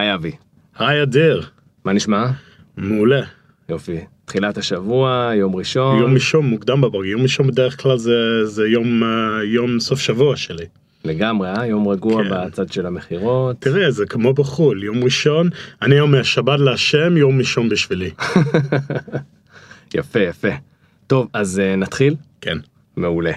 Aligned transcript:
היי 0.00 0.14
אבי, 0.14 0.32
היי 0.78 1.02
אדיר, 1.02 1.46
מה 1.84 1.92
נשמע? 1.92 2.26
מעולה. 2.76 3.20
יופי. 3.68 3.98
תחילת 4.24 4.58
השבוע, 4.58 5.32
יום 5.34 5.56
ראשון. 5.56 5.98
יום 5.98 6.14
ראשון 6.14 6.46
מוקדם 6.46 6.80
בבוקר, 6.80 7.04
יום 7.04 7.22
ראשון 7.22 7.46
בדרך 7.46 7.82
כלל 7.82 7.98
זה, 7.98 8.46
זה 8.46 8.66
יום, 8.68 9.02
אה, 9.02 9.44
יום 9.44 9.80
סוף 9.80 10.00
שבוע 10.00 10.36
שלי. 10.36 10.64
לגמרי, 11.04 11.48
אה? 11.48 11.66
יום 11.66 11.88
רגוע 11.88 12.24
כן. 12.24 12.30
בצד 12.30 12.72
של 12.72 12.86
המכירות. 12.86 13.56
תראה, 13.58 13.90
זה 13.90 14.06
כמו 14.06 14.32
בחו"ל, 14.34 14.82
יום 14.84 15.04
ראשון, 15.04 15.48
אני 15.82 16.00
אומר 16.00 16.22
שבת 16.22 16.60
להשם, 16.60 17.16
יום 17.16 17.38
ראשון 17.38 17.68
בשבילי. 17.68 18.10
יפה, 19.94 20.20
יפה. 20.20 20.52
טוב, 21.06 21.28
אז 21.32 21.62
uh, 21.62 21.76
נתחיל? 21.76 22.14
כן. 22.40 22.58
מעולה. 22.96 23.32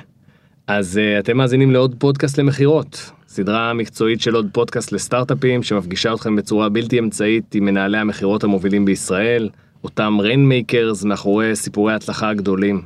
אז 0.68 1.00
uh, 1.00 1.20
אתם 1.20 1.38
מאזינים 1.38 1.72
לעוד 1.72 1.96
פודקאסט 1.98 2.38
למכירות. 2.38 3.12
סדרה 3.34 3.74
מקצועית 3.74 4.22
של 4.22 4.36
עוד 4.36 4.48
פודקאסט 4.52 4.92
לסטארט-אפים 4.92 5.64
שמפגישה 5.64 6.14
אתכם 6.14 6.36
בצורה 6.36 6.70
בלתי 6.70 7.00
אמצעית 7.00 7.56
עם 7.56 7.66
מנהלי 7.66 7.98
המכירות 7.98 8.44
המובילים 8.44 8.86
בישראל, 8.86 9.50
אותם 9.84 10.18
ריינמייקרס 10.20 11.04
מאחורי 11.04 11.56
סיפורי 11.56 11.94
ההצלחה 11.94 12.30
הגדולים. 12.30 12.82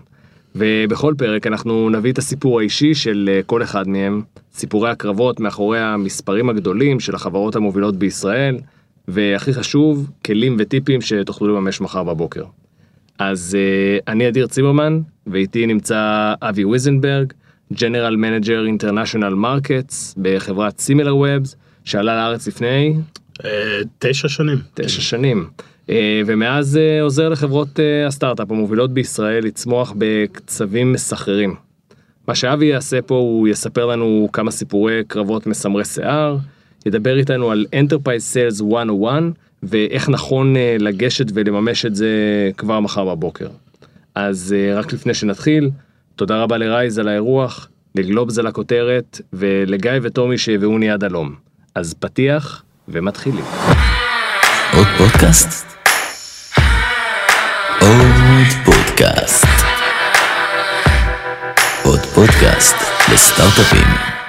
ובכל 0.56 1.14
פרק 1.18 1.48
אנחנו 1.48 1.90
נביא 1.90 2.12
את 2.12 2.18
הסיפור 2.18 2.60
האישי 2.60 2.94
של 2.94 3.30
אה, 3.34 3.44
כל 3.44 3.64
אחד 3.64 3.88
מהם, 3.88 4.22
סיפורי 4.54 4.90
הקרבות 4.90 5.40
מאחורי 5.40 5.80
המספרים 5.80 6.50
הגדולים 6.50 7.00
של 7.00 7.16
החברות 7.16 7.56
המובילות 7.56 7.96
בישראל, 7.96 8.58
והכי 9.08 9.54
חשוב, 9.54 10.10
כלים 10.26 10.56
וטיפים 10.60 11.02
שתוכלו 11.02 11.48
לממש 11.48 11.82
מחר 11.82 12.04
בבוקר. 12.04 12.44
אז 13.20 13.58
uh, 13.58 14.04
אני 14.08 14.28
אדיר 14.28 14.48
ציברמן, 14.48 15.00
ואיתי 15.28 15.66
נמצא 15.66 16.34
אבי 16.42 16.66
ויזנברג, 16.66 17.34
General 17.74 18.16
Manager 18.16 18.82
International 18.82 19.34
Markets 19.44 20.14
בחברת 20.18 20.80
סימילר 20.80 21.16
וובס, 21.18 21.56
שעלה 21.84 22.16
לארץ 22.16 22.48
לפני 22.48 22.96
אה, 23.46 23.82
תשע 24.00 24.28
שנים. 24.28 24.58
תשע 24.74 25.02
שנים. 25.02 25.48
אה, 25.90 26.22
ומאז 26.26 26.78
אה, 26.78 27.02
עוזר 27.02 27.30
לחברות 27.30 27.80
הסטארט-אפ 28.08 28.52
המובילות 28.52 28.94
בישראל 28.94 29.44
לצמוח 29.46 29.94
בקצבים 29.98 30.94
מסחררים. 30.94 31.56
מה 32.28 32.36
שאבי 32.36 32.66
יעשה 32.66 33.02
פה 33.02 33.16
הוא 33.16 33.48
יספר 33.48 33.86
לנו 33.86 34.30
כמה 34.34 34.52
סיפורי 34.52 35.04
קרבות 35.08 35.48
מסמרי 35.48 35.86
שיער, 35.86 36.38
ידבר 36.86 37.18
איתנו 37.18 37.52
על 37.52 37.66
Enterprise 37.76 38.60
Sales 38.60 38.64
101 38.64 39.24
ואיך 39.64 40.10
נכון 40.10 40.56
לגשת 40.80 41.26
ולממש 41.34 41.86
את 41.86 41.96
זה 41.96 42.10
כבר 42.58 42.80
מחר 42.80 43.06
בבוקר. 43.06 43.48
אז 44.16 44.56
רק 44.76 44.94
לפני 44.94 45.14
שנתחיל, 45.14 45.70
תודה 46.18 46.36
רבה 46.44 46.58
לרייז 46.58 47.00
על 47.00 47.08
האירוח, 47.08 47.68
לגלובס 47.96 48.38
על 48.38 48.48
הכותרת 48.48 49.22
ולגיא 49.34 49.92
וטומי 50.02 50.38
שהביאוני 50.38 50.90
עד 50.90 51.04
הלום. 51.04 51.36
אז 51.76 51.94
פתיח 51.94 52.64
ומתחילים. 52.88 53.46
עוד 54.74 54.88
פודקאסט? 54.98 55.68
עוד 57.82 58.48
פודקאסט. 58.66 59.48
עוד 61.84 62.00
פודקאסט 62.00 62.76
לסטארט-אפים. 63.14 64.27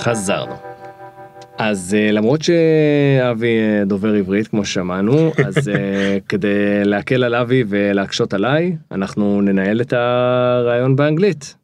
חזרנו. 0.00 0.54
אז 1.58 1.96
אה, 1.98 2.12
למרות 2.12 2.42
שאבי 2.42 3.58
אה, 3.58 3.84
דובר 3.86 4.14
עברית 4.14 4.48
כמו 4.48 4.64
ששמענו, 4.64 5.32
אז 5.46 5.68
אה, 5.68 6.18
כדי 6.28 6.84
להקל 6.84 7.24
על 7.24 7.34
אבי 7.34 7.64
ולהקשות 7.68 8.34
עליי, 8.34 8.76
אנחנו 8.92 9.40
ננהל 9.40 9.80
את 9.80 9.92
הרעיון 9.92 10.96
באנגלית. 10.96 11.54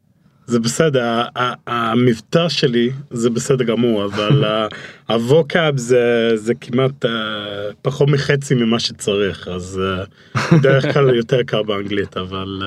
זה 0.46 0.60
בסדר, 0.60 1.22
המבטא 1.66 2.48
שלי 2.48 2.90
זה 3.10 3.30
בסדר 3.30 3.64
גמור, 3.64 4.04
אבל 4.04 4.44
הווקאב 5.08 5.78
זה, 5.78 6.30
זה 6.34 6.54
כמעט 6.54 7.04
אה, 7.04 7.10
פחות 7.82 8.08
מחצי 8.08 8.54
ממה 8.54 8.80
שצריך, 8.80 9.48
אז 9.48 9.80
אה, 9.84 10.04
בדרך 10.58 10.92
כלל 10.92 11.16
יותר 11.20 11.42
קל 11.42 11.62
באנגלית, 11.62 12.16
אבל 12.16 12.62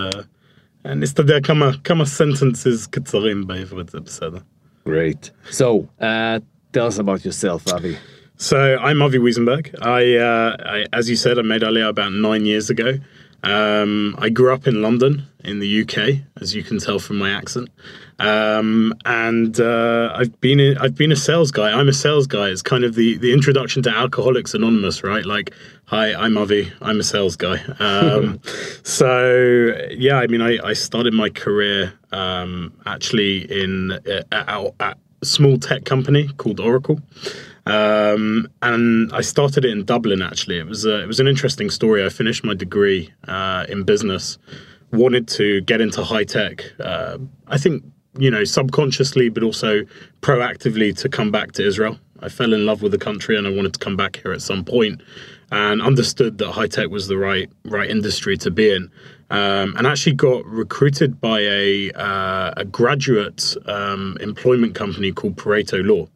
אה, 0.86 0.94
נסתדר 0.96 1.42
כמה, 1.42 1.72
כמה 1.84 2.04
sentences 2.04 2.90
קצרים 2.90 3.48
בעברית, 3.48 3.90
זה 3.90 4.00
בסדר. 4.00 4.40
Great. 4.90 5.32
So, 5.52 5.88
uh, 6.00 6.40
tell 6.74 6.88
us 6.88 6.98
about 6.98 7.24
yourself, 7.24 7.72
Avi. 7.72 7.98
So 8.38 8.78
I'm 8.78 9.02
Avi 9.02 9.18
Wiesenberg. 9.18 9.76
I, 9.82 10.16
uh, 10.16 10.56
I, 10.60 10.86
as 10.94 11.10
you 11.10 11.16
said, 11.16 11.38
I 11.38 11.42
made 11.42 11.62
Aliyah 11.62 11.90
about 11.90 12.14
nine 12.14 12.46
years 12.46 12.70
ago. 12.70 12.94
Um, 13.44 14.16
I 14.18 14.30
grew 14.30 14.54
up 14.54 14.68
in 14.68 14.82
London, 14.82 15.28
in 15.44 15.60
the 15.60 15.82
UK, 15.82 16.22
as 16.42 16.54
you 16.54 16.64
can 16.64 16.80
tell 16.80 17.00
from 17.00 17.18
my 17.18 17.32
accent. 17.32 17.70
Um, 18.20 18.94
and 19.06 19.60
uh, 19.60 20.12
I've 20.14 20.40
been 20.42 20.60
a, 20.60 20.76
I've 20.80 20.96
been 20.96 21.12
a 21.12 21.16
sales 21.16 21.52
guy. 21.52 21.72
I'm 21.72 21.88
a 21.88 21.94
sales 21.94 22.28
guy. 22.28 22.50
It's 22.50 22.62
kind 22.62 22.84
of 22.84 22.96
the 22.96 23.18
the 23.18 23.32
introduction 23.32 23.82
to 23.84 23.90
Alcoholics 23.90 24.54
Anonymous, 24.54 25.04
right? 25.04 25.26
Like, 25.26 25.54
hi, 25.86 26.14
I'm 26.14 26.38
Avi. 26.38 26.72
I'm 26.82 27.00
a 27.00 27.04
sales 27.04 27.38
guy. 27.38 27.60
Um, 27.80 28.42
so 28.84 29.74
yeah, 29.92 30.18
I 30.18 30.28
mean, 30.28 30.42
I, 30.42 30.58
I 30.64 30.74
started 30.74 31.14
my 31.14 31.30
career 31.30 31.94
um, 32.12 32.74
actually 32.86 33.50
in 33.50 33.92
uh, 33.92 34.24
at, 34.32 34.74
at 34.82 34.98
a 35.22 35.26
small 35.26 35.58
tech 35.58 35.86
company 35.86 36.28
called 36.38 36.60
Oracle. 36.60 37.00
Um, 37.70 38.48
and 38.62 39.12
I 39.14 39.22
started 39.22 39.66
it 39.66 39.72
in 39.72 39.86
Dublin. 39.86 40.22
Actually, 40.22 40.60
it 40.60 40.66
was 40.66 40.86
a, 40.86 41.04
it 41.04 41.08
was 41.08 41.20
an 41.20 41.28
interesting 41.28 41.70
story. 41.70 42.06
I 42.06 42.10
finished 42.10 42.44
my 42.44 42.54
degree 42.54 43.14
uh, 43.28 43.66
in 43.70 43.84
business, 43.84 44.38
wanted 44.92 45.28
to 45.30 45.62
get 45.62 45.82
into 45.82 46.04
high 46.04 46.24
tech. 46.24 46.64
Uh, 46.80 47.18
I 47.48 47.58
think 47.58 47.84
you 48.18 48.32
know 48.32 48.44
subconsciously, 48.44 49.30
but 49.30 49.44
also 49.44 49.84
proactively 50.22 50.98
to 50.98 51.10
come 51.10 51.32
back 51.32 51.52
to 51.54 51.66
Israel. 51.66 52.00
I 52.22 52.30
fell 52.30 52.54
in 52.54 52.66
love 52.66 52.82
with 52.82 52.92
the 52.92 52.98
country, 52.98 53.38
and 53.38 53.46
I 53.46 53.52
wanted 53.52 53.74
to 53.74 53.80
come 53.80 53.96
back 53.96 54.18
here 54.18 54.32
at 54.32 54.42
some 54.42 54.66
point, 54.66 55.02
and 55.52 55.82
understood 55.82 56.38
that 56.40 56.52
high 56.52 56.68
tech 56.68 56.90
was 56.90 57.08
the 57.08 57.18
right 57.18 57.50
right 57.66 57.90
industry 57.90 58.38
to 58.38 58.52
be 58.52 58.72
in. 58.72 58.92
Um, 59.32 59.76
and 59.78 59.86
actually 59.86 60.14
got 60.14 60.44
recruited 60.46 61.22
by 61.22 61.42
a 61.42 61.92
uh, 61.92 62.54
a 62.58 62.66
graduate 62.66 63.56
um, 63.68 64.18
employment 64.22 64.74
company 64.74 65.12
called 65.12 65.36
Pareto 65.36 65.86
Law. 65.86 66.08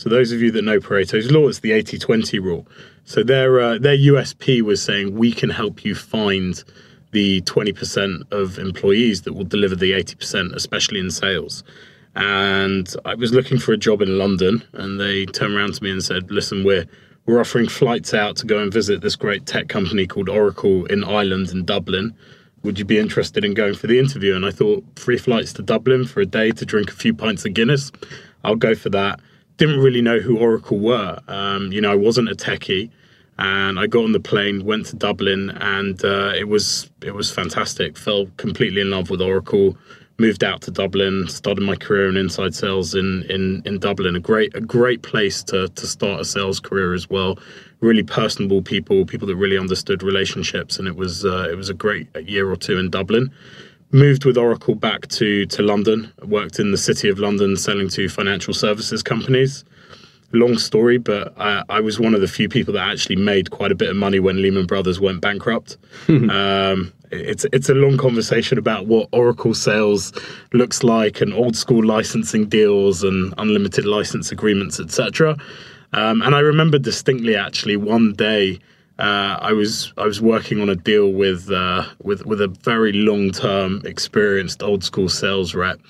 So 0.00 0.08
those 0.08 0.32
of 0.32 0.40
you 0.40 0.50
that 0.52 0.62
know 0.62 0.80
Pareto's 0.80 1.30
law, 1.30 1.46
it's 1.46 1.58
the 1.58 1.72
80-20 1.72 2.42
rule. 2.42 2.66
So 3.04 3.22
their 3.22 3.60
uh, 3.60 3.76
their 3.76 3.98
USP 3.98 4.62
was 4.62 4.82
saying 4.82 5.14
we 5.14 5.30
can 5.30 5.50
help 5.50 5.84
you 5.84 5.94
find 5.94 6.64
the 7.10 7.42
20% 7.42 8.32
of 8.32 8.58
employees 8.58 9.20
that 9.22 9.34
will 9.34 9.44
deliver 9.44 9.76
the 9.76 9.92
80%, 9.92 10.54
especially 10.54 11.00
in 11.00 11.10
sales. 11.10 11.64
And 12.16 12.88
I 13.04 13.14
was 13.14 13.34
looking 13.34 13.58
for 13.58 13.72
a 13.72 13.76
job 13.76 14.00
in 14.00 14.16
London, 14.16 14.62
and 14.72 14.98
they 14.98 15.26
turned 15.26 15.54
around 15.54 15.74
to 15.74 15.84
me 15.84 15.90
and 15.90 16.02
said, 16.02 16.30
"Listen, 16.30 16.64
we're 16.64 16.86
we're 17.26 17.38
offering 17.38 17.68
flights 17.68 18.14
out 18.14 18.36
to 18.36 18.46
go 18.46 18.58
and 18.58 18.72
visit 18.72 19.02
this 19.02 19.16
great 19.16 19.44
tech 19.44 19.68
company 19.68 20.06
called 20.06 20.30
Oracle 20.30 20.86
in 20.86 21.04
Ireland 21.04 21.50
in 21.50 21.66
Dublin. 21.66 22.14
Would 22.62 22.78
you 22.78 22.86
be 22.86 22.98
interested 22.98 23.44
in 23.44 23.52
going 23.52 23.74
for 23.74 23.86
the 23.86 23.98
interview?" 23.98 24.34
And 24.34 24.46
I 24.46 24.50
thought, 24.50 24.82
free 24.98 25.18
flights 25.18 25.52
to 25.54 25.62
Dublin 25.62 26.06
for 26.06 26.22
a 26.22 26.26
day 26.26 26.52
to 26.52 26.64
drink 26.64 26.88
a 26.88 26.94
few 26.94 27.12
pints 27.12 27.44
of 27.44 27.52
Guinness, 27.52 27.92
I'll 28.44 28.56
go 28.56 28.74
for 28.74 28.88
that 28.88 29.20
didn't 29.60 29.80
really 29.80 30.00
know 30.00 30.18
who 30.18 30.38
Oracle 30.38 30.78
were. 30.78 31.18
Um, 31.28 31.70
you 31.70 31.82
know, 31.82 31.92
I 31.92 31.94
wasn't 31.94 32.30
a 32.30 32.34
techie, 32.34 32.90
and 33.38 33.78
I 33.78 33.86
got 33.86 34.04
on 34.04 34.12
the 34.12 34.18
plane, 34.18 34.64
went 34.64 34.86
to 34.86 34.96
Dublin, 34.96 35.50
and 35.50 36.02
uh, 36.02 36.32
it 36.34 36.48
was 36.48 36.90
it 37.02 37.14
was 37.14 37.30
fantastic. 37.30 37.98
Fell 37.98 38.26
completely 38.38 38.80
in 38.80 38.90
love 38.90 39.10
with 39.10 39.20
Oracle. 39.20 39.76
Moved 40.18 40.44
out 40.44 40.62
to 40.62 40.70
Dublin, 40.70 41.28
started 41.28 41.62
my 41.62 41.76
career 41.76 42.08
in 42.08 42.16
inside 42.16 42.54
sales 42.54 42.94
in 42.94 43.24
in, 43.28 43.62
in 43.66 43.78
Dublin. 43.78 44.16
A 44.16 44.20
great 44.20 44.54
a 44.56 44.62
great 44.62 45.02
place 45.02 45.42
to 45.44 45.68
to 45.68 45.86
start 45.86 46.22
a 46.22 46.24
sales 46.24 46.58
career 46.58 46.94
as 46.94 47.10
well. 47.10 47.38
Really 47.80 48.02
personable 48.02 48.62
people, 48.62 49.04
people 49.04 49.28
that 49.28 49.36
really 49.36 49.58
understood 49.58 50.02
relationships, 50.02 50.78
and 50.78 50.88
it 50.88 50.96
was 50.96 51.26
uh, 51.26 51.48
it 51.50 51.54
was 51.54 51.68
a 51.68 51.74
great 51.74 52.08
year 52.26 52.50
or 52.50 52.56
two 52.56 52.78
in 52.78 52.88
Dublin 52.88 53.30
moved 53.92 54.24
with 54.24 54.36
Oracle 54.36 54.74
back 54.74 55.08
to 55.08 55.46
to 55.46 55.62
London. 55.62 56.12
Worked 56.22 56.58
in 56.58 56.70
the 56.70 56.78
city 56.78 57.08
of 57.08 57.18
London, 57.18 57.56
selling 57.56 57.88
to 57.90 58.08
financial 58.08 58.54
services 58.54 59.02
companies. 59.02 59.64
Long 60.32 60.58
story, 60.58 60.98
but 60.98 61.34
I, 61.38 61.64
I 61.68 61.80
was 61.80 61.98
one 61.98 62.14
of 62.14 62.20
the 62.20 62.28
few 62.28 62.48
people 62.48 62.74
that 62.74 62.88
actually 62.88 63.16
made 63.16 63.50
quite 63.50 63.72
a 63.72 63.74
bit 63.74 63.90
of 63.90 63.96
money 63.96 64.20
when 64.20 64.40
Lehman 64.40 64.66
Brothers 64.66 65.00
went 65.00 65.20
bankrupt. 65.20 65.76
um, 66.08 66.92
it's 67.10 67.44
it's 67.52 67.68
a 67.68 67.74
long 67.74 67.98
conversation 67.98 68.56
about 68.56 68.86
what 68.86 69.08
Oracle 69.12 69.54
sales 69.54 70.12
looks 70.52 70.84
like 70.84 71.20
and 71.20 71.34
old 71.34 71.56
school 71.56 71.84
licensing 71.84 72.48
deals 72.48 73.02
and 73.02 73.34
unlimited 73.38 73.84
license 73.84 74.30
agreements, 74.30 74.78
etc. 74.78 75.36
Um, 75.92 76.22
and 76.22 76.34
I 76.36 76.40
remember 76.40 76.78
distinctly 76.78 77.34
actually 77.34 77.76
one 77.76 78.12
day 78.12 78.60
uh, 79.00 79.38
I 79.40 79.52
was 79.52 79.92
I 79.96 80.04
was 80.04 80.20
working 80.20 80.60
on 80.60 80.68
a 80.68 80.76
deal 80.76 81.12
with 81.12 81.50
uh, 81.50 81.84
with 82.02 82.26
with 82.26 82.40
a 82.40 82.48
very 82.48 82.92
long 82.92 83.30
term 83.30 83.82
experienced 83.84 84.62
old 84.62 84.84
school 84.84 85.08
sales 85.08 85.54
rep 85.54 85.80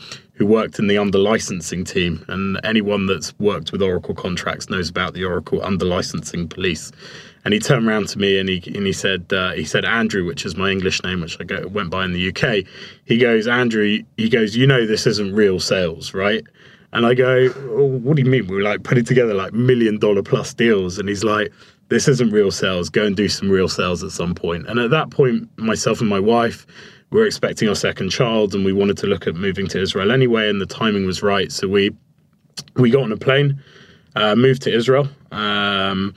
who 0.40 0.46
worked 0.46 0.78
in 0.78 0.86
the 0.86 0.96
under 0.96 1.18
licensing 1.18 1.84
team. 1.84 2.24
And 2.28 2.58
anyone 2.64 3.04
that's 3.04 3.38
worked 3.38 3.72
with 3.72 3.82
Oracle 3.82 4.14
contracts 4.14 4.70
knows 4.70 4.88
about 4.88 5.12
the 5.12 5.22
Oracle 5.22 5.62
under 5.62 5.84
licensing 5.84 6.48
police. 6.48 6.92
And 7.44 7.52
he 7.52 7.60
turned 7.60 7.86
around 7.86 8.08
to 8.08 8.18
me 8.18 8.38
and 8.38 8.48
he 8.48 8.62
and 8.74 8.86
he 8.86 8.92
said 8.92 9.32
uh, 9.32 9.52
he 9.52 9.64
said 9.64 9.84
Andrew, 9.84 10.24
which 10.24 10.46
is 10.46 10.56
my 10.56 10.70
English 10.70 11.02
name, 11.02 11.20
which 11.20 11.36
I 11.40 11.44
go, 11.44 11.66
went 11.68 11.90
by 11.90 12.06
in 12.06 12.12
the 12.12 12.28
UK. 12.28 12.64
He 13.04 13.18
goes 13.18 13.46
Andrew. 13.46 13.98
He 14.16 14.28
goes, 14.28 14.56
you 14.56 14.66
know 14.66 14.86
this 14.86 15.06
isn't 15.06 15.34
real 15.34 15.60
sales, 15.60 16.14
right? 16.14 16.44
And 16.92 17.06
I 17.06 17.14
go, 17.14 17.48
oh, 17.70 17.84
what 17.84 18.16
do 18.16 18.22
you 18.22 18.28
mean? 18.28 18.48
We're 18.48 18.62
like 18.62 18.82
putting 18.82 19.04
together 19.04 19.34
like 19.34 19.52
million 19.52 19.98
dollar 19.98 20.22
plus 20.22 20.52
deals. 20.52 20.98
And 20.98 21.08
he's 21.08 21.22
like, 21.22 21.52
this 21.88 22.08
isn't 22.08 22.30
real 22.30 22.50
sales. 22.50 22.88
Go 22.88 23.04
and 23.04 23.16
do 23.16 23.28
some 23.28 23.50
real 23.50 23.68
sales 23.68 24.02
at 24.02 24.10
some 24.10 24.34
point. 24.34 24.66
And 24.68 24.78
at 24.80 24.90
that 24.90 25.10
point, 25.10 25.48
myself 25.56 26.00
and 26.00 26.08
my 26.08 26.20
wife 26.20 26.66
were 27.10 27.26
expecting 27.26 27.68
our 27.68 27.74
second 27.74 28.10
child, 28.10 28.54
and 28.54 28.64
we 28.64 28.72
wanted 28.72 28.96
to 28.98 29.06
look 29.06 29.26
at 29.26 29.34
moving 29.34 29.66
to 29.68 29.80
Israel 29.80 30.12
anyway. 30.12 30.48
And 30.48 30.60
the 30.60 30.66
timing 30.66 31.06
was 31.06 31.22
right, 31.22 31.50
so 31.52 31.68
we 31.68 31.90
we 32.76 32.90
got 32.90 33.02
on 33.02 33.12
a 33.12 33.16
plane, 33.16 33.62
uh, 34.16 34.34
moved 34.36 34.62
to 34.62 34.74
Israel. 34.74 35.08
Um, 35.32 36.14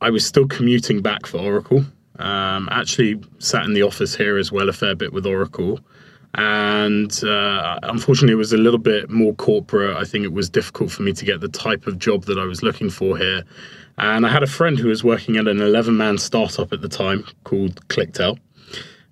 I 0.00 0.10
was 0.10 0.24
still 0.24 0.46
commuting 0.46 1.02
back 1.02 1.26
for 1.26 1.38
Oracle. 1.38 1.84
Um, 2.18 2.68
actually, 2.70 3.22
sat 3.38 3.64
in 3.64 3.74
the 3.74 3.82
office 3.82 4.14
here 4.14 4.38
as 4.38 4.50
well 4.50 4.68
a 4.68 4.72
fair 4.72 4.94
bit 4.94 5.12
with 5.12 5.26
Oracle. 5.26 5.80
And 6.34 7.12
uh, 7.24 7.80
unfortunately, 7.82 8.34
it 8.34 8.36
was 8.36 8.52
a 8.52 8.58
little 8.58 8.78
bit 8.78 9.10
more 9.10 9.34
corporate. 9.34 9.96
I 9.96 10.04
think 10.04 10.24
it 10.24 10.32
was 10.32 10.48
difficult 10.48 10.92
for 10.92 11.02
me 11.02 11.12
to 11.12 11.24
get 11.24 11.40
the 11.40 11.48
type 11.48 11.86
of 11.86 11.98
job 11.98 12.24
that 12.24 12.38
I 12.38 12.44
was 12.44 12.62
looking 12.62 12.90
for 12.90 13.18
here. 13.18 13.42
And 13.98 14.24
I 14.24 14.30
had 14.30 14.42
a 14.42 14.46
friend 14.46 14.78
who 14.78 14.88
was 14.88 15.02
working 15.02 15.36
at 15.36 15.48
an 15.48 15.60
11 15.60 15.96
man 15.96 16.18
startup 16.18 16.72
at 16.72 16.80
the 16.80 16.88
time 16.88 17.24
called 17.44 17.86
ClickTale. 17.88 18.38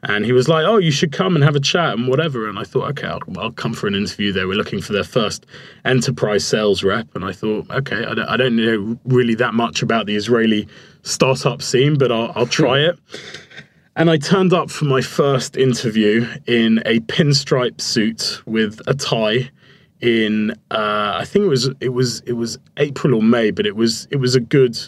And 0.04 0.24
he 0.24 0.30
was 0.30 0.48
like, 0.48 0.64
"Oh, 0.64 0.76
you 0.76 0.92
should 0.92 1.10
come 1.10 1.34
and 1.34 1.42
have 1.42 1.56
a 1.56 1.60
chat 1.60 1.98
and 1.98 2.06
whatever." 2.06 2.48
And 2.48 2.56
I 2.56 2.62
thought, 2.62 2.88
"Okay, 2.90 3.08
I'll, 3.08 3.20
I'll 3.36 3.50
come 3.50 3.72
for 3.72 3.88
an 3.88 3.96
interview." 3.96 4.32
They 4.32 4.44
were 4.44 4.54
looking 4.54 4.80
for 4.80 4.92
their 4.92 5.02
first 5.02 5.44
enterprise 5.84 6.44
sales 6.46 6.84
rep, 6.84 7.08
and 7.16 7.24
I 7.24 7.32
thought, 7.32 7.68
"Okay, 7.68 8.04
I 8.04 8.14
don't, 8.14 8.28
I 8.28 8.36
don't 8.36 8.54
know 8.54 8.96
really 9.04 9.34
that 9.34 9.54
much 9.54 9.82
about 9.82 10.06
the 10.06 10.14
Israeli 10.14 10.68
startup 11.02 11.62
scene, 11.62 11.98
but 11.98 12.12
I'll, 12.12 12.30
I'll 12.36 12.46
try 12.46 12.78
it." 12.88 12.96
And 13.98 14.08
I 14.08 14.16
turned 14.16 14.52
up 14.52 14.70
for 14.70 14.84
my 14.84 15.00
first 15.00 15.56
interview 15.56 16.24
in 16.46 16.78
a 16.86 17.00
pinstripe 17.00 17.80
suit 17.80 18.40
with 18.46 18.80
a 18.86 18.94
tie. 18.94 19.50
In 20.00 20.52
uh, 20.70 21.16
I 21.16 21.24
think 21.24 21.46
it 21.46 21.48
was 21.48 21.68
it 21.80 21.88
was 21.88 22.20
it 22.20 22.34
was 22.34 22.60
April 22.76 23.16
or 23.16 23.22
May, 23.24 23.50
but 23.50 23.66
it 23.66 23.74
was 23.74 24.06
it 24.12 24.18
was 24.18 24.36
a 24.36 24.40
good 24.40 24.78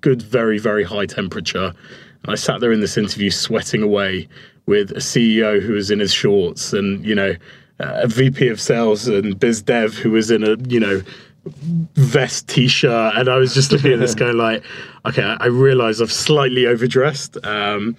good 0.00 0.20
very 0.20 0.58
very 0.58 0.82
high 0.82 1.06
temperature. 1.06 1.72
And 2.24 2.32
I 2.32 2.34
sat 2.34 2.58
there 2.60 2.72
in 2.72 2.80
this 2.80 2.98
interview 2.98 3.30
sweating 3.30 3.84
away 3.84 4.26
with 4.66 4.90
a 4.90 4.96
CEO 4.96 5.62
who 5.62 5.74
was 5.74 5.92
in 5.92 6.00
his 6.00 6.12
shorts 6.12 6.72
and 6.72 7.06
you 7.06 7.14
know 7.14 7.36
a 7.78 8.08
VP 8.08 8.48
of 8.48 8.60
sales 8.60 9.06
and 9.06 9.38
biz 9.38 9.62
dev 9.62 9.94
who 9.94 10.10
was 10.10 10.32
in 10.32 10.42
a 10.42 10.56
you 10.66 10.80
know 10.80 11.02
vest 11.94 12.48
t-shirt 12.48 13.14
and 13.14 13.28
I 13.28 13.36
was 13.36 13.54
just 13.54 13.70
looking 13.70 13.92
at 13.92 14.00
this 14.00 14.14
guy 14.24 14.32
like 14.32 14.64
okay 15.04 15.22
I 15.22 15.46
realize 15.46 16.00
I've 16.00 16.10
slightly 16.10 16.66
overdressed 16.66 17.38
um, 17.46 17.96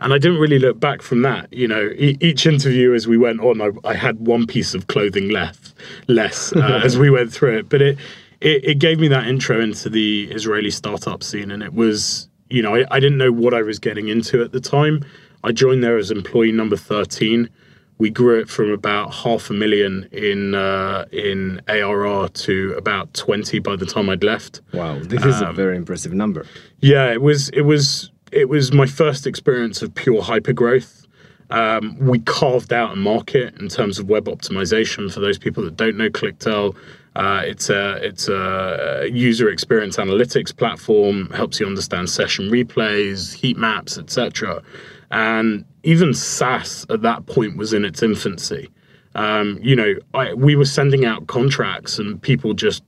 and 0.00 0.12
I 0.12 0.18
didn't 0.18 0.38
really 0.38 0.58
look 0.58 0.78
back 0.78 1.02
from 1.02 1.22
that. 1.22 1.52
You 1.52 1.68
know, 1.68 1.90
e- 1.96 2.16
each 2.20 2.46
interview 2.46 2.94
as 2.94 3.08
we 3.08 3.18
went 3.18 3.40
on, 3.40 3.60
I, 3.60 3.70
I, 3.84 3.94
had 3.94 4.20
one 4.20 4.46
piece 4.46 4.74
of 4.74 4.86
clothing 4.86 5.30
left, 5.30 5.74
less 6.06 6.52
uh, 6.54 6.80
as 6.84 6.98
we 6.98 7.10
went 7.10 7.32
through 7.32 7.58
it. 7.58 7.68
But 7.68 7.82
it, 7.82 7.98
it, 8.40 8.64
it 8.64 8.78
gave 8.78 9.00
me 9.00 9.08
that 9.08 9.26
intro 9.26 9.60
into 9.60 9.90
the 9.90 10.28
Israeli 10.30 10.70
startup 10.70 11.22
scene, 11.22 11.50
and 11.50 11.62
it 11.62 11.74
was, 11.74 12.28
you 12.48 12.62
know, 12.62 12.76
I, 12.76 12.84
I 12.90 13.00
didn't 13.00 13.18
know 13.18 13.32
what 13.32 13.54
I 13.54 13.62
was 13.62 13.78
getting 13.78 14.08
into 14.08 14.42
at 14.42 14.52
the 14.52 14.60
time. 14.60 15.04
I 15.44 15.52
joined 15.52 15.82
there 15.82 15.96
as 15.96 16.10
employee 16.10 16.52
number 16.52 16.76
thirteen. 16.76 17.48
We 17.98 18.10
grew 18.10 18.38
it 18.38 18.48
from 18.48 18.70
about 18.70 19.12
half 19.12 19.50
a 19.50 19.52
million 19.52 20.08
in 20.12 20.54
uh, 20.54 21.06
in 21.10 21.60
ARR 21.68 22.28
to 22.28 22.74
about 22.76 23.12
twenty 23.14 23.58
by 23.58 23.74
the 23.74 23.86
time 23.86 24.08
I'd 24.08 24.22
left. 24.22 24.60
Wow, 24.72 25.00
this 25.00 25.24
is 25.24 25.42
um, 25.42 25.48
a 25.48 25.52
very 25.52 25.76
impressive 25.76 26.12
number. 26.12 26.46
Yeah, 26.80 27.12
it 27.12 27.22
was. 27.22 27.48
It 27.50 27.62
was 27.62 28.10
it 28.32 28.48
was 28.48 28.72
my 28.72 28.86
first 28.86 29.26
experience 29.26 29.82
of 29.82 29.94
pure 29.94 30.22
hypergrowth. 30.22 31.06
Um, 31.50 31.96
we 31.98 32.18
carved 32.20 32.72
out 32.72 32.92
a 32.92 32.96
market 32.96 33.58
in 33.58 33.68
terms 33.68 33.98
of 33.98 34.08
web 34.08 34.26
optimization. 34.26 35.12
For 35.12 35.20
those 35.20 35.38
people 35.38 35.64
that 35.64 35.76
don't 35.76 35.96
know 35.96 36.10
ClickTale, 36.10 36.76
uh, 37.16 37.42
it's 37.44 37.70
a 37.70 37.94
it's 38.04 38.28
a 38.28 39.08
user 39.10 39.48
experience 39.48 39.96
analytics 39.96 40.54
platform. 40.54 41.30
Helps 41.30 41.58
you 41.58 41.66
understand 41.66 42.10
session 42.10 42.50
replays, 42.50 43.34
heat 43.34 43.56
maps, 43.56 43.96
etc. 43.96 44.62
And 45.10 45.64
even 45.84 46.12
SaaS 46.12 46.84
at 46.90 47.02
that 47.02 47.26
point 47.26 47.56
was 47.56 47.72
in 47.72 47.84
its 47.84 48.02
infancy. 48.02 48.68
Um, 49.14 49.58
you 49.62 49.74
know, 49.74 49.94
I, 50.12 50.34
we 50.34 50.54
were 50.54 50.66
sending 50.66 51.06
out 51.06 51.26
contracts, 51.28 51.98
and 51.98 52.20
people 52.20 52.52
just 52.52 52.82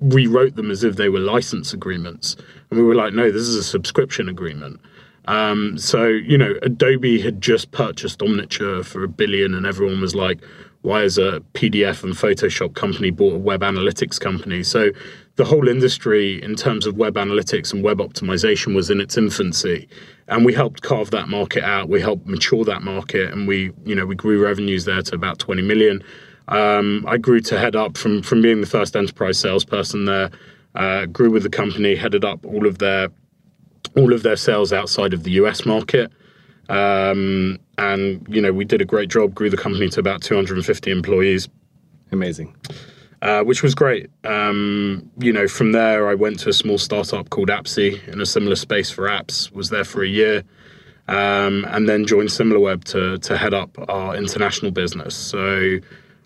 rewrote 0.00 0.56
them 0.56 0.70
as 0.70 0.84
if 0.84 0.96
they 0.96 1.08
were 1.08 1.20
license 1.20 1.72
agreements. 1.72 2.36
And 2.72 2.80
we 2.80 2.86
were 2.86 2.94
like, 2.94 3.12
no, 3.12 3.30
this 3.30 3.42
is 3.42 3.54
a 3.54 3.62
subscription 3.62 4.30
agreement. 4.30 4.80
Um, 5.26 5.76
so, 5.76 6.06
you 6.06 6.38
know, 6.38 6.54
Adobe 6.62 7.20
had 7.20 7.42
just 7.42 7.70
purchased 7.70 8.20
Omniture 8.20 8.82
for 8.82 9.04
a 9.04 9.08
billion, 9.08 9.54
and 9.54 9.66
everyone 9.66 10.00
was 10.00 10.14
like, 10.14 10.42
why 10.80 11.02
is 11.02 11.18
a 11.18 11.42
PDF 11.52 12.02
and 12.02 12.14
Photoshop 12.14 12.74
company 12.74 13.10
bought 13.10 13.34
a 13.34 13.38
web 13.38 13.60
analytics 13.60 14.18
company? 14.18 14.62
So 14.62 14.90
the 15.36 15.44
whole 15.44 15.68
industry 15.68 16.42
in 16.42 16.54
terms 16.54 16.86
of 16.86 16.96
web 16.96 17.16
analytics 17.16 17.74
and 17.74 17.84
web 17.84 17.98
optimization 17.98 18.74
was 18.74 18.88
in 18.88 19.02
its 19.02 19.18
infancy. 19.18 19.86
And 20.28 20.42
we 20.42 20.54
helped 20.54 20.80
carve 20.80 21.10
that 21.10 21.28
market 21.28 21.64
out. 21.64 21.90
We 21.90 22.00
helped 22.00 22.26
mature 22.26 22.64
that 22.64 22.80
market 22.80 23.34
and 23.34 23.46
we, 23.46 23.70
you 23.84 23.94
know, 23.94 24.06
we 24.06 24.14
grew 24.14 24.42
revenues 24.42 24.86
there 24.86 25.02
to 25.02 25.14
about 25.14 25.38
20 25.38 25.60
million. 25.60 26.02
Um, 26.48 27.04
I 27.06 27.18
grew 27.18 27.40
to 27.40 27.58
head 27.58 27.76
up 27.76 27.96
from 27.96 28.22
from 28.22 28.42
being 28.42 28.60
the 28.60 28.66
first 28.66 28.96
enterprise 28.96 29.38
salesperson 29.38 30.06
there. 30.06 30.30
Uh, 30.74 31.06
grew 31.06 31.30
with 31.30 31.42
the 31.42 31.50
company, 31.50 31.94
headed 31.94 32.24
up 32.24 32.44
all 32.46 32.66
of 32.66 32.78
their 32.78 33.08
all 33.96 34.12
of 34.12 34.22
their 34.22 34.36
sales 34.36 34.72
outside 34.72 35.12
of 35.12 35.22
the 35.24 35.32
US 35.32 35.66
market. 35.66 36.10
Um, 36.68 37.58
and 37.78 38.26
you 38.28 38.40
know, 38.40 38.52
we 38.52 38.64
did 38.64 38.80
a 38.80 38.84
great 38.84 39.10
job. 39.10 39.34
Grew 39.34 39.50
the 39.50 39.56
company 39.56 39.88
to 39.90 40.00
about 40.00 40.22
250 40.22 40.90
employees. 40.90 41.48
Amazing. 42.10 42.54
Uh, 43.20 43.42
which 43.42 43.62
was 43.62 43.74
great. 43.74 44.10
Um, 44.24 45.08
you 45.18 45.32
know, 45.32 45.46
from 45.46 45.72
there, 45.72 46.08
I 46.08 46.14
went 46.14 46.40
to 46.40 46.48
a 46.48 46.52
small 46.52 46.76
startup 46.76 47.30
called 47.30 47.50
Appsee 47.50 48.00
in 48.08 48.20
a 48.20 48.26
similar 48.26 48.56
space 48.56 48.90
for 48.90 49.08
apps. 49.08 49.52
Was 49.52 49.70
there 49.70 49.84
for 49.84 50.02
a 50.02 50.08
year, 50.08 50.42
um, 51.06 51.64
and 51.68 51.88
then 51.88 52.04
joined 52.04 52.30
SimilarWeb 52.30 52.82
to 52.84 53.18
to 53.18 53.36
head 53.36 53.54
up 53.54 53.78
our 53.88 54.16
international 54.16 54.72
business. 54.72 55.14
So 55.14 55.78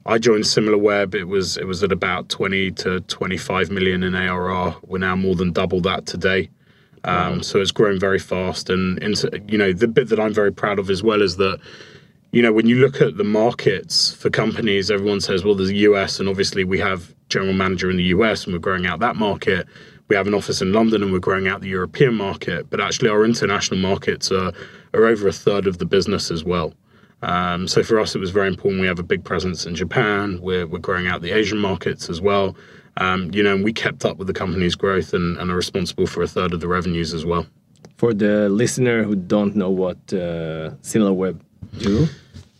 I 0.06 0.18
joined 0.18 0.44
SimilarWeb. 0.44 1.14
It 1.14 1.24
was 1.24 1.56
it 1.56 1.64
was 1.64 1.82
at 1.82 1.90
about 1.90 2.28
20 2.28 2.70
to 2.72 3.00
25 3.00 3.70
million 3.70 4.04
in 4.04 4.14
ARR. 4.14 4.76
We're 4.86 4.98
now 4.98 5.16
more 5.16 5.34
than 5.34 5.52
double 5.52 5.80
that 5.80 6.06
today. 6.06 6.48
Um, 7.04 7.36
wow. 7.36 7.40
So 7.40 7.60
it's 7.60 7.72
grown 7.72 7.98
very 7.98 8.20
fast. 8.20 8.70
And 8.70 8.98
into, 9.02 9.42
you 9.48 9.58
know 9.58 9.72
the 9.72 9.88
bit 9.88 10.08
that 10.08 10.20
I'm 10.20 10.32
very 10.32 10.52
proud 10.52 10.78
of 10.78 10.90
as 10.90 11.02
well 11.02 11.22
is 11.22 11.36
that 11.38 11.58
you 12.30 12.40
know 12.40 12.52
when 12.52 12.66
you 12.66 12.76
look 12.76 13.00
at 13.00 13.16
the 13.16 13.24
markets 13.24 14.12
for 14.12 14.30
companies, 14.30 14.90
everyone 14.90 15.20
says, 15.20 15.44
well, 15.44 15.56
there's 15.56 15.70
the 15.70 15.78
US, 15.78 16.20
and 16.20 16.28
obviously 16.28 16.62
we 16.62 16.78
have 16.78 17.12
general 17.28 17.52
manager 17.52 17.90
in 17.90 17.96
the 17.96 18.04
US, 18.04 18.44
and 18.44 18.52
we're 18.52 18.60
growing 18.60 18.86
out 18.86 19.00
that 19.00 19.16
market. 19.16 19.66
We 20.08 20.14
have 20.14 20.28
an 20.28 20.34
office 20.34 20.62
in 20.62 20.72
London, 20.72 21.02
and 21.02 21.12
we're 21.12 21.18
growing 21.18 21.48
out 21.48 21.62
the 21.62 21.68
European 21.68 22.14
market. 22.14 22.70
But 22.70 22.80
actually, 22.80 23.08
our 23.08 23.24
international 23.24 23.80
markets 23.80 24.30
are 24.30 24.52
are 24.94 25.06
over 25.06 25.26
a 25.26 25.32
third 25.32 25.66
of 25.66 25.78
the 25.78 25.84
business 25.84 26.30
as 26.30 26.44
well. 26.44 26.74
Um, 27.26 27.66
so 27.66 27.82
for 27.82 27.98
us, 27.98 28.14
it 28.14 28.18
was 28.18 28.30
very 28.30 28.46
important. 28.46 28.80
We 28.80 28.86
have 28.86 29.00
a 29.00 29.02
big 29.02 29.24
presence 29.24 29.66
in 29.66 29.74
Japan. 29.74 30.40
We're, 30.40 30.66
we're 30.66 30.78
growing 30.78 31.08
out 31.08 31.22
the 31.22 31.32
Asian 31.32 31.58
markets 31.58 32.08
as 32.08 32.20
well. 32.20 32.56
Um, 32.98 33.30
you 33.34 33.42
know, 33.42 33.54
and 33.54 33.64
we 33.64 33.72
kept 33.72 34.04
up 34.04 34.16
with 34.16 34.28
the 34.28 34.32
company's 34.32 34.76
growth 34.76 35.12
and, 35.12 35.36
and, 35.36 35.50
are 35.50 35.56
responsible 35.56 36.06
for 36.06 36.22
a 36.22 36.28
third 36.28 36.54
of 36.54 36.60
the 36.60 36.68
revenues 36.68 37.12
as 37.12 37.26
well. 37.26 37.44
For 37.98 38.14
the 38.14 38.48
listener 38.48 39.02
who 39.02 39.16
don't 39.16 39.54
know 39.56 39.70
what 39.70 39.98
uh, 40.12 40.70
SimilarWeb 40.82 41.38
do, 41.78 42.06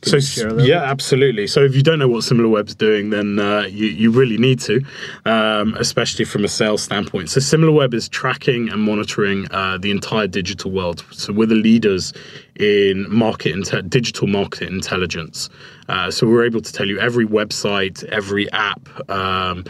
Can 0.02 0.20
so 0.20 0.58
yeah, 0.58 0.82
absolutely. 0.82 1.46
So 1.46 1.64
if 1.64 1.74
you 1.74 1.82
don't 1.82 1.98
know 1.98 2.08
what 2.08 2.22
SimilarWeb's 2.22 2.74
doing, 2.74 3.10
then 3.10 3.38
uh, 3.38 3.62
you 3.62 3.86
you 3.86 4.10
really 4.10 4.36
need 4.36 4.60
to, 4.60 4.84
um, 5.24 5.74
especially 5.78 6.24
from 6.24 6.44
a 6.44 6.48
sales 6.48 6.82
standpoint. 6.82 7.30
So 7.30 7.40
SimilarWeb 7.40 7.94
is 7.94 8.08
tracking 8.08 8.68
and 8.68 8.82
monitoring 8.82 9.46
uh, 9.50 9.78
the 9.78 9.90
entire 9.90 10.26
digital 10.26 10.70
world. 10.70 11.04
So 11.12 11.32
we're 11.32 11.46
the 11.46 11.54
leaders 11.54 12.12
in 12.56 13.06
market 13.10 13.54
inte- 13.54 13.88
digital 13.88 14.26
market 14.26 14.68
intelligence. 14.68 15.48
Uh, 15.88 16.10
so 16.10 16.26
we're 16.26 16.44
able 16.44 16.60
to 16.60 16.72
tell 16.72 16.86
you 16.86 17.00
every 17.00 17.26
website, 17.26 18.04
every 18.04 18.50
app. 18.52 19.10
Um, 19.10 19.64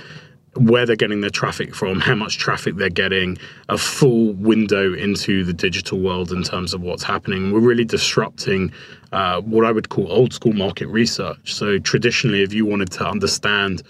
where 0.57 0.87
they're 0.87 0.97
getting 0.97 1.21
their 1.21 1.31
traffic 1.31 1.75
from, 1.75 2.01
how 2.01 2.15
much 2.15 2.39
traffic 2.39 2.77
they're 2.77 2.89
getting, 2.89 3.39
a 3.69 3.77
full 3.77 4.33
window 4.35 4.95
into 4.95 5.45
the 5.45 5.53
digital 5.53 5.99
world 5.99 6.33
in 6.33 6.43
terms 6.43 6.73
of 6.73 6.81
what's 6.81 7.03
happening. 7.03 7.53
We're 7.53 7.61
really 7.61 7.85
disrupting 7.85 8.73
uh, 9.13 9.41
what 9.41 9.65
I 9.65 9.73
would 9.73 9.89
call 9.89 10.11
old 10.11 10.33
school 10.33 10.53
market 10.53 10.89
research. 10.89 11.55
So, 11.55 11.79
traditionally, 11.79 12.43
if 12.43 12.53
you 12.53 12.67
wanted 12.67 12.91
to 12.93 13.07
understand 13.07 13.83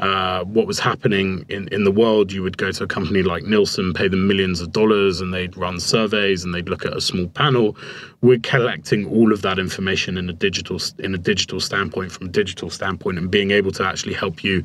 uh, 0.00 0.42
what 0.44 0.66
was 0.66 0.80
happening 0.80 1.46
in, 1.48 1.68
in 1.68 1.84
the 1.84 1.90
world, 1.90 2.32
you 2.32 2.42
would 2.42 2.58
go 2.58 2.72
to 2.72 2.82
a 2.82 2.86
company 2.86 3.22
like 3.22 3.44
Nielsen, 3.44 3.94
pay 3.94 4.08
them 4.08 4.26
millions 4.26 4.60
of 4.60 4.72
dollars, 4.72 5.20
and 5.20 5.32
they'd 5.32 5.56
run 5.56 5.78
surveys 5.78 6.42
and 6.42 6.52
they'd 6.52 6.68
look 6.68 6.84
at 6.84 6.96
a 6.96 7.00
small 7.00 7.28
panel. 7.28 7.76
We're 8.20 8.40
collecting 8.40 9.06
all 9.06 9.32
of 9.32 9.42
that 9.42 9.58
information 9.58 10.18
in 10.18 10.28
a 10.28 10.32
digital 10.32 10.80
in 10.98 11.14
a 11.14 11.18
digital 11.18 11.60
standpoint, 11.60 12.10
from 12.10 12.26
a 12.26 12.30
digital 12.30 12.70
standpoint, 12.70 13.18
and 13.18 13.30
being 13.30 13.52
able 13.52 13.70
to 13.72 13.86
actually 13.86 14.14
help 14.14 14.42
you 14.42 14.64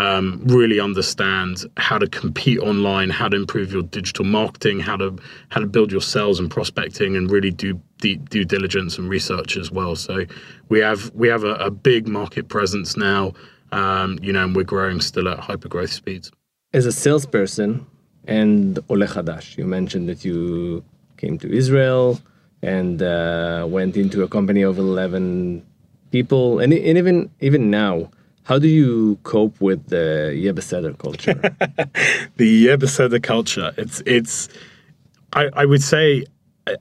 um, 0.00 0.42
really 0.46 0.80
understand 0.80 1.64
how 1.76 1.98
to 1.98 2.06
compete 2.06 2.58
online, 2.58 3.10
how 3.10 3.28
to 3.28 3.36
improve 3.36 3.72
your 3.72 3.82
digital 3.82 4.24
marketing, 4.24 4.80
how 4.80 4.96
to 4.96 5.16
how 5.50 5.60
to 5.60 5.66
build 5.66 5.92
your 5.92 6.00
sales 6.00 6.40
and 6.40 6.50
prospecting, 6.50 7.16
and 7.16 7.30
really 7.30 7.50
do 7.50 7.80
deep 7.98 8.28
due 8.30 8.44
diligence 8.44 8.98
and 8.98 9.08
research 9.08 9.56
as 9.56 9.70
well. 9.70 9.94
So 9.96 10.24
we 10.68 10.78
have 10.80 11.10
we 11.14 11.28
have 11.28 11.44
a, 11.44 11.54
a 11.54 11.70
big 11.70 12.08
market 12.08 12.48
presence 12.48 12.96
now 12.96 13.32
um, 13.72 14.18
you 14.22 14.32
know, 14.32 14.44
and 14.44 14.56
we're 14.56 14.64
growing 14.64 15.00
still 15.00 15.28
at 15.28 15.38
hyper 15.38 15.68
growth 15.68 15.92
speeds. 15.92 16.30
As 16.72 16.86
a 16.86 16.92
salesperson 16.92 17.86
and 18.26 18.78
Ole 18.88 19.06
Hadash, 19.06 19.56
you 19.56 19.64
mentioned 19.64 20.08
that 20.08 20.24
you 20.24 20.84
came 21.16 21.38
to 21.38 21.50
Israel 21.50 22.20
and 22.62 23.02
uh, 23.02 23.66
went 23.68 23.96
into 23.96 24.22
a 24.22 24.28
company 24.28 24.62
of 24.62 24.78
11 24.78 25.64
people. 26.10 26.58
And, 26.58 26.72
and 26.72 26.98
even 26.98 27.30
even 27.40 27.70
now, 27.70 28.10
how 28.44 28.58
do 28.58 28.68
you 28.68 29.16
cope 29.22 29.60
with 29.60 29.88
the 29.88 30.32
Yebeseder 30.34 30.96
culture? 30.98 31.34
the 32.36 32.66
Yebeseder 32.66 33.22
culture, 33.22 33.72
it's, 33.76 34.02
it's 34.06 34.48
I, 35.32 35.48
I 35.52 35.64
would 35.64 35.82
say 35.82 36.24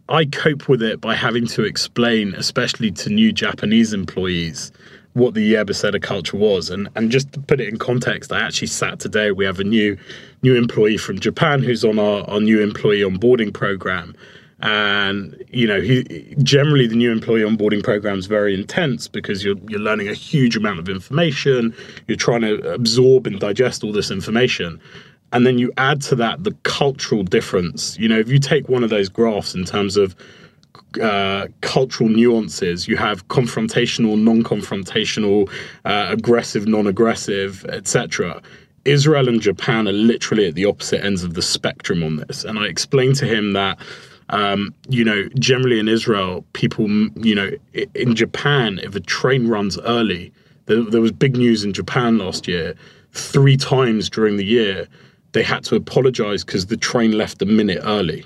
I 0.07 0.25
cope 0.25 0.67
with 0.67 0.81
it 0.81 1.01
by 1.01 1.15
having 1.15 1.47
to 1.47 1.63
explain, 1.63 2.33
especially 2.35 2.91
to 2.91 3.09
new 3.09 3.31
Japanese 3.31 3.93
employees, 3.93 4.71
what 5.13 5.33
the 5.33 5.53
Yebeseda 5.53 6.01
culture 6.01 6.37
was. 6.37 6.69
And 6.69 6.89
and 6.95 7.11
just 7.11 7.31
to 7.33 7.39
put 7.39 7.59
it 7.59 7.69
in 7.69 7.77
context, 7.77 8.31
I 8.31 8.41
actually 8.41 8.67
sat 8.67 8.99
today. 8.99 9.31
We 9.31 9.45
have 9.45 9.59
a 9.59 9.63
new 9.63 9.97
new 10.43 10.55
employee 10.55 10.97
from 10.97 11.19
Japan 11.19 11.61
who's 11.61 11.83
on 11.83 11.99
our, 11.99 12.29
our 12.29 12.39
new 12.39 12.61
employee 12.61 13.01
onboarding 13.01 13.53
program. 13.53 14.15
And 14.61 15.41
you 15.49 15.67
know, 15.67 15.81
he 15.81 16.03
generally 16.43 16.87
the 16.87 16.95
new 16.95 17.11
employee 17.11 17.41
onboarding 17.41 17.83
program 17.83 18.19
is 18.19 18.25
very 18.25 18.53
intense 18.53 19.07
because 19.07 19.43
you're 19.43 19.57
you're 19.67 19.79
learning 19.79 20.09
a 20.09 20.13
huge 20.13 20.57
amount 20.57 20.79
of 20.79 20.89
information. 20.89 21.73
You're 22.07 22.17
trying 22.17 22.41
to 22.41 22.73
absorb 22.73 23.27
and 23.27 23.39
digest 23.39 23.83
all 23.83 23.93
this 23.93 24.11
information. 24.11 24.79
And 25.31 25.45
then 25.45 25.59
you 25.59 25.71
add 25.77 26.01
to 26.03 26.15
that 26.15 26.43
the 26.43 26.51
cultural 26.63 27.23
difference. 27.23 27.97
You 27.99 28.09
know, 28.09 28.19
if 28.19 28.29
you 28.29 28.39
take 28.39 28.67
one 28.67 28.83
of 28.83 28.89
those 28.89 29.09
graphs 29.09 29.53
in 29.53 29.63
terms 29.63 29.95
of 29.95 30.15
uh, 31.01 31.47
cultural 31.61 32.09
nuances. 32.09 32.87
You 32.87 32.97
have 32.97 33.27
confrontational, 33.27 34.19
non-confrontational, 34.19 35.49
uh, 35.85 36.07
aggressive, 36.09 36.67
non-aggressive, 36.67 37.63
etc. 37.65 38.41
Israel 38.85 39.27
and 39.27 39.41
Japan 39.41 39.87
are 39.87 39.93
literally 39.93 40.47
at 40.47 40.55
the 40.55 40.65
opposite 40.65 41.03
ends 41.03 41.23
of 41.23 41.35
the 41.35 41.41
spectrum 41.41 42.03
on 42.03 42.17
this. 42.17 42.43
And 42.43 42.57
I 42.57 42.65
explained 42.65 43.15
to 43.17 43.25
him 43.25 43.53
that, 43.53 43.77
um, 44.29 44.73
you 44.87 45.03
know, 45.03 45.27
generally 45.39 45.79
in 45.79 45.87
Israel, 45.87 46.45
people, 46.53 46.87
you 47.15 47.35
know, 47.35 47.51
in 47.95 48.15
Japan, 48.15 48.79
if 48.83 48.95
a 48.95 48.99
train 48.99 49.47
runs 49.47 49.79
early, 49.79 50.31
there, 50.65 50.83
there 50.83 51.01
was 51.01 51.11
big 51.11 51.35
news 51.35 51.63
in 51.63 51.73
Japan 51.73 52.17
last 52.17 52.47
year. 52.47 52.75
Three 53.11 53.57
times 53.57 54.09
during 54.09 54.37
the 54.37 54.45
year, 54.45 54.87
they 55.31 55.43
had 55.43 55.63
to 55.65 55.75
apologize 55.75 56.43
because 56.43 56.67
the 56.67 56.77
train 56.77 57.11
left 57.13 57.41
a 57.41 57.45
minute 57.45 57.81
early. 57.83 58.25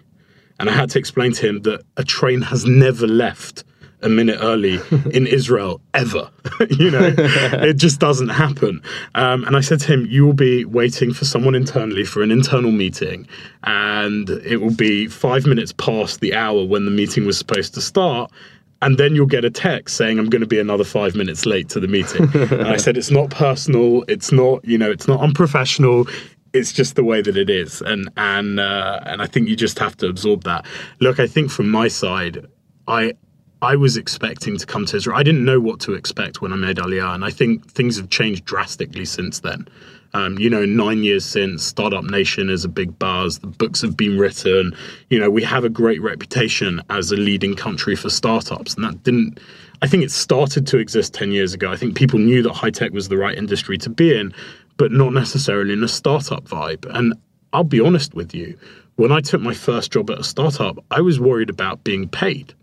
And 0.59 0.69
I 0.69 0.73
had 0.73 0.89
to 0.91 0.99
explain 0.99 1.31
to 1.33 1.47
him 1.47 1.61
that 1.61 1.83
a 1.97 2.03
train 2.03 2.41
has 2.41 2.65
never 2.65 3.07
left 3.07 3.63
a 4.03 4.09
minute 4.09 4.37
early 4.41 4.79
in 5.11 5.27
Israel 5.27 5.81
ever. 5.93 6.29
you 6.69 6.91
know, 6.91 7.13
it 7.17 7.75
just 7.75 7.99
doesn't 7.99 8.29
happen. 8.29 8.81
Um, 9.15 9.43
and 9.45 9.55
I 9.55 9.61
said 9.61 9.79
to 9.81 9.93
him, 9.93 10.05
You 10.09 10.25
will 10.25 10.33
be 10.33 10.65
waiting 10.65 11.13
for 11.13 11.25
someone 11.25 11.55
internally 11.55 12.03
for 12.03 12.21
an 12.21 12.31
internal 12.31 12.71
meeting, 12.71 13.27
and 13.63 14.29
it 14.29 14.57
will 14.57 14.75
be 14.75 15.07
five 15.07 15.45
minutes 15.45 15.73
past 15.73 16.19
the 16.19 16.33
hour 16.33 16.65
when 16.65 16.85
the 16.85 16.91
meeting 16.91 17.25
was 17.25 17.37
supposed 17.37 17.73
to 17.75 17.81
start. 17.81 18.31
And 18.81 18.97
then 18.97 19.15
you'll 19.15 19.27
get 19.27 19.45
a 19.45 19.49
text 19.49 19.95
saying, 19.95 20.19
I'm 20.19 20.29
going 20.29 20.41
to 20.41 20.47
be 20.47 20.59
another 20.59 20.83
five 20.83 21.15
minutes 21.15 21.45
late 21.45 21.69
to 21.69 21.79
the 21.79 21.87
meeting. 21.87 22.29
and 22.33 22.67
I 22.67 22.75
said, 22.75 22.97
It's 22.97 23.11
not 23.11 23.29
personal. 23.29 24.03
It's 24.09 24.33
not, 24.33 24.65
you 24.65 24.77
know, 24.77 24.91
it's 24.91 25.07
not 25.07 25.21
unprofessional 25.21 26.05
it's 26.53 26.71
just 26.71 26.95
the 26.95 27.03
way 27.03 27.21
that 27.21 27.35
it 27.35 27.49
is, 27.49 27.81
and 27.81 28.09
and 28.15 28.59
uh, 28.59 28.99
and 29.05 29.21
I 29.21 29.25
think 29.25 29.49
you 29.49 29.55
just 29.55 29.79
have 29.79 29.97
to 29.97 30.07
absorb 30.07 30.43
that. 30.43 30.65
Look, 30.99 31.19
I 31.19 31.27
think 31.27 31.49
from 31.49 31.69
my 31.69 31.87
side, 31.87 32.45
I 32.87 33.13
I 33.63 33.77
was 33.77 33.95
expecting 33.95 34.57
to 34.57 34.65
come 34.65 34.85
to 34.87 34.97
Israel. 34.97 35.17
I 35.17 35.23
didn't 35.23 35.45
know 35.45 35.57
what 35.57 35.79
to 35.81 35.93
expect 35.93 36.41
when 36.41 36.51
I 36.51 36.57
made 36.57 36.75
Aliyah, 36.75 37.15
and 37.15 37.23
I 37.23 37.29
think 37.29 37.71
things 37.71 37.95
have 37.95 38.09
changed 38.09 38.43
drastically 38.43 39.05
since 39.05 39.39
then. 39.39 39.69
Um, 40.13 40.37
you 40.37 40.49
know, 40.49 40.65
nine 40.65 41.01
years 41.05 41.23
since, 41.23 41.63
Startup 41.63 42.03
Nation 42.03 42.49
is 42.49 42.65
a 42.65 42.67
big 42.67 42.99
buzz. 42.99 43.39
The 43.39 43.47
books 43.47 43.81
have 43.81 43.95
been 43.95 44.19
written. 44.19 44.75
You 45.09 45.17
know, 45.17 45.29
we 45.29 45.43
have 45.43 45.63
a 45.63 45.69
great 45.69 46.01
reputation 46.01 46.81
as 46.89 47.13
a 47.13 47.15
leading 47.15 47.55
country 47.55 47.95
for 47.95 48.09
startups, 48.09 48.75
and 48.75 48.83
that 48.83 49.01
didn't. 49.03 49.39
I 49.81 49.87
think 49.87 50.03
it 50.03 50.11
started 50.11 50.67
to 50.67 50.77
exist 50.77 51.13
ten 51.13 51.31
years 51.31 51.53
ago. 51.53 51.71
I 51.71 51.77
think 51.77 51.95
people 51.95 52.19
knew 52.19 52.43
that 52.43 52.51
high 52.51 52.69
tech 52.69 52.91
was 52.91 53.07
the 53.07 53.17
right 53.17 53.37
industry 53.37 53.77
to 53.77 53.89
be 53.89 54.13
in, 54.13 54.33
but 54.75 54.91
not 54.91 55.13
necessarily 55.13 55.71
in 55.71 55.85
a 55.85 55.87
startup 55.87 56.43
vibe. 56.43 56.85
And 56.93 57.13
I'll 57.53 57.63
be 57.63 57.79
honest 57.79 58.13
with 58.13 58.35
you, 58.35 58.59
when 58.97 59.13
I 59.13 59.21
took 59.21 59.39
my 59.39 59.53
first 59.53 59.93
job 59.93 60.11
at 60.11 60.19
a 60.19 60.23
startup, 60.23 60.83
I 60.91 60.99
was 60.99 61.17
worried 61.17 61.49
about 61.49 61.85
being 61.85 62.09
paid. 62.09 62.53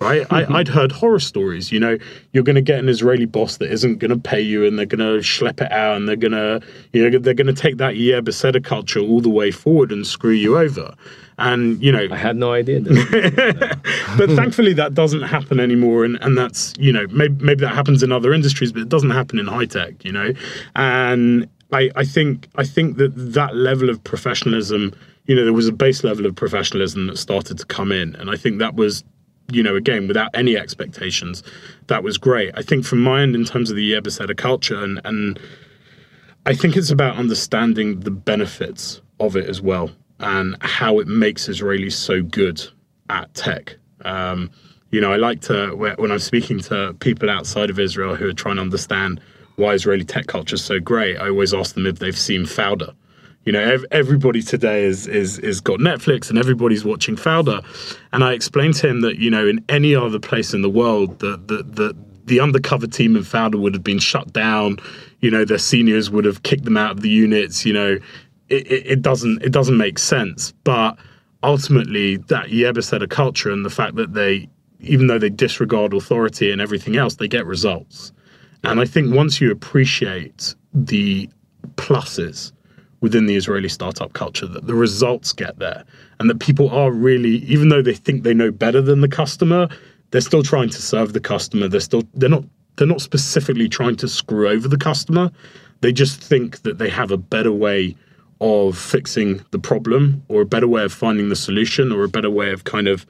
Right, 0.00 0.24
I, 0.30 0.42
mm-hmm. 0.42 0.52
would 0.52 0.68
heard 0.68 0.92
horror 0.92 1.18
stories. 1.18 1.72
You 1.72 1.80
know, 1.80 1.98
you're 2.32 2.44
going 2.44 2.54
to 2.54 2.62
get 2.62 2.78
an 2.78 2.88
Israeli 2.88 3.24
boss 3.24 3.56
that 3.56 3.72
isn't 3.72 3.98
going 3.98 4.12
to 4.12 4.16
pay 4.16 4.40
you, 4.40 4.64
and 4.64 4.78
they're 4.78 4.86
going 4.86 5.00
to 5.00 5.26
schlep 5.26 5.60
it 5.60 5.72
out, 5.72 5.96
and 5.96 6.08
they're 6.08 6.14
going 6.14 6.32
to, 6.32 6.62
you 6.92 7.10
know, 7.10 7.18
they're 7.18 7.34
going 7.34 7.48
to 7.48 7.52
take 7.52 7.78
that 7.78 7.96
yeah 7.96 8.20
Beseda 8.20 8.62
culture 8.62 9.00
all 9.00 9.20
the 9.20 9.28
way 9.28 9.50
forward 9.50 9.90
and 9.90 10.06
screw 10.06 10.30
you 10.30 10.56
over. 10.56 10.94
And 11.38 11.82
you 11.82 11.90
know, 11.90 12.06
I 12.12 12.16
had 12.16 12.36
no 12.36 12.52
idea. 12.52 12.80
but 14.16 14.30
thankfully, 14.30 14.72
that 14.74 14.94
doesn't 14.94 15.22
happen 15.22 15.58
anymore, 15.58 16.04
and, 16.04 16.16
and 16.22 16.38
that's 16.38 16.74
you 16.78 16.92
know 16.92 17.08
maybe 17.08 17.44
maybe 17.44 17.62
that 17.62 17.74
happens 17.74 18.04
in 18.04 18.12
other 18.12 18.32
industries, 18.32 18.70
but 18.70 18.82
it 18.82 18.88
doesn't 18.88 19.10
happen 19.10 19.40
in 19.40 19.48
high 19.48 19.66
tech. 19.66 20.04
You 20.04 20.12
know, 20.12 20.32
and 20.76 21.48
I 21.72 21.90
I 21.96 22.04
think 22.04 22.48
I 22.54 22.62
think 22.62 22.98
that 22.98 23.12
that 23.16 23.56
level 23.56 23.90
of 23.90 24.02
professionalism, 24.04 24.94
you 25.26 25.34
know, 25.34 25.42
there 25.42 25.52
was 25.52 25.66
a 25.66 25.72
base 25.72 26.04
level 26.04 26.24
of 26.24 26.36
professionalism 26.36 27.08
that 27.08 27.18
started 27.18 27.58
to 27.58 27.66
come 27.66 27.90
in, 27.90 28.14
and 28.16 28.30
I 28.30 28.36
think 28.36 28.58
that 28.58 28.76
was 28.76 29.02
you 29.50 29.62
know, 29.62 29.76
again, 29.76 30.06
without 30.06 30.30
any 30.34 30.56
expectations, 30.56 31.42
that 31.86 32.02
was 32.02 32.18
great. 32.18 32.52
I 32.54 32.62
think 32.62 32.84
from 32.84 33.00
my 33.00 33.22
end, 33.22 33.34
in 33.34 33.44
terms 33.44 33.70
of 33.70 33.76
the 33.76 33.92
Yebeseda 33.92 34.36
culture, 34.36 34.82
and, 34.82 35.00
and 35.04 35.38
I 36.44 36.54
think 36.54 36.76
it's 36.76 36.90
about 36.90 37.16
understanding 37.16 38.00
the 38.00 38.10
benefits 38.10 39.00
of 39.20 39.36
it 39.36 39.48
as 39.48 39.60
well 39.62 39.90
and 40.20 40.56
how 40.60 40.98
it 40.98 41.06
makes 41.06 41.48
Israelis 41.48 41.92
so 41.92 42.22
good 42.22 42.62
at 43.08 43.32
tech. 43.34 43.76
Um, 44.04 44.50
you 44.90 45.00
know, 45.00 45.12
I 45.12 45.16
like 45.16 45.40
to, 45.42 45.74
when 45.74 46.10
I'm 46.10 46.18
speaking 46.18 46.60
to 46.60 46.94
people 47.00 47.30
outside 47.30 47.70
of 47.70 47.78
Israel 47.78 48.16
who 48.16 48.28
are 48.28 48.32
trying 48.32 48.56
to 48.56 48.62
understand 48.62 49.20
why 49.56 49.72
Israeli 49.74 50.04
tech 50.04 50.26
culture 50.26 50.54
is 50.54 50.64
so 50.64 50.78
great, 50.78 51.16
I 51.16 51.28
always 51.28 51.54
ask 51.54 51.74
them 51.74 51.86
if 51.86 51.98
they've 51.98 52.16
seen 52.16 52.42
Fauda 52.42 52.94
you 53.44 53.52
know, 53.52 53.60
ev- 53.60 53.86
everybody 53.90 54.42
today 54.42 54.84
is 54.84 55.06
is 55.06 55.38
is 55.38 55.60
got 55.60 55.78
Netflix 55.78 56.28
and 56.28 56.38
everybody's 56.38 56.84
watching 56.84 57.16
Fauda, 57.16 57.64
and 58.12 58.22
I 58.22 58.32
explained 58.32 58.74
to 58.74 58.88
him 58.88 59.00
that 59.02 59.18
you 59.18 59.30
know 59.30 59.46
in 59.46 59.64
any 59.68 59.94
other 59.94 60.18
place 60.18 60.52
in 60.52 60.62
the 60.62 60.68
world 60.68 61.18
the 61.20 61.40
the 61.46 61.62
the, 61.62 61.96
the 62.24 62.40
undercover 62.40 62.86
team 62.86 63.16
in 63.16 63.22
Fauda 63.22 63.58
would 63.58 63.74
have 63.74 63.84
been 63.84 63.98
shut 63.98 64.32
down. 64.32 64.78
You 65.20 65.30
know, 65.30 65.44
their 65.44 65.58
seniors 65.58 66.10
would 66.10 66.24
have 66.24 66.42
kicked 66.42 66.64
them 66.64 66.76
out 66.76 66.92
of 66.92 67.00
the 67.00 67.08
units. 67.08 67.64
You 67.64 67.72
know, 67.72 67.98
it, 68.48 68.66
it, 68.70 68.86
it 68.86 69.02
doesn't 69.02 69.42
it 69.42 69.52
doesn't 69.52 69.76
make 69.76 69.98
sense. 69.98 70.52
But 70.64 70.98
ultimately, 71.42 72.16
that 72.16 72.48
Yebeseda 72.48 73.08
culture 73.08 73.50
and 73.50 73.64
the 73.64 73.70
fact 73.70 73.96
that 73.96 74.12
they, 74.12 74.48
even 74.80 75.06
though 75.06 75.18
they 75.18 75.30
disregard 75.30 75.94
authority 75.94 76.50
and 76.50 76.60
everything 76.60 76.96
else, 76.96 77.16
they 77.16 77.28
get 77.28 77.46
results. 77.46 78.12
And 78.64 78.80
I 78.80 78.84
think 78.84 79.14
once 79.14 79.40
you 79.40 79.50
appreciate 79.52 80.54
the 80.74 81.30
pluses 81.76 82.52
within 83.00 83.26
the 83.26 83.36
Israeli 83.36 83.68
startup 83.68 84.12
culture 84.12 84.46
that 84.46 84.66
the 84.66 84.74
results 84.74 85.32
get 85.32 85.58
there 85.58 85.84
and 86.18 86.28
that 86.28 86.40
people 86.40 86.68
are 86.70 86.90
really, 86.90 87.36
even 87.44 87.68
though 87.68 87.82
they 87.82 87.94
think 87.94 88.22
they 88.22 88.34
know 88.34 88.50
better 88.50 88.82
than 88.82 89.00
the 89.00 89.08
customer, 89.08 89.68
they're 90.10 90.20
still 90.20 90.42
trying 90.42 90.70
to 90.70 90.82
serve 90.82 91.12
the 91.12 91.20
customer. 91.20 91.68
They're 91.68 91.80
still 91.80 92.02
they're 92.14 92.28
not 92.28 92.44
they're 92.76 92.86
not 92.86 93.00
specifically 93.00 93.68
trying 93.68 93.96
to 93.96 94.08
screw 94.08 94.48
over 94.48 94.68
the 94.68 94.78
customer. 94.78 95.30
They 95.80 95.92
just 95.92 96.20
think 96.20 96.62
that 96.62 96.78
they 96.78 96.88
have 96.88 97.10
a 97.10 97.16
better 97.16 97.52
way 97.52 97.96
of 98.40 98.78
fixing 98.78 99.44
the 99.50 99.58
problem 99.58 100.22
or 100.28 100.42
a 100.42 100.46
better 100.46 100.68
way 100.68 100.84
of 100.84 100.92
finding 100.92 101.28
the 101.28 101.36
solution 101.36 101.92
or 101.92 102.04
a 102.04 102.08
better 102.08 102.30
way 102.30 102.52
of 102.52 102.64
kind 102.64 102.86
of 102.86 103.04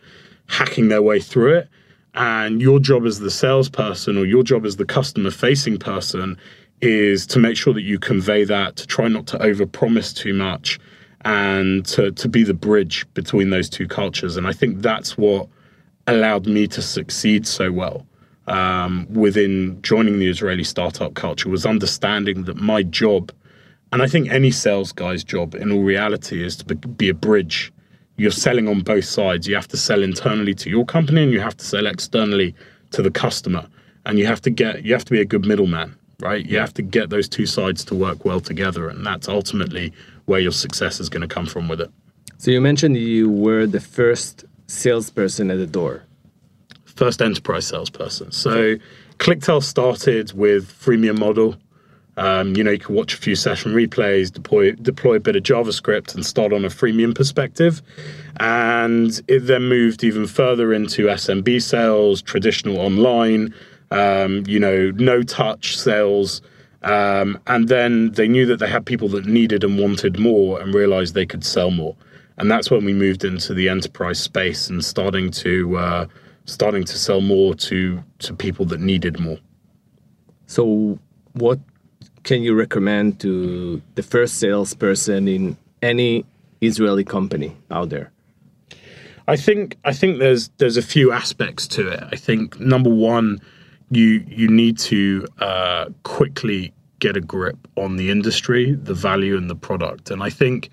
hacking 0.49 0.89
their 0.89 1.03
way 1.03 1.21
through 1.21 1.55
it. 1.55 1.69
And 2.15 2.61
your 2.61 2.81
job 2.81 3.05
as 3.05 3.21
the 3.21 3.31
salesperson 3.31 4.17
or 4.17 4.25
your 4.25 4.43
job 4.43 4.65
as 4.65 4.77
the 4.77 4.85
customer 4.85 5.31
facing 5.31 5.79
person 5.79 6.39
is 6.81 7.27
to 7.27 7.39
make 7.39 7.57
sure 7.57 7.75
that 7.75 7.83
you 7.83 7.99
convey 7.99 8.45
that, 8.45 8.77
to 8.77 8.87
try 8.87 9.09
not 9.09 9.27
to 9.29 9.39
overpromise 9.39 10.15
too 10.15 10.35
much, 10.35 10.79
and 11.25 11.85
to, 11.87 12.13
to 12.13 12.29
be 12.29 12.45
the 12.45 12.55
bridge 12.55 13.07
between 13.15 13.51
those 13.51 13.69
two 13.69 13.89
cultures. 13.89 14.37
And 14.37 14.47
I 14.47 14.53
think 14.53 14.83
that's 14.83 15.19
what 15.19 15.49
allowed 16.07 16.47
me 16.47 16.67
to 16.69 16.81
succeed 16.81 17.47
so 17.47 17.71
well 17.71 18.07
um, 18.49 19.07
within 19.13 19.81
joining 19.83 20.19
the 20.19 20.29
Israeli 20.29 20.65
startup 20.65 21.15
culture 21.15 21.49
was 21.49 21.67
understanding 21.67 22.45
that 22.45 22.57
my 22.57 22.83
job, 22.83 23.31
and 23.93 24.03
I 24.03 24.07
think 24.07 24.31
any 24.31 24.51
sales 24.51 24.93
guy's 24.93 25.23
job 25.23 25.55
in 25.55 25.71
all 25.71 25.83
reality, 25.83 26.43
is 26.43 26.57
to 26.57 26.75
be 26.75 27.09
a 27.09 27.15
bridge. 27.15 27.73
You're 28.17 28.31
selling 28.31 28.67
on 28.67 28.81
both 28.81 29.05
sides. 29.05 29.47
You 29.47 29.55
have 29.55 29.69
to 29.69 29.77
sell 29.77 30.03
internally 30.03 30.55
to 30.55 30.71
your 30.71 30.85
company 30.85 31.23
and 31.23 31.33
you 31.33 31.41
have 31.41 31.57
to 31.59 31.65
sell 31.65 31.87
externally 31.87 32.55
to 32.91 33.03
the 33.03 33.11
customer. 33.11 33.69
And 34.07 34.19
you 34.19 34.27
have 34.27 34.41
to 34.43 34.51
get 34.51 34.85
you 34.85 34.93
have 34.95 35.05
to 35.05 35.13
be 35.13 35.21
a 35.21 35.25
good 35.25 35.45
middleman, 35.45 35.95
right? 36.21 36.45
You 36.45 36.59
have 36.59 36.75
to 36.75 36.83
get 36.83 37.11
those 37.11 37.29
two 37.29 37.47
sides 37.47 37.85
to 37.87 37.95
work 37.95 38.25
well 38.25 38.41
together, 38.41 38.89
and 38.89 39.05
that's 39.05 39.29
ultimately 39.29 39.93
where 40.27 40.41
your 40.41 40.53
success 40.53 41.01
is 41.01 41.09
going 41.09 41.27
to 41.27 41.33
come 41.33 41.47
from 41.47 41.69
with 41.69 41.81
it. 41.81 41.91
So 42.39 42.51
you 42.51 42.61
mentioned 42.61 42.97
you 42.97 43.31
were 43.31 43.67
the 43.67 43.81
first 43.81 44.45
salesperson 44.67 45.51
at 45.51 45.59
the 45.59 45.67
door 45.67 46.03
first 46.99 47.23
enterprise 47.23 47.65
salesperson. 47.65 48.33
So 48.33 48.75
ClickTale 49.19 49.63
started 49.63 50.33
with 50.33 50.67
freemium 50.69 51.19
model. 51.19 51.57
Um, 52.17 52.57
you 52.57 52.65
know, 52.65 52.73
you 52.73 52.81
can 52.81 52.97
watch 52.97 53.15
a 53.15 53.17
few 53.17 53.37
session 53.37 53.73
replays, 53.73 54.33
deploy 54.33 54.73
deploy 54.73 55.15
a 55.15 55.21
bit 55.21 55.37
of 55.37 55.45
JavaScript, 55.45 56.17
and 56.17 56.27
start 56.27 56.53
on 56.53 56.65
a 56.65 56.69
freemium 56.69 57.15
perspective. 57.15 57.81
And 58.41 59.23
it 59.29 59.47
then 59.47 59.69
moved 59.69 60.03
even 60.03 60.27
further 60.27 60.73
into 60.73 61.07
SMB 61.07 61.63
sales, 61.63 62.21
traditional 62.21 62.79
online, 62.81 63.55
um, 63.91 64.45
you 64.47 64.59
know, 64.59 64.91
no 64.93 65.23
touch 65.23 65.77
sales. 65.79 66.43
Um, 66.83 67.39
and 67.47 67.69
then 67.69 68.13
they 68.13 68.29
knew 68.29 68.47
that 68.47 68.59
they 68.59 68.69
had 68.69 68.87
people 68.87 69.09
that 69.09 69.27
needed 69.27 69.65
and 69.65 69.79
wanted 69.79 70.19
more 70.19 70.61
and 70.61 70.73
realized 70.75 71.15
they 71.15 71.27
could 71.27 71.45
sell 71.45 71.71
more. 71.71 71.97
And 72.37 72.51
that's 72.51 72.71
when 72.71 72.85
we 72.85 72.93
moved 72.93 73.25
into 73.25 73.53
the 73.53 73.69
enterprise 73.69 74.21
space 74.21 74.69
and 74.69 74.85
starting 74.85 75.31
to 75.33 75.77
uh, 75.77 76.07
starting 76.45 76.85
to 76.85 76.97
sell 76.97 77.21
more 77.21 77.55
to 77.55 78.03
to 78.21 78.35
people 78.35 78.65
that 78.67 78.81
needed 78.81 79.19
more. 79.19 79.39
So, 80.47 80.99
what 81.33 81.59
can 82.23 82.43
you 82.43 82.55
recommend 82.55 83.21
to 83.21 83.83
the 83.97 84.03
first 84.03 84.39
salesperson 84.39 85.27
in 85.27 85.57
any 85.83 86.25
Israeli 86.61 87.05
company 87.05 87.57
out 87.71 87.89
there? 87.91 88.13
I 89.27 89.37
think 89.37 89.77
I 89.85 89.93
think 89.93 90.21
there's 90.21 90.49
there's 90.59 90.77
a 90.77 90.83
few 90.83 91.13
aspects 91.13 91.67
to 91.69 91.89
it. 91.89 92.03
I 92.13 92.17
think 92.17 92.59
number 92.59 92.91
one, 92.91 93.41
you 93.91 94.25
you 94.29 94.49
need 94.49 94.79
to 94.79 95.27
uh, 95.39 95.87
quickly 96.03 96.73
get 96.99 97.17
a 97.17 97.21
grip 97.21 97.57
on 97.77 97.97
the 97.97 98.11
industry, 98.11 98.73
the 98.75 98.95
value, 98.95 99.37
and 99.37 99.49
the 99.49 99.55
product. 99.55 100.11
And 100.11 100.23
I 100.23 100.31
think 100.31 100.71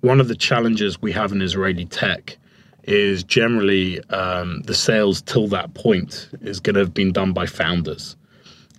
one 0.00 0.20
of 0.20 0.28
the 0.28 0.34
challenges 0.34 1.00
we 1.00 1.12
have 1.12 1.32
in 1.32 1.40
Israeli 1.40 1.86
tech 1.86 2.36
is 2.84 3.22
generally 3.22 4.02
um, 4.10 4.62
the 4.62 4.74
sales 4.74 5.22
till 5.22 5.46
that 5.48 5.74
point 5.74 6.28
is 6.40 6.58
going 6.58 6.74
to 6.74 6.80
have 6.80 6.94
been 6.94 7.12
done 7.12 7.32
by 7.32 7.46
founders. 7.46 8.16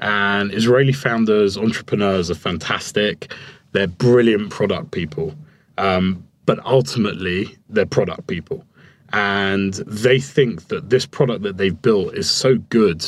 And 0.01 0.53
Israeli 0.53 0.93
founders, 0.93 1.57
entrepreneurs 1.57 2.31
are 2.31 2.35
fantastic. 2.35 3.33
They're 3.71 3.87
brilliant 3.87 4.49
product 4.49 4.91
people. 4.91 5.35
Um, 5.77 6.25
but 6.45 6.65
ultimately, 6.65 7.55
they're 7.69 7.85
product 7.85 8.27
people. 8.27 8.65
And 9.13 9.73
they 9.73 10.19
think 10.19 10.67
that 10.69 10.89
this 10.89 11.05
product 11.05 11.43
that 11.43 11.57
they've 11.57 11.79
built 11.81 12.15
is 12.15 12.29
so 12.29 12.57
good 12.69 13.05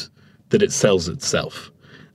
that 0.51 0.62
it 0.62 0.72
sells 0.72 1.10
itself 1.10 1.72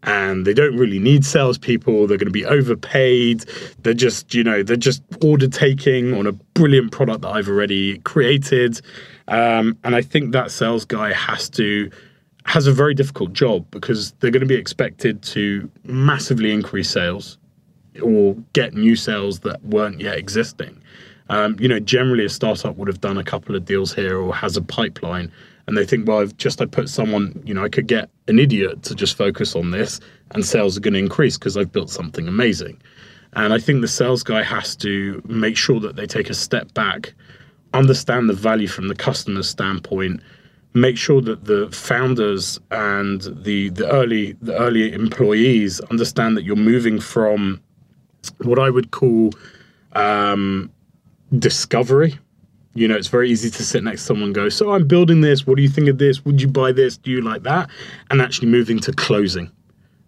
and 0.07 0.47
they 0.47 0.55
don't 0.55 0.77
really 0.77 1.01
need 1.01 1.25
salespeople. 1.25 2.07
They're 2.07 2.17
going 2.17 2.27
to 2.27 2.33
be 2.33 2.47
overpaid. 2.47 3.45
They're 3.83 3.93
just, 3.93 4.35
you 4.35 4.45
know, 4.45 4.63
they're 4.63 4.77
just 4.77 5.03
order 5.23 5.49
taking 5.49 6.15
on 6.15 6.27
a 6.27 6.33
brilliant 6.33 6.93
product 6.93 7.23
that 7.23 7.29
I've 7.29 7.49
already 7.49 7.99
created. 7.99 8.81
Um, 9.29 9.77
and 9.83 9.97
I 9.97 10.03
think 10.03 10.33
that 10.33 10.51
sales 10.53 10.85
guy 10.85 11.13
has 11.13 11.49
to 11.51 11.91
has 12.45 12.69
a 12.69 12.73
very 12.73 12.95
difficult 12.95 13.33
job 13.33 13.69
because 13.73 14.13
they're 14.21 14.31
going 14.31 14.41
to 14.41 14.47
be 14.47 14.55
expected 14.55 15.21
to 15.21 15.69
massively 15.83 16.53
increase 16.53 16.89
sales 16.89 17.39
or 18.01 18.37
get 18.53 18.73
new 18.73 18.95
sales 18.95 19.41
that 19.41 19.61
weren't 19.65 20.01
yet 20.01 20.17
existing. 20.17 20.81
Um, 21.29 21.57
you 21.59 21.67
know, 21.67 21.81
generally 21.81 22.25
a 22.25 22.29
startup 22.29 22.77
would 22.77 22.87
have 22.87 23.01
done 23.01 23.19
a 23.19 23.25
couple 23.25 23.57
of 23.57 23.65
deals 23.65 23.93
here 23.93 24.17
or 24.17 24.33
has 24.33 24.57
a 24.57 24.63
pipeline 24.63 25.33
and 25.67 25.77
they 25.77 25.85
think, 25.85 26.07
well, 26.07 26.21
I've 26.21 26.37
just 26.37 26.61
I 26.61 26.67
put 26.67 26.89
someone, 26.89 27.43
you 27.45 27.53
know, 27.53 27.65
I 27.65 27.69
could 27.69 27.87
get 27.87 28.09
an 28.29 28.39
idiot 28.39 28.83
to 28.85 28.95
just 28.95 29.17
focus 29.17 29.57
on 29.57 29.71
this, 29.71 30.01
and 30.33 30.45
sales 30.45 30.77
are 30.77 30.81
going 30.81 30.95
to 30.95 31.01
increase 31.01 31.37
because 31.37 31.57
I've 31.57 31.73
built 31.73 31.91
something 31.91 32.29
amazing. 32.29 32.81
And 33.33 33.53
I 33.53 33.59
think 33.59 33.81
the 33.81 33.89
sales 33.89 34.23
guy 34.23 34.43
has 34.43 34.77
to 34.77 35.23
make 35.27 35.57
sure 35.57 35.81
that 35.81 35.97
they 35.97 36.07
take 36.07 36.31
a 36.31 36.35
step 36.35 36.73
back, 36.75 37.15
understand 37.75 38.29
the 38.29 38.35
value 38.35 38.69
from 38.69 38.89
the 38.89 38.95
customer's 38.95 39.49
standpoint, 39.49 40.21
make 40.73 40.97
sure 40.97 41.21
that 41.23 41.45
the 41.45 41.69
founders 41.71 42.61
and 42.71 43.23
the 43.43 43.71
the 43.71 43.91
early 43.91 44.37
the 44.43 44.57
early 44.59 44.93
employees 44.93 45.81
understand 45.91 46.37
that 46.37 46.45
you're 46.45 46.55
moving 46.55 47.01
from 47.01 47.61
what 48.39 48.59
I 48.59 48.71
would 48.71 48.91
call 48.91 49.33
um, 49.93 50.71
discovery 51.39 52.19
you 52.77 52.87
know, 52.87 52.95
it's 52.95 53.09
very 53.09 53.31
easy 53.31 53.51
to 53.51 53.63
sit 53.65 53.83
next 53.83 54.03
to 54.03 54.07
someone 54.09 54.27
and 54.27 54.35
go, 54.35 54.49
So 54.49 54.73
I'm 54.73 54.87
building 54.87 55.23
this. 55.23 55.47
What 55.47 55.57
do 55.57 55.63
you 55.63 55.69
think 55.69 55.89
of 55.89 55.99
this? 55.99 56.25
Would 56.25 56.41
you 56.41 56.49
buy 56.49 56.73
this? 56.73 56.97
Do 56.99 57.11
you 57.11 57.23
like 57.23 57.43
that? 57.45 57.71
And 58.11 58.21
actually 58.21 58.49
moving 58.49 58.79
to 58.81 58.93
closing. 58.93 59.51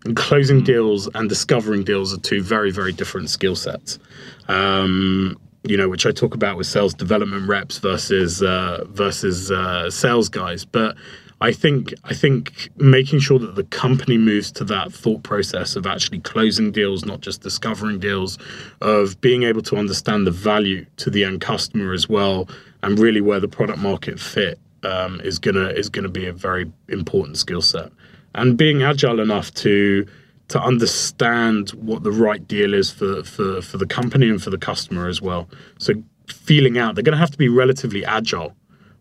And 0.05 0.15
closing 0.15 0.63
deals 0.63 1.09
and 1.15 1.29
discovering 1.29 1.83
deals 1.83 2.15
are 2.15 2.21
two 2.21 2.43
very, 2.43 2.71
very 2.71 2.93
different 2.93 3.31
skill 3.31 3.57
sets. 3.57 3.99
Um, 4.47 5.37
you 5.65 5.77
know, 5.77 5.89
which 5.89 6.07
I 6.07 6.13
talk 6.13 6.35
about 6.35 6.57
with 6.57 6.67
sales 6.67 6.95
development 6.95 7.49
reps 7.49 7.79
versus 7.79 8.43
uh, 8.43 8.85
versus 8.89 9.51
uh, 9.51 9.91
sales 9.91 10.29
guys. 10.29 10.65
But 10.65 10.97
I 11.41 11.53
think 11.53 11.95
I 12.05 12.15
think 12.15 12.69
making 12.77 13.21
sure 13.21 13.39
that 13.39 13.55
the 13.55 13.65
company 13.65 14.19
moves 14.19 14.51
to 14.53 14.65
that 14.65 14.93
thought 14.93 15.23
process 15.23 15.77
of 15.77 15.87
actually 15.87 16.19
closing 16.21 16.73
deals, 16.73 17.05
not 17.05 17.21
just 17.21 17.43
discovering 17.43 18.01
deals, 18.01 18.39
of 18.81 19.21
being 19.21 19.45
able 19.45 19.63
to 19.63 19.77
understand 19.77 20.27
the 20.27 20.33
value 20.33 20.85
to 20.97 21.11
the 21.11 21.25
end 21.25 21.41
customer 21.41 21.93
as 21.93 22.09
well, 22.09 22.49
and 22.83 22.99
really 22.99 23.21
where 23.21 23.39
the 23.39 23.49
product 23.49 23.79
market 23.79 24.19
fit 24.19 24.59
um, 24.83 25.21
is 25.21 25.39
gonna 25.39 25.69
is 25.69 25.89
gonna 25.89 26.09
be 26.09 26.27
a 26.27 26.33
very 26.33 26.71
important 26.89 27.37
skill 27.37 27.63
set, 27.63 27.93
and 28.35 28.57
being 28.57 28.83
agile 28.83 29.21
enough 29.21 29.55
to 29.55 30.07
to 30.49 30.61
understand 30.61 31.71
what 31.71 32.03
the 32.03 32.11
right 32.11 32.49
deal 32.49 32.75
is 32.75 32.91
for 32.91 33.23
for 33.23 33.63
for 33.63 33.79
the 33.79 33.87
company 33.87 34.29
and 34.29 34.43
for 34.43 34.51
the 34.51 34.59
customer 34.59 35.07
as 35.07 35.23
well. 35.23 35.49
So 35.79 35.95
feeling 36.27 36.79
out, 36.79 36.97
they're 36.97 37.05
to 37.05 37.17
have 37.17 37.31
to 37.31 37.39
be 37.39 37.49
relatively 37.49 38.05
agile 38.05 38.55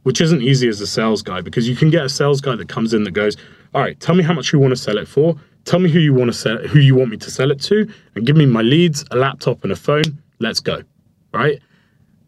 which 0.08 0.22
isn't 0.22 0.42
easy 0.42 0.70
as 0.70 0.80
a 0.80 0.88
sales 0.88 1.22
guy 1.22 1.42
because 1.42 1.68
you 1.68 1.76
can 1.76 1.90
get 1.90 2.06
a 2.06 2.08
sales 2.08 2.40
guy 2.40 2.56
that 2.56 2.70
comes 2.70 2.94
in 2.94 3.04
that 3.04 3.12
goes, 3.12 3.36
"All 3.74 3.82
right, 3.82 4.00
tell 4.00 4.16
me 4.16 4.24
how 4.24 4.32
much 4.32 4.54
you 4.54 4.58
want 4.58 4.72
to 4.72 4.78
sell 4.78 4.98
it 4.98 5.06
for. 5.06 5.36
Tell 5.66 5.80
me 5.80 5.90
who 5.90 6.00
you 6.00 6.14
want 6.14 6.32
to 6.32 6.38
sell, 6.38 6.60
who 6.60 6.80
you 6.80 6.96
want 6.96 7.10
me 7.12 7.18
to 7.18 7.30
sell 7.30 7.52
it 7.52 7.60
to, 7.64 7.86
and 8.16 8.26
give 8.26 8.38
me 8.38 8.46
my 8.46 8.62
leads, 8.62 9.04
a 9.12 9.18
laptop, 9.18 9.64
and 9.64 9.74
a 9.74 9.76
phone. 9.76 10.18
Let's 10.40 10.62
go." 10.62 10.82
Right? 11.34 11.60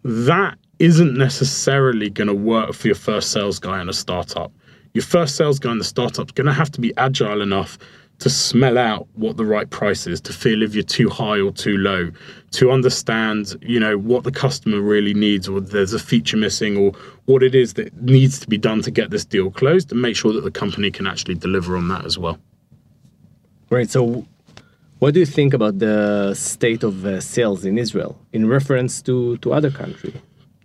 That 0.03 0.57
isn't 0.79 1.17
necessarily 1.17 2.09
going 2.09 2.27
to 2.27 2.33
work 2.33 2.73
for 2.73 2.89
your 2.89 2.95
first 2.95 3.31
sales 3.31 3.59
guy 3.59 3.79
in 3.81 3.87
a 3.87 3.93
startup. 3.93 4.51
Your 4.93 5.05
first 5.05 5.37
sales 5.37 5.57
guy 5.57 5.71
in 5.71 5.77
the 5.77 5.85
startup 5.85 6.27
is 6.27 6.33
going 6.33 6.47
to 6.47 6.59
have 6.61 6.71
to 6.71 6.81
be 6.81 6.91
agile 6.97 7.41
enough 7.41 7.77
to 8.19 8.29
smell 8.29 8.77
out 8.77 9.07
what 9.13 9.37
the 9.37 9.45
right 9.45 9.69
price 9.69 10.05
is, 10.05 10.19
to 10.21 10.33
feel 10.33 10.61
if 10.61 10.75
you're 10.75 10.83
too 10.83 11.09
high 11.09 11.39
or 11.39 11.51
too 11.51 11.77
low, 11.77 12.11
to 12.51 12.71
understand, 12.71 13.55
you 13.61 13.79
know, 13.79 13.97
what 13.97 14.23
the 14.23 14.31
customer 14.31 14.81
really 14.81 15.13
needs, 15.13 15.47
or 15.47 15.61
there's 15.61 15.93
a 15.93 15.99
feature 15.99 16.37
missing, 16.37 16.77
or 16.77 16.91
what 17.25 17.41
it 17.43 17.55
is 17.55 17.73
that 17.73 17.95
needs 18.01 18.39
to 18.39 18.47
be 18.47 18.57
done 18.57 18.81
to 18.81 18.91
get 18.91 19.09
this 19.09 19.23
deal 19.23 19.49
closed, 19.49 19.91
and 19.91 20.01
make 20.01 20.15
sure 20.15 20.33
that 20.33 20.43
the 20.43 20.51
company 20.51 20.91
can 20.91 21.07
actually 21.07 21.35
deliver 21.35 21.77
on 21.77 21.87
that 21.87 22.05
as 22.05 22.17
well. 22.17 22.37
Right. 23.69 23.89
So, 23.89 24.25
what 24.99 25.13
do 25.13 25.21
you 25.21 25.25
think 25.25 25.53
about 25.53 25.79
the 25.79 26.33
state 26.33 26.83
of 26.83 27.05
uh, 27.05 27.21
sales 27.21 27.63
in 27.63 27.77
Israel 27.77 28.19
in 28.33 28.47
reference 28.49 29.01
to 29.03 29.37
to 29.37 29.53
other 29.53 29.71
country, 29.71 30.13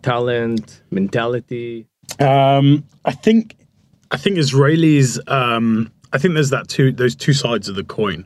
talent, 0.02 0.82
mentality? 0.90 1.86
Um, 2.18 2.84
I 3.04 3.12
think, 3.12 3.56
I 4.10 4.16
think 4.16 4.38
Israelis. 4.38 5.20
Um, 5.30 5.92
I 6.14 6.18
think 6.18 6.35
there's 6.35 6.50
that 6.50 6.68
two 6.68 6.92
those 6.92 7.14
two 7.14 7.33
sides 7.35 7.68
of 7.68 7.74
the 7.74 7.85
coin 7.85 8.24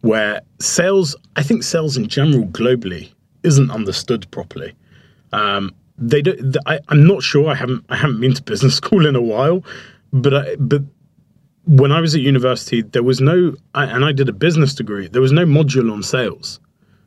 where 0.00 0.40
sales 0.60 1.14
I 1.36 1.42
think 1.42 1.62
sales 1.62 1.96
in 1.96 2.08
general 2.08 2.46
globally 2.46 3.12
isn't 3.42 3.70
understood 3.70 4.28
properly. 4.30 4.74
Um, 5.32 5.74
they 5.98 6.22
don't. 6.22 6.56
I, 6.66 6.80
I'm 6.88 7.06
not 7.06 7.22
sure. 7.22 7.48
I 7.48 7.54
haven't. 7.54 7.84
I 7.88 7.96
haven't 7.96 8.20
been 8.20 8.34
to 8.34 8.42
business 8.42 8.74
school 8.82 9.06
in 9.06 9.14
a 9.14 9.20
while, 9.22 9.62
but 10.12 10.34
I, 10.34 10.56
but 10.56 10.82
when 11.66 11.92
I 11.92 12.00
was 12.00 12.14
at 12.14 12.22
university, 12.22 12.80
there 12.80 13.02
was 13.02 13.20
no, 13.20 13.54
I- 13.74 13.84
and 13.84 14.04
I 14.04 14.12
did 14.12 14.28
a 14.28 14.32
business 14.32 14.74
degree. 14.74 15.06
There 15.06 15.20
was 15.20 15.32
no 15.32 15.44
module 15.44 15.92
on 15.92 16.02
sales, 16.02 16.60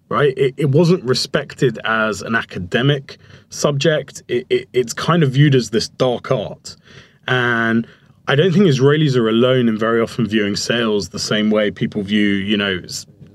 right? 0.10 0.38
It, 0.38 0.54
it 0.58 0.70
wasn't 0.70 1.04
respected 1.04 1.80
as 1.84 2.22
an 2.22 2.36
academic 2.36 3.18
subject. 3.50 4.22
It, 4.28 4.46
it, 4.52 4.70
it's 4.74 4.94
kind 4.94 5.24
of 5.24 5.32
viewed 5.32 5.56
as 5.56 5.72
this 5.72 5.90
dark 5.90 6.30
art, 6.30 6.76
and 7.28 7.88
I 8.32 8.36
don't 8.36 8.54
think 8.54 8.66
Israelis 8.66 9.18
are 9.18 9.28
alone 9.28 9.68
in 9.68 9.78
very 9.78 10.00
often 10.00 10.26
viewing 10.26 10.56
sales 10.56 11.10
the 11.10 11.20
same 11.20 11.50
way 11.50 11.70
people 11.70 12.02
view, 12.02 12.30
you 12.30 12.56
know, 12.56 12.80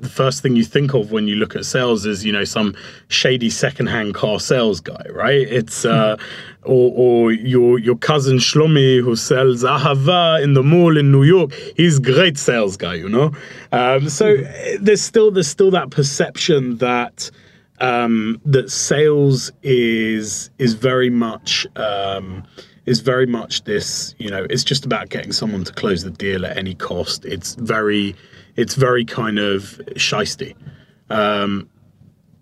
the 0.00 0.08
first 0.08 0.42
thing 0.42 0.56
you 0.56 0.64
think 0.64 0.94
of 0.94 1.12
when 1.12 1.28
you 1.28 1.36
look 1.36 1.54
at 1.54 1.66
sales 1.66 2.06
is, 2.06 2.24
you 2.24 2.32
know, 2.32 2.44
some 2.44 2.74
shady 3.08 3.50
secondhand 3.50 4.14
car 4.14 4.40
sales 4.40 4.80
guy, 4.80 5.04
right? 5.10 5.46
It's 5.48 5.84
uh, 5.84 6.16
or, 6.62 6.92
or 6.94 7.32
your 7.32 7.78
your 7.78 7.96
cousin 7.96 8.38
Shlomi 8.38 9.02
who 9.02 9.16
sells 9.16 9.64
Ahava 9.64 10.42
in 10.42 10.54
the 10.54 10.62
mall 10.62 10.96
in 10.96 11.12
New 11.12 11.24
York. 11.24 11.52
He's 11.76 11.98
a 11.98 12.00
great 12.00 12.38
sales 12.38 12.78
guy, 12.78 12.94
you 12.94 13.10
know. 13.10 13.32
Um, 13.72 14.08
so 14.08 14.28
eh, 14.28 14.78
there's 14.80 15.02
still 15.02 15.30
there's 15.30 15.46
still 15.46 15.70
that 15.72 15.90
perception 15.90 16.78
that 16.78 17.30
um, 17.80 18.40
that 18.46 18.70
sales 18.70 19.52
is 19.62 20.48
is 20.58 20.72
very 20.72 21.10
much 21.10 21.66
um, 21.76 22.46
is 22.86 23.00
very 23.00 23.26
much 23.26 23.64
this. 23.64 24.14
You 24.18 24.30
know, 24.30 24.46
it's 24.48 24.64
just 24.64 24.84
about 24.84 25.10
getting 25.10 25.32
someone 25.32 25.64
to 25.64 25.72
close 25.72 26.02
the 26.02 26.10
deal 26.10 26.46
at 26.46 26.56
any 26.56 26.74
cost. 26.74 27.24
It's 27.24 27.54
very 27.56 28.14
it's 28.56 28.74
very 28.74 29.04
kind 29.04 29.38
of 29.38 29.80
shisty. 29.96 30.54
Um, 31.10 31.68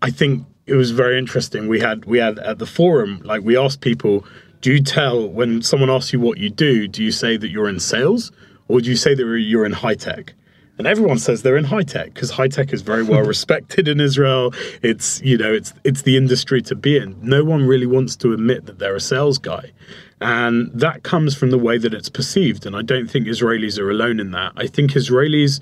I 0.03 0.11
think 0.11 0.47
it 0.67 0.75
was 0.75 0.91
very 0.91 1.19
interesting. 1.19 1.69
We 1.69 1.81
had 1.81 2.05
we 2.05 2.19
had 2.19 2.39
at 2.39 2.59
the 2.59 2.67
forum 2.67 3.21
like 3.25 3.43
we 3.43 3.57
asked 3.57 3.81
people, 3.81 4.25
do 4.61 4.73
you 4.73 4.83
tell 4.83 5.29
when 5.29 5.63
someone 5.63 5.91
asks 5.91 6.13
you 6.13 6.21
what 6.21 6.39
you 6.39 6.51
do? 6.51 6.89
Do 6.89 7.03
you 7.03 7.11
say 7.11 7.37
that 7.37 7.49
you're 7.49 7.69
in 7.69 7.81
sales 7.81 8.31
or 8.69 8.81
do 8.81 8.89
you 8.89 8.97
say 8.97 9.15
that 9.15 9.23
you're 9.23 9.67
in 9.67 9.73
high 9.73 9.95
tech? 9.95 10.35
And 10.77 10.89
everyone 10.89 11.19
says 11.19 11.43
they're 11.43 11.57
in 11.57 11.65
high 11.65 11.85
tech 11.85 12.15
because 12.15 12.31
high 12.31 12.49
tech 12.49 12.73
is 12.73 12.83
very 12.83 13.03
well 13.13 13.23
respected 13.23 13.87
in 13.87 14.01
Israel. 14.01 14.53
It's 14.83 15.23
you 15.23 15.37
know 15.37 15.53
it's 15.53 15.73
it's 15.85 16.03
the 16.03 16.17
industry 16.17 16.63
to 16.63 16.75
be 16.75 16.97
in. 16.97 17.17
No 17.23 17.45
one 17.45 17.65
really 17.65 17.87
wants 17.87 18.17
to 18.17 18.33
admit 18.33 18.67
that 18.67 18.79
they're 18.79 18.97
a 18.97 19.01
sales 19.01 19.39
guy, 19.39 19.71
and 20.21 20.71
that 20.73 21.03
comes 21.03 21.35
from 21.35 21.51
the 21.51 21.59
way 21.59 21.79
that 21.79 21.93
it's 21.93 22.09
perceived. 22.09 22.67
And 22.67 22.77
I 22.77 22.83
don't 22.83 23.11
think 23.11 23.27
Israelis 23.27 23.79
are 23.79 23.91
alone 23.91 24.21
in 24.21 24.31
that. 24.33 24.53
I 24.57 24.67
think 24.67 24.93
Israelis. 24.93 25.61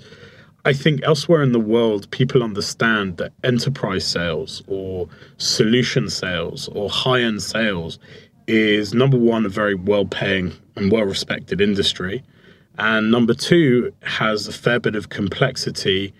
I 0.65 0.71
think 0.71 1.01
elsewhere 1.03 1.43
in 1.43 1.51
the 1.51 1.59
world, 1.59 2.09
people 2.11 2.41
understand 2.41 3.17
that 3.17 3.33
enterprise 3.43 4.07
sales 4.07 4.63
or 4.67 5.09
solution 5.37 6.09
sales 6.09 6.69
or 6.69 6.89
high 6.89 7.19
end 7.19 7.43
sales 7.43 7.99
is 8.47 8.93
number 8.93 9.17
one, 9.17 9.45
a 9.45 9.49
very 9.49 9.75
well 9.75 10.05
paying 10.05 10.53
and 10.77 10.89
well 10.89 11.03
respected 11.03 11.59
industry. 11.59 12.23
And 12.77 13.11
number 13.11 13.33
two, 13.33 13.93
has 14.03 14.47
a 14.47 14.53
fair 14.53 14.79
bit 14.79 14.95
of 14.95 15.09
complexity 15.09 16.13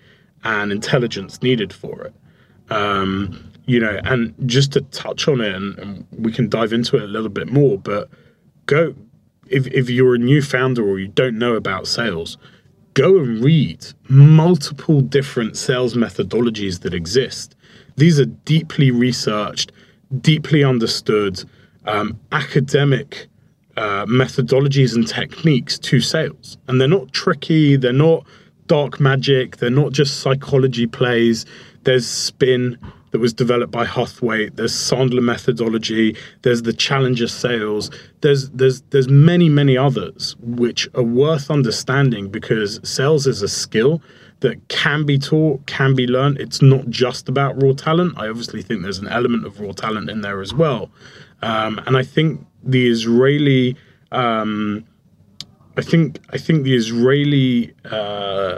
and 0.43 0.71
intelligence 0.71 1.41
needed 1.41 1.71
for 1.71 2.01
it. 2.03 2.13
Um, 2.69 3.49
you 3.65 3.79
know, 3.79 3.99
and 4.03 4.33
just 4.45 4.73
to 4.73 4.81
touch 4.81 5.27
on 5.27 5.39
it, 5.39 5.55
and, 5.55 5.79
and 5.79 6.05
we 6.11 6.31
can 6.31 6.49
dive 6.49 6.73
into 6.73 6.97
it 6.97 7.03
a 7.03 7.07
little 7.07 7.29
bit 7.29 7.49
more, 7.51 7.77
but 7.77 8.09
go 8.65 8.95
if, 9.47 9.67
if 9.67 9.89
you're 9.89 10.15
a 10.15 10.19
new 10.19 10.41
founder 10.41 10.83
or 10.87 10.99
you 10.99 11.07
don't 11.07 11.37
know 11.37 11.55
about 11.55 11.87
sales, 11.87 12.37
go 12.93 13.19
and 13.19 13.43
read 13.43 13.85
multiple 14.09 15.01
different 15.01 15.57
sales 15.57 15.95
methodologies 15.95 16.81
that 16.81 16.93
exist. 16.93 17.55
These 17.97 18.19
are 18.19 18.25
deeply 18.25 18.91
researched, 18.91 19.71
deeply 20.21 20.63
understood, 20.63 21.43
um, 21.85 22.19
academic 22.31 23.27
uh, 23.77 24.05
methodologies 24.05 24.95
and 24.95 25.07
techniques 25.07 25.77
to 25.79 25.99
sales. 25.99 26.57
And 26.67 26.79
they're 26.79 26.87
not 26.87 27.11
tricky, 27.11 27.75
they're 27.75 27.93
not 27.93 28.25
dark 28.67 28.99
magic, 28.99 29.57
they're 29.57 29.69
not 29.69 29.91
just 29.91 30.21
psychology 30.21 30.87
plays. 30.87 31.45
There's 31.83 32.07
spin 32.07 32.77
that 33.13 33.19
was 33.19 33.31
developed 33.31 33.71
by 33.71 33.85
Huthwaite, 33.85 34.55
there's 34.55 34.73
Sandler 34.73 35.21
methodology, 35.21 36.17
there's 36.41 36.63
the 36.63 36.73
challenger 36.73 37.27
sales, 37.27 37.91
there's 38.21 38.49
there's 38.49 38.81
there's 38.89 39.07
many, 39.07 39.49
many 39.49 39.77
others 39.77 40.35
which 40.41 40.89
are 40.95 41.03
worth 41.03 41.51
understanding 41.51 42.27
because 42.29 42.79
sales 42.83 43.27
is 43.27 43.43
a 43.43 43.47
skill 43.47 44.01
that 44.39 44.67
can 44.67 45.05
be 45.05 45.19
taught, 45.19 45.63
can 45.67 45.93
be 45.93 46.07
learned. 46.07 46.39
It's 46.39 46.63
not 46.63 46.89
just 46.89 47.29
about 47.29 47.61
raw 47.61 47.73
talent. 47.73 48.17
I 48.17 48.27
obviously 48.29 48.63
think 48.63 48.81
there's 48.81 48.97
an 48.97 49.07
element 49.07 49.45
of 49.45 49.59
raw 49.59 49.73
talent 49.73 50.09
in 50.09 50.21
there 50.21 50.41
as 50.41 50.51
well. 50.51 50.89
Um, 51.43 51.79
and 51.85 51.95
I 51.95 52.03
think 52.03 52.43
the 52.63 52.89
Israeli, 52.89 53.77
um, 54.11 54.85
I 55.77 55.83
think 55.83 56.19
I 56.31 56.39
think 56.39 56.63
the 56.63 56.73
Israeli, 56.73 57.75
uh, 57.85 58.57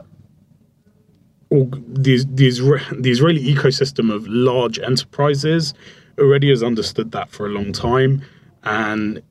or 1.55 1.65
the 1.87 2.13
Israeli 2.45 3.43
ecosystem 3.55 4.13
of 4.13 4.27
large 4.27 4.79
enterprises 4.79 5.73
already 6.19 6.49
has 6.49 6.63
understood 6.63 7.11
that 7.11 7.29
for 7.29 7.45
a 7.45 7.49
long 7.49 7.71
time, 7.71 8.21
and 8.63 9.21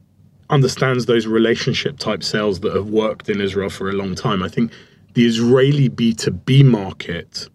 understands 0.50 1.06
those 1.06 1.26
relationship 1.26 1.98
type 1.98 2.22
sales 2.22 2.60
that 2.60 2.74
have 2.74 2.88
worked 2.88 3.28
in 3.28 3.40
Israel 3.40 3.70
for 3.70 3.88
a 3.88 3.92
long 3.92 4.14
time. 4.14 4.42
I 4.42 4.48
think 4.48 4.72
the 5.14 5.24
Israeli 5.24 5.88
B2B 5.88 6.64
market 6.64 7.48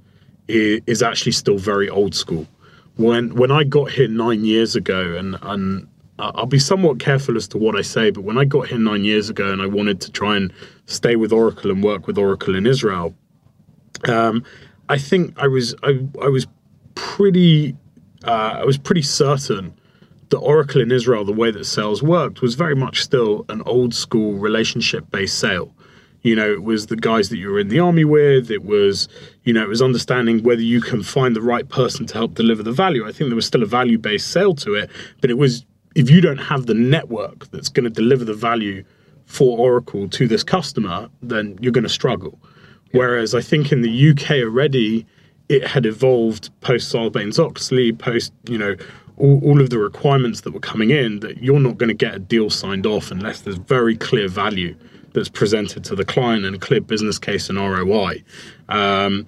is, 0.47 0.81
is 0.87 1.03
actually 1.03 1.33
still 1.33 1.57
very 1.57 1.89
old 1.89 2.15
school. 2.15 2.47
When 2.95 3.35
when 3.35 3.51
I 3.51 3.63
got 3.63 3.91
here 3.91 4.09
nine 4.09 4.43
years 4.43 4.75
ago, 4.75 5.15
and 5.15 5.37
and 5.43 5.87
I'll 6.19 6.45
be 6.45 6.59
somewhat 6.59 6.99
careful 6.99 7.37
as 7.37 7.47
to 7.49 7.57
what 7.57 7.77
I 7.77 7.81
say, 7.81 8.11
but 8.11 8.21
when 8.21 8.37
I 8.37 8.43
got 8.43 8.67
here 8.67 8.77
nine 8.77 9.05
years 9.05 9.29
ago 9.29 9.53
and 9.53 9.61
I 9.61 9.67
wanted 9.67 10.01
to 10.01 10.11
try 10.11 10.35
and 10.35 10.51
stay 10.85 11.15
with 11.15 11.31
Oracle 11.31 11.71
and 11.71 11.81
work 11.81 12.07
with 12.07 12.17
Oracle 12.17 12.55
in 12.55 12.67
Israel, 12.67 13.15
um, 14.07 14.43
I 14.87 14.97
think 14.97 15.37
I 15.37 15.47
was 15.47 15.75
I, 15.83 15.99
I 16.21 16.29
was 16.29 16.47
pretty 16.95 17.75
uh, 18.23 18.59
I 18.61 18.65
was 18.65 18.77
pretty 18.77 19.01
certain 19.01 19.73
that 20.29 20.37
Oracle 20.37 20.81
in 20.81 20.91
Israel, 20.91 21.25
the 21.25 21.33
way 21.33 21.51
that 21.51 21.65
sales 21.65 22.03
worked, 22.03 22.41
was 22.41 22.55
very 22.55 22.75
much 22.75 23.01
still 23.01 23.45
an 23.49 23.61
old 23.63 23.93
school 23.93 24.33
relationship 24.33 25.09
based 25.11 25.39
sale. 25.39 25.73
You 26.21 26.35
know, 26.35 26.51
it 26.51 26.63
was 26.63 26.87
the 26.87 26.97
guys 26.97 27.29
that 27.29 27.37
you 27.37 27.49
were 27.49 27.59
in 27.59 27.69
the 27.69 27.79
army 27.79 28.03
with. 28.03 28.51
It 28.51 28.63
was, 28.63 29.07
you 29.43 29.53
know, 29.53 29.63
it 29.63 29.69
was 29.69 29.81
understanding 29.81 30.43
whether 30.43 30.61
you 30.61 30.81
can 30.81 31.01
find 31.01 31.35
the 31.35 31.41
right 31.41 31.67
person 31.67 32.05
to 32.07 32.13
help 32.13 32.33
deliver 32.33 32.61
the 32.61 32.73
value. 32.73 33.07
I 33.07 33.11
think 33.11 33.29
there 33.29 33.35
was 33.35 33.45
still 33.45 33.63
a 33.63 33.67
value 33.67 33.97
based 33.97 34.27
sale 34.27 34.53
to 34.55 34.75
it, 34.75 34.89
but 35.21 35.29
it 35.29 35.37
was 35.37 35.65
if 35.95 36.09
you 36.09 36.21
don't 36.21 36.37
have 36.37 36.65
the 36.65 36.73
network 36.73 37.49
that's 37.51 37.69
going 37.69 37.85
to 37.85 37.89
deliver 37.89 38.25
the 38.25 38.33
value 38.33 38.83
for 39.25 39.57
Oracle 39.57 40.09
to 40.09 40.27
this 40.27 40.43
customer, 40.43 41.09
then 41.21 41.57
you're 41.61 41.71
going 41.71 41.83
to 41.83 41.89
struggle. 41.89 42.39
Whereas 42.91 43.35
I 43.35 43.41
think 43.41 43.71
in 43.71 43.81
the 43.81 44.09
UK 44.09 44.31
already, 44.43 45.05
it 45.47 45.65
had 45.65 45.85
evolved 45.85 46.49
post 46.61 46.93
Sarbanes 46.93 47.43
Oxley, 47.43 47.91
post, 47.91 48.33
you 48.47 48.57
know, 48.57 48.75
all, 49.17 49.43
all 49.43 49.61
of 49.61 49.69
the 49.69 49.77
requirements 49.77 50.41
that 50.41 50.53
were 50.53 50.59
coming 50.59 50.89
in 50.91 51.19
that 51.19 51.43
you're 51.43 51.59
not 51.59 51.77
going 51.77 51.89
to 51.89 51.93
get 51.93 52.15
a 52.15 52.19
deal 52.19 52.49
signed 52.49 52.85
off 52.85 53.11
unless 53.11 53.41
there's 53.41 53.57
very 53.57 53.95
clear 53.97 54.27
value 54.27 54.75
that's 55.13 55.29
presented 55.29 55.83
to 55.83 55.95
the 55.95 56.05
client 56.05 56.45
and 56.45 56.55
a 56.55 56.59
clear 56.59 56.81
business 56.81 57.19
case 57.19 57.49
and 57.49 57.57
ROI. 57.57 58.23
Um, 58.69 59.27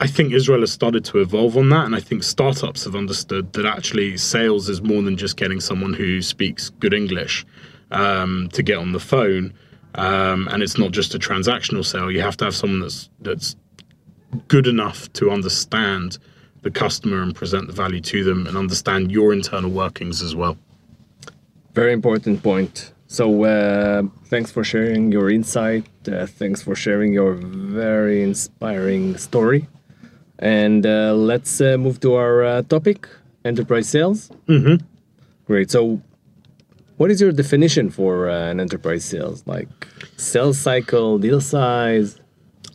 I 0.00 0.06
think 0.06 0.32
Israel 0.32 0.60
has 0.60 0.72
started 0.72 1.04
to 1.06 1.18
evolve 1.18 1.56
on 1.56 1.68
that, 1.70 1.84
and 1.84 1.94
I 1.94 2.00
think 2.00 2.22
startups 2.22 2.84
have 2.84 2.96
understood 2.96 3.52
that 3.52 3.66
actually 3.66 4.16
sales 4.16 4.68
is 4.68 4.80
more 4.80 5.02
than 5.02 5.16
just 5.16 5.36
getting 5.36 5.60
someone 5.60 5.92
who 5.92 6.22
speaks 6.22 6.70
good 6.70 6.94
English 6.94 7.44
um, 7.90 8.48
to 8.54 8.62
get 8.62 8.78
on 8.78 8.92
the 8.92 9.00
phone, 9.00 9.52
um, 9.94 10.48
and 10.48 10.62
it's 10.62 10.78
not 10.78 10.92
just 10.92 11.14
a 11.14 11.18
transactional 11.18 11.84
sale. 11.84 12.10
You 12.10 12.20
have 12.22 12.36
to 12.38 12.44
have 12.44 12.54
someone 12.54 12.80
that's 12.80 13.08
that's 13.20 13.56
good 14.48 14.66
enough 14.66 15.12
to 15.14 15.30
understand 15.30 16.18
the 16.62 16.70
customer 16.70 17.22
and 17.22 17.34
present 17.34 17.66
the 17.66 17.72
value 17.72 18.00
to 18.00 18.22
them, 18.22 18.46
and 18.46 18.56
understand 18.56 19.10
your 19.10 19.32
internal 19.32 19.70
workings 19.70 20.22
as 20.22 20.34
well. 20.34 20.56
Very 21.74 21.92
important 21.92 22.42
point. 22.42 22.92
So, 23.06 23.44
uh, 23.44 24.02
thanks 24.26 24.52
for 24.52 24.62
sharing 24.62 25.10
your 25.10 25.30
insight. 25.30 25.86
Uh, 26.06 26.26
thanks 26.26 26.62
for 26.62 26.76
sharing 26.76 27.12
your 27.12 27.34
very 27.34 28.22
inspiring 28.22 29.16
story. 29.16 29.66
And 30.38 30.86
uh, 30.86 31.14
let's 31.14 31.60
uh, 31.60 31.76
move 31.76 31.98
to 32.00 32.14
our 32.14 32.44
uh, 32.44 32.62
topic 32.62 33.08
enterprise 33.44 33.88
sales. 33.88 34.30
Mm-hmm. 34.46 34.84
Great. 35.46 35.70
So, 35.70 36.00
what 37.00 37.10
is 37.10 37.18
your 37.18 37.32
definition 37.32 37.88
for 37.88 38.28
uh, 38.28 38.50
an 38.50 38.60
enterprise 38.60 39.06
sales? 39.06 39.42
Like 39.46 39.70
sales 40.18 40.60
cycle, 40.60 41.18
deal 41.18 41.40
size? 41.40 42.20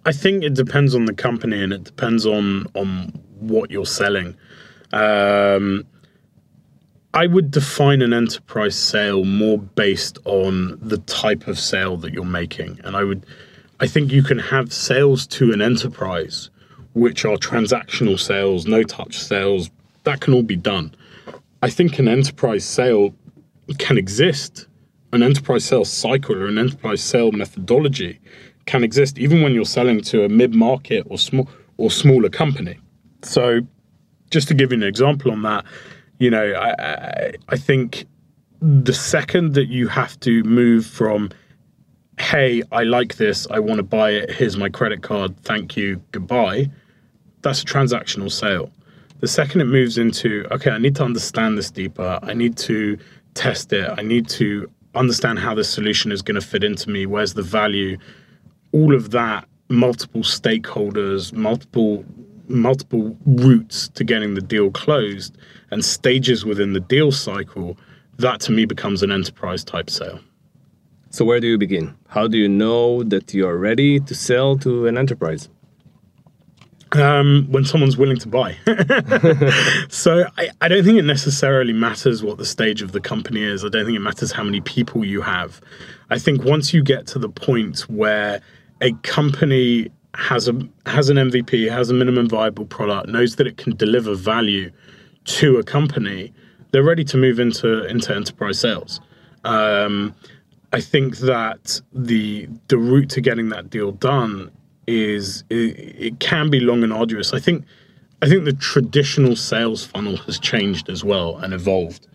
I 0.04 0.14
think 0.14 0.44
it 0.44 0.56
depends 0.56 0.96
on 0.96 1.06
the 1.06 1.14
company 1.14 1.62
and 1.62 1.72
it 1.72 1.84
depends 1.84 2.26
on 2.26 2.66
on 2.74 3.14
what 3.40 3.70
you're 3.70 3.86
selling. 3.86 4.36
Um, 4.94 5.86
I 7.14 7.28
would 7.28 7.52
define 7.52 8.02
an 8.02 8.14
enterprise 8.14 8.76
sale 8.76 9.26
more 9.26 9.60
based 9.60 10.18
on 10.26 10.80
the 10.82 10.98
type 10.98 11.48
of 11.48 11.60
sale 11.60 11.96
that 11.98 12.12
you're 12.12 12.26
making, 12.26 12.80
and 12.84 12.96
I 12.96 13.04
would, 13.04 13.28
I 13.80 13.86
think 13.86 14.12
you 14.12 14.24
can 14.24 14.40
have 14.40 14.74
sales 14.74 15.28
to 15.38 15.54
an 15.54 15.62
enterprise, 15.62 16.50
which 16.96 17.26
are 17.26 17.38
transactional 17.38 18.20
sales, 18.20 18.66
no 18.66 18.82
touch 18.82 19.20
sales. 19.20 19.70
That 20.04 20.20
can 20.20 20.34
all 20.34 20.42
be 20.42 20.56
done. 20.56 20.96
I 21.62 21.70
think 21.70 22.00
an 22.00 22.08
enterprise 22.08 22.66
sale 22.66 23.14
can 23.74 23.98
exist 23.98 24.68
an 25.12 25.24
enterprise 25.24 25.66
sales 25.66 25.92
cycle 25.92 26.36
or 26.36 26.46
an 26.46 26.58
enterprise 26.58 27.02
sale 27.02 27.32
methodology 27.32 28.20
can 28.66 28.84
exist 28.84 29.18
even 29.18 29.42
when 29.42 29.54
you're 29.54 29.66
selling 29.66 30.02
to 30.02 30.24
a 30.24 30.30
mid-market 30.30 31.06
or 31.10 31.18
small 31.18 31.48
or 31.78 31.92
smaller 31.92 32.30
company. 32.30 32.78
So, 33.22 33.62
just 34.32 34.48
to 34.48 34.54
give 34.54 34.72
you 34.72 34.78
an 34.78 34.84
example 34.84 35.32
on 35.32 35.42
that, 35.44 35.66
you 36.20 36.30
know, 36.30 36.54
I, 36.54 36.70
I, 36.70 37.34
I 37.50 37.58
think 37.58 38.06
the 38.62 38.94
second 38.94 39.54
that 39.54 39.68
you 39.68 39.88
have 39.88 40.20
to 40.22 40.44
move 40.44 40.86
from, 40.86 41.30
hey, 42.20 42.64
I 42.72 42.84
like 42.84 43.16
this, 43.16 43.46
I 43.52 43.60
want 43.60 43.78
to 43.78 43.84
buy 43.84 44.12
it, 44.12 44.32
here's 44.32 44.58
my 44.58 44.70
credit 44.70 45.02
card, 45.04 45.38
thank 45.42 45.76
you, 45.76 46.02
goodbye, 46.12 46.70
that's 47.42 47.62
a 47.62 47.66
transactional 47.66 48.32
sale. 48.32 48.72
The 49.20 49.28
second 49.28 49.62
it 49.62 49.66
moves 49.66 49.98
into, 49.98 50.48
okay, 50.52 50.72
I 50.72 50.78
need 50.78 50.96
to 50.96 51.04
understand 51.04 51.58
this 51.58 51.70
deeper, 51.70 52.20
I 52.24 52.34
need 52.34 52.58
to 52.58 52.98
test 53.36 53.72
it, 53.72 53.90
I 53.98 54.02
need 54.02 54.28
to 54.30 54.70
understand 54.96 55.40
how 55.40 55.54
this 55.54 55.70
solution 55.70 56.12
is 56.12 56.22
going 56.22 56.40
to 56.40 56.46
fit 56.46 56.64
into 56.64 56.90
me, 56.90 57.06
where's 57.06 57.36
the 57.36 57.44
value, 57.44 57.98
all 58.72 58.96
of 58.96 59.12
that, 59.12 59.48
multiple 59.70 60.22
stakeholders, 60.22 61.32
multiple 61.34 62.04
multiple 62.48 63.18
routes 63.26 63.88
to 63.90 64.04
getting 64.04 64.36
the 64.36 64.42
deal 64.42 64.70
closed 64.70 65.36
and 65.72 65.84
stages 65.84 66.46
within 66.46 66.74
the 66.74 66.80
deal 66.80 67.12
cycle, 67.12 67.76
that 68.18 68.40
to 68.40 68.52
me 68.52 68.66
becomes 68.66 69.02
an 69.02 69.12
enterprise 69.12 69.64
type 69.64 69.90
sale. 69.90 70.20
So 71.10 71.26
where 71.26 71.40
do 71.40 71.48
you 71.48 71.58
begin? 71.58 71.96
How 72.08 72.28
do 72.28 72.38
you 72.38 72.48
know 72.48 73.04
that 73.04 73.34
you're 73.34 73.58
ready 73.58 74.00
to 74.00 74.14
sell 74.14 74.58
to 74.60 74.86
an 74.86 74.98
enterprise? 74.98 75.50
Um, 76.96 77.48
when 77.50 77.66
someone's 77.66 77.98
willing 77.98 78.18
to 78.18 78.28
buy. 78.28 78.56
so 79.90 80.26
I, 80.38 80.50
I 80.62 80.68
don't 80.68 80.84
think 80.84 80.98
it 80.98 81.06
necessarily 81.06 81.74
matters 81.74 82.24
what 82.24 82.38
the 82.38 82.46
stage 82.46 82.82
of 82.82 82.92
the 82.92 83.02
company 83.02 83.44
is. 83.44 83.66
I 83.66 83.70
don't 83.70 83.86
think 83.86 83.98
it 83.98 84.02
matters 84.02 84.32
how 84.32 84.44
many 84.44 84.62
people 84.62 85.04
you 85.04 85.22
have. 85.22 85.62
I 86.10 86.20
think 86.20 86.44
once 86.44 86.74
you 86.74 86.84
get 86.84 87.08
to 87.08 87.20
the 87.20 87.30
point 87.30 87.82
where 87.90 88.42
a 88.82 88.94
company 89.04 89.92
has 90.14 90.48
a 90.48 90.54
has 90.86 91.10
an 91.10 91.18
MVP, 91.18 91.70
has 91.70 91.90
a 91.90 91.94
minimum 91.94 92.30
viable 92.30 92.66
product, 92.66 93.10
knows 93.10 93.36
that 93.36 93.48
it 93.48 93.58
can 93.58 93.76
deliver 93.76 94.16
value 94.16 94.72
to 95.26 95.58
a 95.58 95.64
company, 95.64 96.34
they're 96.72 96.84
ready 96.84 97.04
to 97.04 97.18
move 97.18 97.40
into 97.40 97.86
into 97.86 98.16
enterprise 98.16 98.60
sales. 98.60 99.02
Um, 99.44 100.16
I 100.74 100.82
think 100.82 101.18
that 101.20 101.82
the 101.94 102.48
the 102.68 102.78
route 102.78 103.10
to 103.12 103.22
getting 103.22 103.50
that 103.50 103.70
deal 103.70 103.92
done 103.92 104.52
is 104.88 105.44
it, 105.50 105.56
it 105.56 106.20
can 106.20 106.50
be 106.50 106.60
long 106.60 106.84
and 106.84 106.94
arduous. 106.94 107.34
I 107.34 107.40
think 107.40 107.66
I 108.22 108.30
think 108.30 108.46
the 108.46 108.54
traditional 108.54 109.36
sales 109.36 109.86
funnel 109.86 110.18
has 110.18 110.40
changed 110.40 110.90
as 110.90 111.04
well 111.04 111.38
and 111.38 111.54
evolved. 111.54 112.08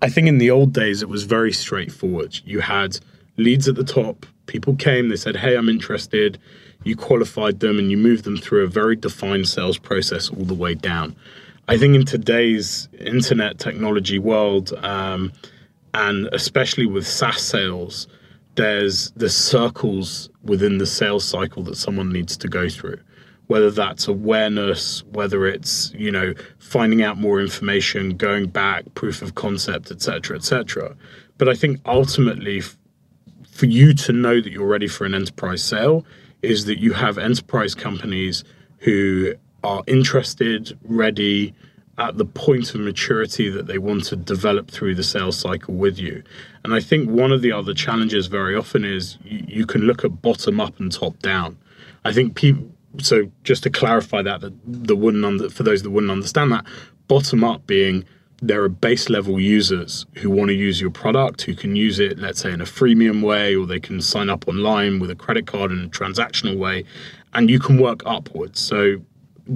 I 0.00 0.08
think 0.08 0.28
in 0.28 0.38
the 0.38 0.50
old 0.50 0.72
days 0.72 1.02
it 1.02 1.08
was 1.08 1.24
very 1.24 1.52
straightforward. 1.52 2.38
You 2.44 2.60
had 2.60 2.98
leads 3.36 3.68
at 3.68 3.74
the 3.74 3.84
top, 3.84 4.26
people 4.46 4.74
came, 4.76 5.08
they 5.08 5.16
said, 5.16 5.36
"Hey, 5.36 5.56
I'm 5.56 5.68
interested." 5.68 6.38
You 6.84 6.96
qualified 6.96 7.60
them 7.60 7.78
and 7.78 7.90
you 7.90 7.96
moved 7.96 8.24
them 8.24 8.36
through 8.36 8.62
a 8.62 8.68
very 8.68 8.94
defined 8.94 9.48
sales 9.48 9.78
process 9.78 10.30
all 10.30 10.44
the 10.44 10.54
way 10.54 10.74
down. 10.74 11.16
I 11.66 11.76
think 11.76 11.94
in 11.94 12.06
today's 12.06 12.88
internet 12.98 13.58
technology 13.58 14.18
world, 14.18 14.72
um, 14.82 15.32
and 15.92 16.28
especially 16.32 16.86
with 16.86 17.06
SaaS 17.06 17.42
sales, 17.42 18.06
there's 18.58 19.12
the 19.12 19.28
circles 19.28 20.28
within 20.42 20.78
the 20.78 20.86
sales 20.86 21.24
cycle 21.24 21.62
that 21.62 21.76
someone 21.76 22.12
needs 22.12 22.36
to 22.36 22.48
go 22.48 22.68
through. 22.68 22.98
Whether 23.46 23.70
that's 23.70 24.08
awareness 24.08 25.04
whether 25.12 25.46
it's 25.46 25.92
you 25.96 26.10
know 26.10 26.34
finding 26.58 27.02
out 27.02 27.16
more 27.16 27.40
information 27.40 28.16
going 28.16 28.48
back 28.48 28.84
proof 28.94 29.22
of 29.22 29.36
concept 29.36 29.90
etc 29.90 30.36
etc 30.36 30.94
but 31.38 31.48
i 31.48 31.54
think 31.54 31.80
ultimately 31.86 32.60
for 33.50 33.64
you 33.64 33.94
to 33.94 34.12
know 34.12 34.38
that 34.42 34.52
you're 34.52 34.66
ready 34.66 34.86
for 34.86 35.06
an 35.06 35.14
enterprise 35.14 35.64
sale 35.64 36.04
is 36.42 36.66
that 36.66 36.78
you 36.78 36.92
have 36.92 37.16
enterprise 37.16 37.74
companies 37.74 38.44
who 38.80 39.32
are 39.64 39.82
interested 39.86 40.78
ready 40.82 41.54
at 41.98 42.16
the 42.16 42.24
point 42.24 42.74
of 42.74 42.80
maturity 42.80 43.50
that 43.50 43.66
they 43.66 43.78
want 43.78 44.04
to 44.04 44.16
develop 44.16 44.70
through 44.70 44.94
the 44.94 45.02
sales 45.02 45.36
cycle 45.36 45.74
with 45.74 45.98
you. 45.98 46.22
And 46.64 46.72
I 46.72 46.80
think 46.80 47.10
one 47.10 47.32
of 47.32 47.42
the 47.42 47.50
other 47.50 47.74
challenges 47.74 48.28
very 48.28 48.54
often 48.54 48.84
is 48.84 49.18
you, 49.24 49.44
you 49.48 49.66
can 49.66 49.82
look 49.82 50.04
at 50.04 50.22
bottom 50.22 50.60
up 50.60 50.78
and 50.78 50.92
top 50.92 51.18
down. 51.18 51.58
I 52.04 52.12
think 52.12 52.34
people. 52.34 52.70
So 53.00 53.30
just 53.44 53.62
to 53.64 53.70
clarify 53.70 54.22
that, 54.22 54.40
that 54.40 54.54
the 54.64 54.96
wouldn't 54.96 55.24
under, 55.24 55.50
for 55.50 55.62
those 55.62 55.82
that 55.82 55.90
wouldn't 55.90 56.10
understand 56.10 56.52
that, 56.52 56.64
bottom 57.06 57.44
up 57.44 57.66
being 57.66 58.04
there 58.40 58.62
are 58.62 58.68
base 58.68 59.10
level 59.10 59.40
users 59.40 60.06
who 60.14 60.30
want 60.30 60.48
to 60.48 60.54
use 60.54 60.80
your 60.80 60.90
product, 60.90 61.42
who 61.42 61.54
can 61.54 61.74
use 61.74 61.98
it, 61.98 62.18
let's 62.18 62.40
say, 62.40 62.52
in 62.52 62.60
a 62.60 62.64
freemium 62.64 63.22
way, 63.22 63.56
or 63.56 63.66
they 63.66 63.80
can 63.80 64.00
sign 64.00 64.30
up 64.30 64.46
online 64.46 65.00
with 65.00 65.10
a 65.10 65.16
credit 65.16 65.46
card 65.46 65.72
in 65.72 65.84
a 65.84 65.88
transactional 65.88 66.56
way, 66.56 66.84
and 67.34 67.50
you 67.50 67.58
can 67.58 67.78
work 67.80 68.02
upwards. 68.06 68.60
So, 68.60 69.00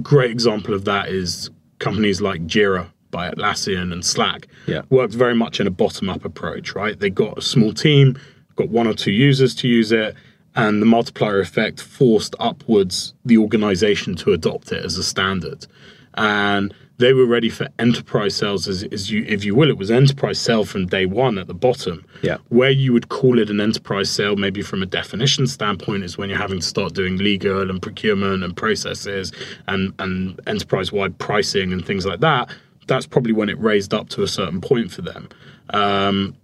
great 0.01 0.31
example 0.31 0.73
of 0.73 0.83
that 0.85 1.07
is 1.09 1.49
companies 1.83 2.21
like 2.21 2.45
Jira 2.47 2.87
by 3.11 3.29
Atlassian 3.29 3.93
and 3.93 4.03
Slack 4.03 4.47
yeah. 4.65 4.81
worked 4.89 5.13
very 5.13 5.35
much 5.35 5.59
in 5.59 5.67
a 5.67 5.71
bottom 5.71 6.09
up 6.09 6.25
approach, 6.25 6.73
right? 6.73 6.99
They 6.99 7.09
got 7.09 7.37
a 7.37 7.41
small 7.41 7.73
team, 7.73 8.19
got 8.55 8.69
one 8.69 8.87
or 8.87 8.93
two 8.93 9.11
users 9.11 9.53
to 9.55 9.67
use 9.67 9.91
it, 9.91 10.15
and 10.55 10.81
the 10.81 10.85
multiplier 10.85 11.39
effect 11.39 11.81
forced 11.81 12.35
upwards 12.39 13.13
the 13.25 13.37
organization 13.37 14.15
to 14.15 14.33
adopt 14.33 14.71
it 14.71 14.83
as 14.83 14.97
a 14.97 15.03
standard. 15.03 15.67
And 16.15 16.73
they 17.03 17.13
were 17.13 17.25
ready 17.25 17.49
for 17.49 17.67
enterprise 17.79 18.33
sales 18.33 18.65
as, 18.65 18.83
as 18.85 19.11
you 19.11 19.25
if 19.27 19.43
you 19.43 19.53
will. 19.53 19.69
It 19.69 19.77
was 19.77 19.91
enterprise 19.91 20.39
sale 20.39 20.63
from 20.63 20.85
day 20.85 21.05
one 21.05 21.37
at 21.37 21.47
the 21.47 21.53
bottom. 21.53 22.05
Yeah. 22.21 22.37
Where 22.47 22.69
you 22.69 22.93
would 22.93 23.09
call 23.09 23.39
it 23.39 23.49
an 23.49 23.59
enterprise 23.59 24.09
sale 24.09 24.37
maybe 24.37 24.61
from 24.61 24.81
a 24.81 24.85
definition 24.85 25.45
standpoint 25.45 26.05
is 26.05 26.17
when 26.17 26.29
you're 26.29 26.37
having 26.37 26.61
to 26.61 26.65
start 26.65 26.93
doing 26.93 27.17
legal 27.17 27.69
and 27.69 27.81
procurement 27.81 28.43
and 28.43 28.55
processes 28.55 29.33
and 29.67 29.93
and 29.99 30.39
enterprise 30.47 30.93
wide 30.93 31.17
pricing 31.17 31.73
and 31.73 31.85
things 31.85 32.05
like 32.05 32.21
that. 32.21 32.49
That's 32.87 33.05
probably 33.05 33.33
when 33.33 33.49
it 33.49 33.59
raised 33.59 33.93
up 33.93 34.07
to 34.09 34.23
a 34.23 34.27
certain 34.27 34.61
point 34.61 34.91
for 34.91 35.01
them. 35.01 35.27
Um, 35.71 36.35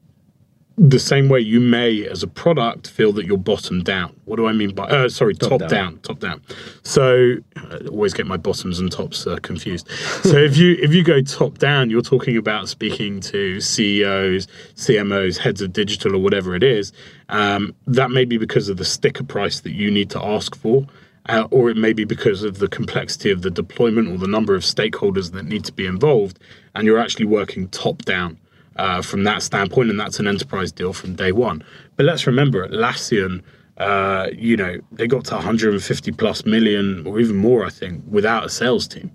the 0.79 0.99
same 0.99 1.27
way 1.27 1.41
you 1.41 1.59
may, 1.59 2.07
as 2.07 2.23
a 2.23 2.27
product, 2.27 2.89
feel 2.89 3.11
that 3.11 3.25
you're 3.25 3.37
bottom 3.37 3.83
down. 3.83 4.15
What 4.23 4.37
do 4.37 4.47
I 4.47 4.53
mean 4.53 4.73
by? 4.73 4.85
Uh, 4.85 5.09
sorry, 5.09 5.35
top, 5.35 5.49
top 5.49 5.59
down. 5.59 5.69
down. 5.69 5.99
Top 5.99 6.19
down. 6.19 6.41
So 6.83 7.35
I 7.57 7.87
always 7.87 8.13
get 8.13 8.25
my 8.25 8.37
bottoms 8.37 8.79
and 8.79 8.89
tops 8.89 9.27
uh, 9.27 9.37
confused. 9.41 9.89
so 10.23 10.37
if 10.37 10.55
you 10.55 10.77
if 10.79 10.93
you 10.93 11.03
go 11.03 11.21
top 11.21 11.57
down, 11.57 11.89
you're 11.89 12.01
talking 12.01 12.37
about 12.37 12.69
speaking 12.69 13.19
to 13.21 13.59
CEOs, 13.59 14.47
CMOs, 14.75 15.37
heads 15.37 15.61
of 15.61 15.73
digital, 15.73 16.15
or 16.15 16.19
whatever 16.19 16.55
it 16.55 16.63
is. 16.63 16.93
Um, 17.27 17.75
that 17.85 18.09
may 18.09 18.23
be 18.23 18.37
because 18.37 18.69
of 18.69 18.77
the 18.77 18.85
sticker 18.85 19.25
price 19.25 19.59
that 19.59 19.71
you 19.71 19.91
need 19.91 20.09
to 20.11 20.23
ask 20.23 20.55
for. 20.55 20.87
Uh, 21.27 21.47
or 21.51 21.69
it 21.69 21.77
may 21.77 21.93
be 21.93 22.05
because 22.05 22.41
of 22.41 22.57
the 22.57 22.67
complexity 22.67 23.29
of 23.29 23.43
the 23.43 23.51
deployment 23.51 24.07
or 24.07 24.17
the 24.17 24.25
number 24.25 24.55
of 24.55 24.63
stakeholders 24.63 25.31
that 25.33 25.45
need 25.45 25.63
to 25.63 25.73
be 25.73 25.85
involved, 25.85 26.39
and 26.73 26.85
you're 26.85 26.97
actually 26.97 27.25
working 27.25 27.67
top 27.67 27.99
down 28.03 28.35
uh, 28.79 29.01
from 29.01 29.25
that 29.25 29.43
standpoint, 29.43 29.89
and 29.89 29.99
that's 29.99 30.19
an 30.19 30.27
enterprise 30.27 30.71
deal 30.71 30.93
from 30.93 31.13
day 31.13 31.33
one. 31.33 31.61
But 31.97 32.05
let's 32.05 32.25
remember, 32.25 32.65
Atlassian, 32.65 33.43
uh, 33.77 34.27
you 34.33 34.55
know, 34.55 34.77
they 34.93 35.05
got 35.05 35.25
to 35.25 35.35
150 35.35 36.11
plus 36.13 36.45
million 36.45 37.05
or 37.05 37.19
even 37.19 37.35
more, 37.35 37.65
I 37.65 37.69
think, 37.69 38.01
without 38.07 38.45
a 38.45 38.49
sales 38.49 38.87
team. 38.87 39.11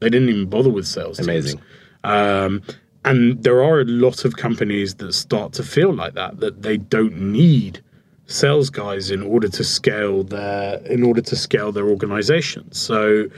They 0.00 0.10
didn't 0.10 0.28
even 0.28 0.50
bother 0.50 0.68
with 0.68 0.86
sales. 0.86 1.18
Amazing. 1.18 1.62
Um, 2.04 2.62
and 3.06 3.42
there 3.42 3.62
are 3.64 3.80
a 3.80 3.84
lot 3.84 4.26
of 4.26 4.36
companies 4.36 4.96
that 4.96 5.14
start 5.14 5.54
to 5.54 5.62
feel 5.62 5.94
like 5.94 6.12
that, 6.12 6.40
that 6.40 6.60
they 6.60 6.76
don't 6.76 7.16
need 7.18 7.80
sales 8.26 8.68
guys 8.68 9.10
in 9.10 9.22
order 9.22 9.48
to 9.48 9.64
scale 9.64 10.24
their 10.24 10.78
in 10.86 11.04
order 11.04 11.22
to 11.22 11.36
scale 11.36 11.72
their 11.72 11.88
organization. 11.88 12.70
So 12.72 13.28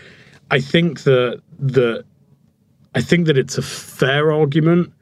I 0.50 0.60
think 0.60 1.02
that 1.02 1.40
that 1.58 2.04
I 2.94 3.02
think 3.02 3.26
that 3.26 3.36
it's 3.36 3.58
a 3.58 3.62
fair 3.62 4.32
argument 4.32 4.92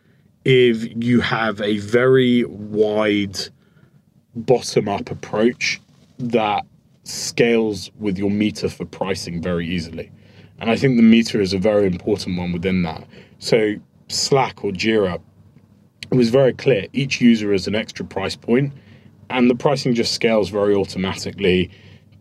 if 0.46 1.04
you 1.04 1.20
have 1.20 1.61
a 1.61 1.78
very 1.78 2.44
wide 2.44 3.37
bottom 4.37 4.88
up 4.88 5.11
approach 5.11 5.80
that 6.20 6.64
scales 7.02 7.90
with 7.98 8.16
your 8.16 8.30
meter 8.30 8.68
for 8.68 8.85
pricing 8.85 9.42
very 9.42 9.66
easily. 9.66 10.09
And 10.61 10.70
I 10.70 10.76
think 10.76 10.98
the 10.98 11.02
meter 11.02 11.40
is 11.40 11.52
a 11.52 11.59
very 11.59 11.85
important 11.88 12.38
one 12.38 12.52
within 12.52 12.85
that. 12.85 13.09
So, 13.40 13.74
Slack 14.06 14.62
or 14.62 14.70
Jira, 14.70 15.20
it 16.12 16.14
was 16.14 16.28
very 16.28 16.52
clear 16.52 16.87
each 16.92 17.20
user 17.20 17.52
is 17.52 17.66
an 17.66 17.74
extra 17.74 18.04
price 18.04 18.37
point, 18.37 18.72
and 19.28 19.50
the 19.50 19.56
pricing 19.56 19.94
just 19.94 20.12
scales 20.12 20.48
very 20.50 20.76
automatically. 20.76 21.72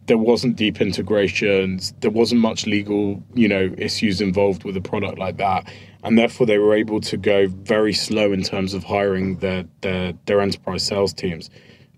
There 0.08 0.18
wasn't 0.18 0.56
deep 0.56 0.82
integrations, 0.82 1.94
there 2.02 2.12
wasn't 2.12 2.42
much 2.42 2.68
legal, 2.68 3.24
you 3.34 3.48
know, 3.48 3.74
issues 3.78 4.22
involved 4.22 4.64
with 4.64 4.78
a 4.78 4.82
product 4.82 5.18
like 5.18 5.38
that 5.38 5.68
and 6.06 6.20
therefore 6.20 6.46
they 6.46 6.60
were 6.60 6.76
able 6.76 7.02
to 7.02 7.18
go 7.18 7.48
very 7.48 7.92
slow 7.92 8.32
in 8.32 8.44
terms 8.44 8.74
of 8.74 8.84
hiring 8.84 9.38
their 9.38 9.66
their, 9.82 10.14
their 10.26 10.40
enterprise 10.40 10.84
sales 10.84 11.14
teams. 11.14 11.50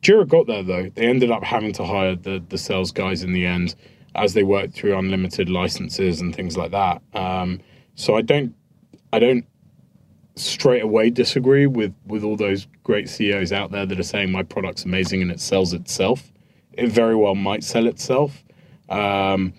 Jira 0.02 0.28
got 0.28 0.48
there 0.48 0.64
though. 0.64 0.90
They 0.96 1.08
ended 1.08 1.30
up 1.30 1.44
having 1.44 1.74
to 1.74 1.84
hire 1.84 2.16
the 2.16 2.42
the 2.48 2.58
sales 2.58 2.92
guys 2.92 3.22
in 3.22 3.34
the 3.34 3.46
end 3.46 3.76
as 4.16 4.34
they 4.34 4.44
worked 4.44 4.74
through 4.74 4.98
unlimited 4.98 5.50
licenses 5.50 6.22
and 6.22 6.34
things 6.34 6.58
like 6.58 6.72
that. 6.72 7.02
Um, 7.14 7.60
so 7.96 8.16
I 8.16 8.22
don't 8.22 8.56
I 9.12 9.20
don't 9.20 9.46
straight 10.36 10.84
away 10.84 11.10
disagree 11.10 11.68
with 11.68 11.94
with 12.06 12.24
all 12.24 12.38
those 12.38 12.66
great 12.84 13.10
CEOs 13.10 13.52
out 13.52 13.72
there 13.72 13.86
that 13.86 14.00
are 14.00 14.04
saying 14.04 14.32
my 14.32 14.44
product's 14.44 14.86
amazing 14.86 15.22
and 15.22 15.32
it 15.32 15.42
sells 15.42 15.74
itself. 15.74 16.32
It 16.78 16.92
very 16.92 17.16
well 17.16 17.36
might 17.36 17.64
sell 17.64 17.88
itself, 17.88 18.44
um, 18.90 19.52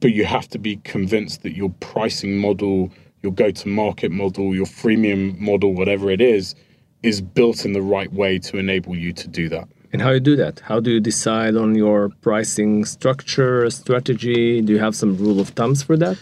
but 0.00 0.12
you 0.12 0.26
have 0.26 0.46
to 0.48 0.58
be 0.58 0.76
convinced 0.84 1.42
that 1.42 1.56
your 1.56 1.70
pricing 1.80 2.36
model, 2.36 2.92
your 3.22 3.32
go-to-market 3.32 4.12
model, 4.12 4.54
your 4.54 4.66
freemium 4.66 5.38
model, 5.38 5.72
whatever 5.72 6.10
it 6.10 6.20
is, 6.20 6.54
is 7.02 7.22
built 7.22 7.64
in 7.64 7.72
the 7.72 7.80
right 7.80 8.12
way 8.12 8.38
to 8.40 8.58
enable 8.58 8.94
you 8.94 9.12
to 9.14 9.26
do 9.26 9.48
that. 9.48 9.68
And 9.92 10.02
how 10.02 10.10
you 10.10 10.20
do 10.20 10.36
that? 10.36 10.60
How 10.60 10.78
do 10.78 10.90
you 10.90 11.00
decide 11.00 11.56
on 11.56 11.74
your 11.74 12.10
pricing 12.20 12.84
structure, 12.84 13.70
strategy? 13.70 14.60
Do 14.60 14.74
you 14.74 14.78
have 14.78 14.94
some 14.94 15.16
rule 15.16 15.40
of 15.40 15.48
thumbs 15.50 15.82
for 15.82 15.96
that? 15.96 16.18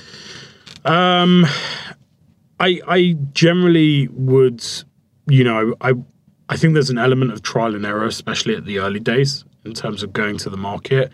Um, 0.85 1.47
I 2.61 2.81
I 2.87 3.17
generally 3.33 4.07
would, 4.13 4.65
you 5.27 5.43
know, 5.43 5.75
I 5.81 5.95
I 6.49 6.57
think 6.57 6.75
there's 6.75 6.91
an 6.91 6.99
element 6.99 7.33
of 7.33 7.43
trial 7.43 7.75
and 7.75 7.85
error, 7.85 8.05
especially 8.05 8.55
at 8.55 8.67
the 8.67 8.79
early 8.79 9.01
days 9.01 9.45
in 9.65 9.75
terms 9.75 10.03
of 10.03 10.13
going 10.13 10.39
to 10.39 10.51
the 10.51 10.57
market. 10.57 11.13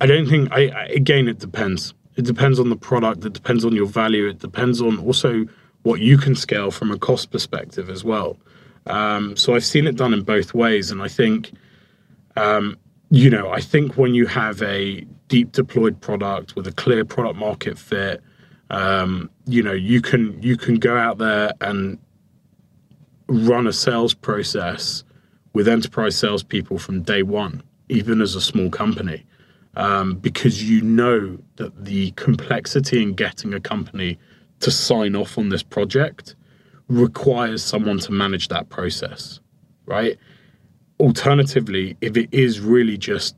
I 0.00 0.06
don't 0.06 0.26
think 0.26 0.50
I, 0.52 0.68
I 0.68 0.84
again 0.86 1.28
it 1.28 1.38
depends. 1.38 1.94
It 2.16 2.24
depends 2.24 2.58
on 2.58 2.68
the 2.68 2.76
product. 2.76 3.24
It 3.24 3.32
depends 3.32 3.64
on 3.64 3.74
your 3.74 3.86
value. 3.86 4.28
It 4.28 4.38
depends 4.38 4.80
on 4.80 4.98
also 4.98 5.46
what 5.82 6.00
you 6.00 6.18
can 6.18 6.34
scale 6.34 6.70
from 6.70 6.90
a 6.90 6.98
cost 6.98 7.30
perspective 7.30 7.88
as 7.88 8.04
well. 8.04 8.36
Um, 8.86 9.36
so 9.36 9.54
I've 9.54 9.64
seen 9.64 9.86
it 9.86 9.96
done 9.96 10.12
in 10.12 10.22
both 10.22 10.52
ways, 10.54 10.90
and 10.90 11.02
I 11.02 11.08
think, 11.08 11.52
um, 12.36 12.76
you 13.10 13.30
know, 13.30 13.50
I 13.50 13.60
think 13.60 13.96
when 13.96 14.14
you 14.14 14.26
have 14.26 14.60
a 14.62 15.02
deep 15.28 15.52
deployed 15.52 16.00
product 16.00 16.56
with 16.56 16.66
a 16.66 16.72
clear 16.72 17.04
product 17.04 17.38
market 17.38 17.78
fit, 17.78 18.22
um, 18.70 19.30
you 19.46 19.62
know, 19.62 19.72
you 19.72 20.00
can 20.00 20.40
you 20.42 20.56
can 20.56 20.76
go 20.76 20.96
out 20.96 21.18
there 21.18 21.52
and 21.60 21.98
run 23.28 23.66
a 23.66 23.72
sales 23.72 24.14
process 24.14 25.04
with 25.52 25.68
enterprise 25.68 26.16
salespeople 26.16 26.78
from 26.78 27.02
day 27.02 27.22
one, 27.22 27.62
even 27.90 28.20
as 28.20 28.34
a 28.34 28.40
small 28.40 28.70
company, 28.70 29.24
um, 29.74 30.14
because 30.14 30.68
you 30.68 30.80
know 30.80 31.38
that 31.56 31.84
the 31.84 32.12
complexity 32.12 33.02
in 33.02 33.14
getting 33.14 33.52
a 33.52 33.60
company 33.60 34.18
to 34.60 34.70
sign 34.70 35.16
off 35.16 35.36
on 35.36 35.48
this 35.48 35.62
project 35.62 36.34
requires 36.88 37.62
someone 37.62 37.98
to 37.98 38.12
manage 38.12 38.48
that 38.48 38.68
process, 38.68 39.40
right? 39.86 40.18
Alternatively, 40.98 41.96
if 42.00 42.16
it 42.16 42.28
is 42.32 42.60
really 42.60 42.96
just 42.96 43.36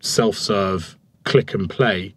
self 0.00 0.36
serve, 0.36 0.98
click 1.24 1.54
and 1.54 1.68
play, 1.68 2.14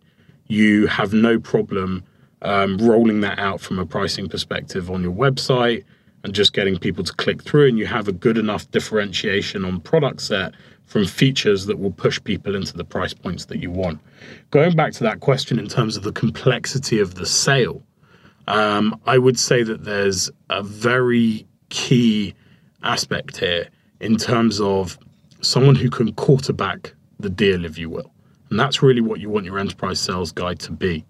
you 0.47 0.88
have 0.88 1.13
no 1.13 1.39
problem 1.39 2.03
um, 2.41 2.77
rolling 2.77 3.21
that 3.21 3.39
out 3.39 3.62
from 3.62 3.79
a 3.79 3.86
pricing 3.86 4.29
perspective 4.29 4.91
on 4.91 5.01
your 5.01 5.13
website 5.13 5.84
and 6.24 6.34
just 6.34 6.54
getting 6.54 6.78
people 6.78 7.04
to 7.04 7.14
click 7.14 7.44
through, 7.44 7.68
and 7.68 7.78
you 7.78 7.86
have 7.86 8.08
a 8.08 8.14
good 8.14 8.38
enough 8.38 8.70
differentiation 8.72 9.66
on 9.66 9.80
product 9.82 10.22
set 10.22 10.54
from 10.86 11.06
features 11.06 11.66
that 11.66 11.80
will 11.80 11.92
push 11.92 12.24
people 12.24 12.56
into 12.56 12.76
the 12.76 12.84
price 12.84 13.14
points 13.14 13.46
that 13.46 13.60
you 13.60 13.72
want. 13.72 14.00
Going 14.52 14.76
back 14.76 14.94
to 14.94 15.04
that 15.04 15.20
question 15.20 15.60
in 15.60 15.68
terms 15.68 15.98
of 15.98 16.04
the 16.04 16.12
complexity 16.12 17.00
of 17.00 17.16
the 17.16 17.26
sale, 17.26 17.82
um, 18.48 19.00
I 19.06 19.18
would 19.18 19.40
say 19.40 19.64
that 19.64 19.86
there's 19.86 20.30
a 20.50 20.62
very 20.62 21.46
key 21.70 22.36
aspect 22.84 23.38
here 23.38 23.68
in 24.00 24.18
terms 24.18 24.60
of 24.60 24.98
someone 25.42 25.76
who 25.76 25.90
can 25.90 26.14
quarterback 26.14 26.94
the 27.20 27.30
deal, 27.30 27.66
if 27.66 27.78
you 27.78 27.90
will. 27.90 28.12
And 28.50 28.60
that's 28.60 28.84
really 28.84 29.02
what 29.02 29.20
you 29.20 29.30
want 29.30 29.46
your 29.46 29.58
enterprise 29.58 30.00
sales 30.00 30.32
guy 30.32 30.54
to 30.56 30.72
be, 30.72 31.04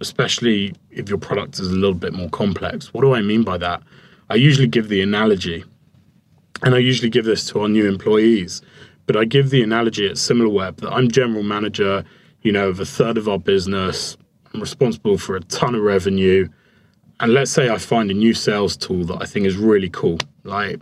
especially 0.00 0.74
if 0.90 1.08
your 1.08 1.18
product 1.18 1.58
is 1.58 1.68
a 1.68 1.74
little 1.74 1.94
bit 1.94 2.14
more 2.14 2.30
complex. 2.30 2.94
What 2.94 3.02
do 3.02 3.14
I 3.14 3.20
mean 3.20 3.42
by 3.42 3.58
that? 3.58 3.82
I 4.30 4.34
usually 4.34 4.66
give 4.66 4.88
the 4.88 5.00
analogy, 5.02 5.64
and 6.62 6.74
I 6.74 6.78
usually 6.78 7.10
give 7.10 7.24
this 7.24 7.46
to 7.48 7.60
our 7.60 7.68
new 7.68 7.86
employees, 7.86 8.62
but 9.06 9.16
I 9.16 9.24
give 9.24 9.50
the 9.50 9.62
analogy 9.62 10.06
at 10.06 10.16
SimilarWeb 10.16 10.78
that 10.78 10.92
I'm 10.92 11.08
general 11.08 11.42
manager, 11.42 12.04
you 12.42 12.52
know, 12.52 12.68
of 12.68 12.80
a 12.80 12.86
third 12.86 13.18
of 13.18 13.28
our 13.28 13.38
business. 13.38 14.16
I'm 14.52 14.60
responsible 14.60 15.18
for 15.18 15.36
a 15.36 15.40
ton 15.40 15.74
of 15.74 15.82
revenue 15.82 16.48
and 17.20 17.32
let's 17.32 17.50
say 17.50 17.70
I 17.70 17.78
find 17.78 18.10
a 18.10 18.14
new 18.14 18.34
sales 18.34 18.76
tool 18.76 19.04
that 19.04 19.22
I 19.22 19.26
think 19.26 19.46
is 19.46 19.56
really 19.56 19.88
cool. 19.88 20.18
Like 20.44 20.80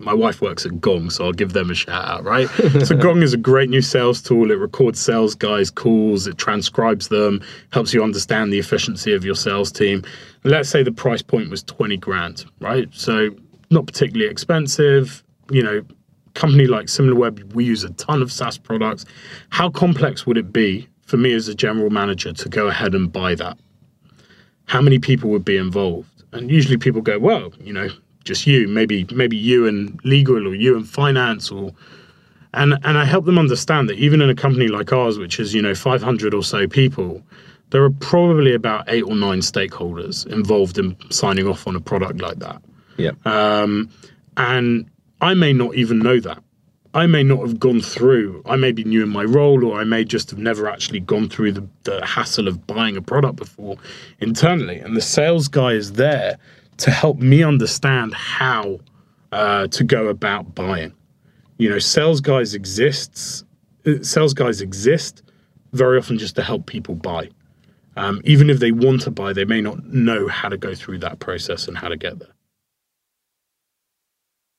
my 0.00 0.14
wife 0.14 0.40
works 0.40 0.66
at 0.66 0.80
Gong, 0.80 1.10
so 1.10 1.24
I'll 1.24 1.32
give 1.32 1.52
them 1.52 1.70
a 1.70 1.74
shout 1.74 2.04
out, 2.08 2.24
right? 2.24 2.48
so 2.84 2.96
Gong 2.96 3.22
is 3.22 3.32
a 3.32 3.36
great 3.36 3.70
new 3.70 3.82
sales 3.82 4.20
tool. 4.20 4.50
It 4.50 4.54
records 4.54 5.00
sales 5.00 5.34
guys' 5.34 5.70
calls, 5.70 6.26
it 6.26 6.38
transcribes 6.38 7.08
them, 7.08 7.40
helps 7.72 7.94
you 7.94 8.02
understand 8.02 8.52
the 8.52 8.58
efficiency 8.58 9.12
of 9.12 9.24
your 9.24 9.34
sales 9.34 9.70
team. 9.70 10.02
let's 10.44 10.68
say 10.68 10.82
the 10.82 10.92
price 10.92 11.22
point 11.22 11.50
was 11.50 11.62
20 11.62 11.96
grand, 11.98 12.44
right? 12.60 12.88
So 12.92 13.30
not 13.70 13.86
particularly 13.86 14.30
expensive, 14.30 15.22
you 15.50 15.62
know, 15.62 15.82
company 16.34 16.66
like 16.66 16.86
SimilarWeb, 16.86 17.54
we 17.54 17.64
use 17.64 17.84
a 17.84 17.90
ton 17.90 18.22
of 18.22 18.32
SaaS 18.32 18.58
products. 18.58 19.04
How 19.50 19.68
complex 19.68 20.26
would 20.26 20.38
it 20.38 20.52
be 20.52 20.88
for 21.02 21.16
me 21.16 21.32
as 21.34 21.48
a 21.48 21.54
general 21.54 21.90
manager 21.90 22.32
to 22.32 22.48
go 22.48 22.68
ahead 22.68 22.94
and 22.94 23.12
buy 23.12 23.34
that? 23.34 23.58
how 24.70 24.80
many 24.80 25.00
people 25.00 25.30
would 25.30 25.44
be 25.44 25.56
involved? 25.56 26.22
And 26.32 26.48
usually 26.48 26.76
people 26.76 27.02
go, 27.02 27.18
well, 27.18 27.52
you 27.60 27.72
know, 27.72 27.88
just 28.24 28.46
you, 28.46 28.68
maybe 28.68 29.06
maybe 29.12 29.36
you 29.36 29.66
and 29.66 29.98
legal 30.04 30.46
or 30.46 30.54
you 30.54 30.76
and 30.76 30.88
finance 30.88 31.50
or 31.50 31.72
and 32.54 32.74
and 32.84 32.98
I 32.98 33.04
help 33.04 33.24
them 33.24 33.38
understand 33.38 33.88
that 33.88 33.98
even 33.98 34.20
in 34.20 34.30
a 34.30 34.34
company 34.34 34.68
like 34.68 34.92
ours, 34.92 35.18
which 35.18 35.38
is, 35.38 35.54
you 35.54 35.62
know, 35.62 35.74
500 35.74 36.34
or 36.34 36.42
so 36.42 36.66
people, 36.66 37.22
there 37.70 37.82
are 37.84 37.90
probably 37.90 38.54
about 38.54 38.84
eight 38.88 39.02
or 39.02 39.14
nine 39.14 39.40
stakeholders 39.40 40.26
involved 40.26 40.78
in 40.78 40.96
signing 41.10 41.46
off 41.46 41.66
on 41.66 41.76
a 41.76 41.80
product 41.80 42.20
like 42.20 42.38
that. 42.40 42.60
Yeah. 42.96 43.12
Um, 43.24 43.88
and 44.36 44.90
I 45.20 45.34
may 45.34 45.52
not 45.52 45.74
even 45.74 46.00
know 46.00 46.20
that. 46.20 46.42
I 46.92 47.06
may 47.06 47.22
not 47.22 47.38
have 47.40 47.60
gone 47.60 47.80
through, 47.80 48.42
I 48.46 48.56
may 48.56 48.72
be 48.72 48.82
new 48.82 49.04
in 49.04 49.10
my 49.10 49.22
role, 49.22 49.64
or 49.64 49.80
I 49.80 49.84
may 49.84 50.04
just 50.04 50.28
have 50.30 50.40
never 50.40 50.68
actually 50.68 50.98
gone 50.98 51.28
through 51.28 51.52
the, 51.52 51.68
the 51.84 52.04
hassle 52.04 52.48
of 52.48 52.66
buying 52.66 52.96
a 52.96 53.02
product 53.02 53.36
before 53.36 53.76
internally. 54.18 54.80
And 54.80 54.96
the 54.96 55.00
sales 55.00 55.46
guy 55.46 55.74
is 55.74 55.92
there 55.92 56.36
to 56.80 56.90
help 56.90 57.18
me 57.18 57.42
understand 57.42 58.14
how 58.14 58.80
uh, 59.32 59.66
to 59.68 59.84
go 59.84 60.08
about 60.08 60.54
buying. 60.54 60.92
You 61.58 61.70
know, 61.70 61.78
sales 61.78 62.20
guys 62.20 62.54
exists, 62.54 63.44
uh, 63.86 64.02
sales 64.02 64.34
guys 64.34 64.60
exist 64.60 65.22
very 65.72 65.98
often 65.98 66.18
just 66.18 66.36
to 66.36 66.42
help 66.42 66.66
people 66.66 66.94
buy. 66.94 67.28
Um, 67.96 68.20
even 68.24 68.50
if 68.50 68.60
they 68.60 68.72
want 68.72 69.02
to 69.02 69.10
buy, 69.10 69.32
they 69.32 69.44
may 69.44 69.60
not 69.60 69.84
know 69.86 70.28
how 70.28 70.48
to 70.48 70.56
go 70.56 70.74
through 70.74 70.98
that 70.98 71.18
process 71.18 71.68
and 71.68 71.76
how 71.76 71.88
to 71.88 71.96
get 71.96 72.18
there 72.18 72.34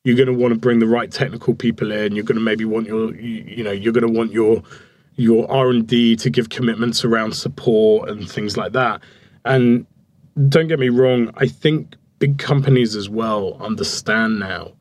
you're 0.04 0.16
going 0.16 0.28
to 0.28 0.34
want 0.34 0.54
to 0.54 0.60
bring 0.60 0.80
the 0.80 0.88
right 0.88 1.12
technical 1.12 1.54
people 1.54 1.92
in. 1.92 2.16
You're 2.16 2.26
going 2.26 2.38
to 2.38 2.44
maybe 2.44 2.66
want 2.66 2.88
your, 2.88 3.14
you, 3.16 3.44
you 3.48 3.64
know, 3.64 3.72
you're 3.72 3.94
going 3.94 4.08
to 4.08 4.12
want 4.12 4.32
your 4.32 4.64
your 5.16 5.50
R 5.52 5.70
and 5.70 5.86
D 5.86 6.16
to 6.16 6.30
give 6.30 6.50
commitments 6.50 7.04
around 7.06 7.34
support 7.34 8.10
and 8.10 8.30
things 8.30 8.58
like 8.58 8.72
that. 8.72 9.02
And 9.46 9.86
don't 10.48 10.68
get 10.68 10.80
me 10.80 10.90
wrong, 10.90 11.32
I 11.36 11.48
think 11.48 11.96
big 12.22 12.38
companies 12.38 12.96
as 12.96 13.10
well 13.10 13.58
understand 13.60 14.40
now 14.40 14.72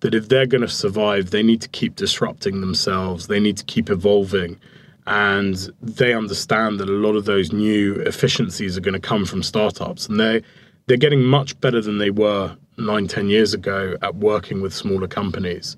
that 0.00 0.14
if 0.14 0.30
they're 0.30 0.46
going 0.46 0.62
to 0.62 0.68
survive, 0.68 1.30
they 1.30 1.42
need 1.42 1.60
to 1.60 1.68
keep 1.68 1.94
disrupting 1.94 2.62
themselves. 2.62 3.26
They 3.26 3.38
need 3.38 3.58
to 3.58 3.64
keep 3.64 3.90
evolving. 3.90 4.58
And 5.06 5.56
they 5.82 6.14
understand 6.14 6.80
that 6.80 6.88
a 6.88 6.92
lot 6.92 7.14
of 7.14 7.26
those 7.26 7.52
new 7.52 7.96
efficiencies 7.96 8.78
are 8.78 8.80
going 8.80 9.00
to 9.00 9.08
come 9.12 9.26
from 9.26 9.42
startups. 9.42 10.08
And 10.08 10.18
they 10.18 10.42
they're 10.86 10.96
getting 10.96 11.22
much 11.22 11.60
better 11.60 11.82
than 11.82 11.98
they 11.98 12.10
were 12.10 12.56
nine, 12.78 13.08
ten 13.08 13.28
years 13.28 13.52
ago 13.52 13.96
at 14.00 14.14
working 14.16 14.62
with 14.62 14.72
smaller 14.72 15.08
companies, 15.08 15.76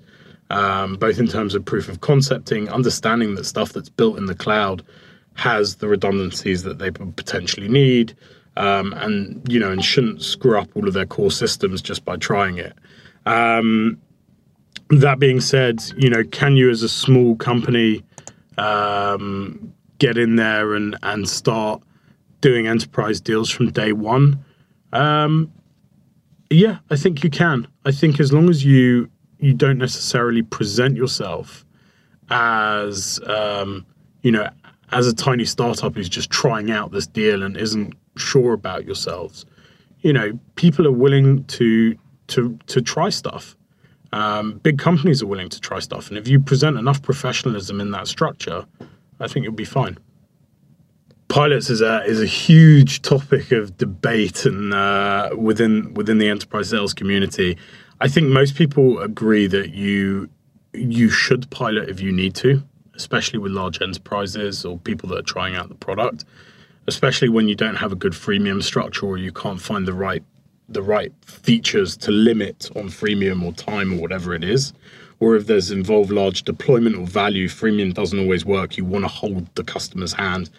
um, 0.51 0.95
both 0.95 1.19
in 1.19 1.27
terms 1.27 1.53
of 1.53 1.65
proof 1.65 1.89
of 1.89 1.99
concepting, 1.99 2.69
understanding 2.69 3.35
that 3.35 3.45
stuff 3.45 3.73
that's 3.73 3.89
built 3.89 4.17
in 4.17 4.27
the 4.27 4.35
cloud 4.35 4.85
has 5.33 5.77
the 5.77 5.87
redundancies 5.87 6.63
that 6.63 6.79
they 6.79 6.91
potentially 6.91 7.67
need, 7.67 8.15
um, 8.59 8.93
and 8.93 9.41
you 9.51 9.59
know, 9.59 9.71
and 9.71 9.83
shouldn't 9.83 10.21
screw 10.21 10.59
up 10.59 10.69
all 10.75 10.87
of 10.87 10.93
their 10.93 11.05
core 11.05 11.31
systems 11.31 11.81
just 11.81 12.05
by 12.05 12.17
trying 12.17 12.57
it. 12.57 12.73
Um, 13.25 13.97
that 14.89 15.17
being 15.17 15.39
said, 15.39 15.81
you 15.97 16.09
know, 16.09 16.23
can 16.25 16.55
you 16.55 16.69
as 16.69 16.83
a 16.83 16.89
small 16.89 17.35
company 17.37 18.03
um, 18.57 19.73
get 19.97 20.17
in 20.17 20.35
there 20.35 20.75
and 20.75 20.97
and 21.03 21.27
start 21.27 21.81
doing 22.41 22.67
enterprise 22.67 23.21
deals 23.21 23.49
from 23.49 23.71
day 23.71 23.93
one? 23.93 24.43
Um, 24.91 25.51
yeah, 26.49 26.79
I 26.89 26.97
think 26.97 27.23
you 27.23 27.29
can. 27.29 27.65
I 27.85 27.91
think 27.91 28.19
as 28.19 28.33
long 28.33 28.49
as 28.49 28.65
you 28.65 29.09
you 29.39 29.53
don't 29.53 29.77
necessarily 29.77 30.41
present 30.41 30.97
yourself 30.97 31.65
as 32.29 33.21
um, 33.25 33.85
you 34.21 34.31
know 34.31 34.49
as 34.91 35.07
a 35.07 35.13
tiny 35.13 35.45
startup 35.45 35.95
who's 35.95 36.09
just 36.09 36.29
trying 36.29 36.71
out 36.71 36.91
this 36.91 37.07
deal 37.07 37.43
and 37.43 37.55
isn't 37.55 37.93
sure 38.19 38.53
about 38.53 38.85
yourselves, 38.85 39.45
you 40.01 40.13
know, 40.13 40.39
people 40.55 40.87
are 40.87 40.91
willing 40.91 41.43
to 41.45 41.95
to 42.27 42.57
to 42.67 42.81
try 42.81 43.09
stuff. 43.09 43.55
Um, 44.11 44.53
big 44.63 44.79
companies 44.79 45.21
are 45.21 45.27
willing 45.27 45.49
to 45.49 45.59
try 45.59 45.79
stuff, 45.79 46.09
and 46.09 46.17
if 46.17 46.27
you 46.27 46.39
present 46.39 46.77
enough 46.77 47.01
professionalism 47.01 47.79
in 47.79 47.91
that 47.91 48.07
structure, 48.07 48.65
I 49.19 49.27
think 49.27 49.43
you'll 49.43 49.53
be 49.53 49.65
fine. 49.65 49.97
pilots 51.29 51.69
is 51.69 51.81
a 51.81 52.03
is 52.05 52.21
a 52.21 52.25
huge 52.25 53.01
topic 53.01 53.51
of 53.51 53.77
debate 53.77 54.45
and 54.45 54.73
uh, 54.73 55.29
within 55.37 55.93
within 55.93 56.17
the 56.17 56.27
enterprise 56.27 56.69
sales 56.69 56.93
community. 56.93 57.57
I 58.01 58.07
think 58.07 58.27
most 58.27 58.55
people 58.55 58.99
agree 58.99 59.47
that 59.47 59.69
you 59.69 60.29
you 60.73 61.09
should 61.09 61.49
pilot 61.49 61.89
if 61.89 62.01
you 62.01 62.11
need 62.11 62.35
to, 62.35 62.63
especially 62.95 63.39
with 63.39 63.51
large 63.51 63.81
enterprises 63.81 64.65
or 64.65 64.77
people 64.77 65.09
that 65.09 65.19
are 65.19 65.29
trying 65.33 65.55
out 65.55 65.69
the 65.69 65.75
product, 65.75 66.25
especially 66.89 67.29
when 67.29 67.47
you 67.47 67.55
don't 67.55 67.75
have 67.75 67.91
a 67.91 67.95
good 67.95 68.13
freemium 68.13 68.61
structure 68.61 69.05
or 69.05 69.17
you 69.17 69.31
can't 69.31 69.61
find 69.61 69.87
the 69.87 69.93
right 69.93 70.23
the 70.67 70.81
right 70.81 71.13
features 71.25 71.95
to 71.97 72.11
limit 72.11 72.69
on 72.75 72.89
freemium 72.89 73.43
or 73.43 73.51
time 73.53 73.93
or 73.93 74.01
whatever 74.01 74.35
it 74.35 74.43
is. 74.43 74.73
Or 75.19 75.35
if 75.35 75.47
there's 75.47 75.71
involved 75.71 76.11
large 76.11 76.43
deployment 76.43 76.95
or 76.95 77.05
value, 77.05 77.47
freemium 77.47 77.93
doesn't 77.93 78.19
always 78.19 78.45
work. 78.45 78.77
You 78.77 78.85
want 78.85 79.03
to 79.03 79.09
hold 79.09 79.53
the 79.55 79.63
customer's 79.63 80.13
hand. 80.13 80.49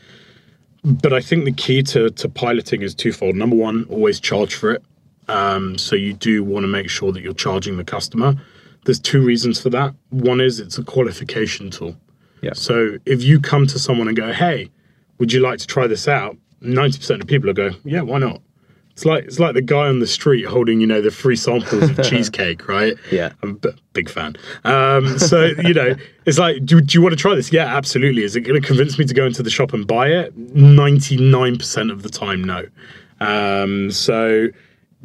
But 0.85 1.12
I 1.12 1.20
think 1.20 1.45
the 1.45 1.53
key 1.53 1.83
to, 1.85 2.11
to 2.11 2.28
piloting 2.28 2.83
is 2.83 2.95
twofold. 2.95 3.37
Number 3.37 3.57
one, 3.57 3.85
always 3.89 4.18
charge 4.18 4.55
for 4.55 4.72
it. 4.72 4.83
Um, 5.28 5.78
so 5.78 5.95
you 5.95 6.12
do 6.12 6.43
want 6.43 6.64
to 6.64 6.68
make 6.68 6.91
sure 6.91 7.12
that 7.12 7.22
you're 7.22 7.33
charging 7.33 7.76
the 7.76 7.85
customer. 7.85 8.35
There's 8.85 8.99
two 8.99 9.22
reasons 9.24 9.61
for 9.61 9.70
that. 9.70 9.95
One 10.11 10.41
is 10.41 10.59
it's 10.59 10.78
a 10.78 10.85
qualification 10.85 11.70
tool. 11.70 11.97
Yeah. 12.43 12.55
So 12.55 12.99
if 13.07 13.22
you 13.22 13.39
come 13.41 13.66
to 13.68 13.78
someone 13.78 14.09
and 14.09 14.16
go, 14.16 14.33
"Hey, 14.33 14.70
would 15.21 15.33
you 15.33 15.41
like 15.41 15.61
to 15.61 15.66
try 15.66 15.87
this 15.87 16.09
out?" 16.09 16.37
Ninety 16.61 16.99
percent 16.99 17.23
of 17.23 17.29
people 17.29 17.47
will 17.47 17.55
go, 17.55 17.71
"Yeah, 17.85 18.01
why 18.01 18.18
not?" 18.18 18.43
It's 19.01 19.07
like 19.07 19.25
it's 19.25 19.39
like 19.39 19.55
the 19.55 19.62
guy 19.62 19.87
on 19.87 20.01
the 20.01 20.07
street 20.07 20.45
holding, 20.45 20.79
you 20.79 20.87
know, 20.87 21.01
the 21.01 21.11
free 21.11 21.37
samples 21.37 21.89
of 21.89 22.03
cheesecake, 22.09 22.68
right? 22.68 22.95
Yeah. 23.11 23.33
I'm 23.43 23.51
a 23.51 23.55
b- 23.55 23.71
big 23.95 24.11
fan. 24.11 24.37
Um, 24.64 25.18
so 25.18 25.53
you 25.64 25.73
know, 25.73 25.95
it's 26.27 26.39
like, 26.39 26.64
do, 26.66 26.83
do 26.83 26.99
you 26.99 27.01
want 27.01 27.12
to 27.12 27.16
try 27.16 27.35
this? 27.35 27.51
Yeah, 27.51 27.64
absolutely. 27.64 28.25
Is 28.25 28.37
it 28.37 28.43
going 28.43 28.61
to 28.61 28.66
convince 28.66 28.99
me 28.99 29.07
to 29.07 29.14
go 29.14 29.25
into 29.25 29.43
the 29.43 29.49
shop 29.49 29.73
and 29.73 29.87
buy 29.87 30.09
it? 30.09 30.37
Ninety 30.37 31.16
nine 31.16 31.57
percent 31.57 31.91
of 31.91 32.03
the 32.03 32.11
time, 32.11 32.45
no. 32.45 32.66
Um, 33.21 33.91
so 33.91 34.49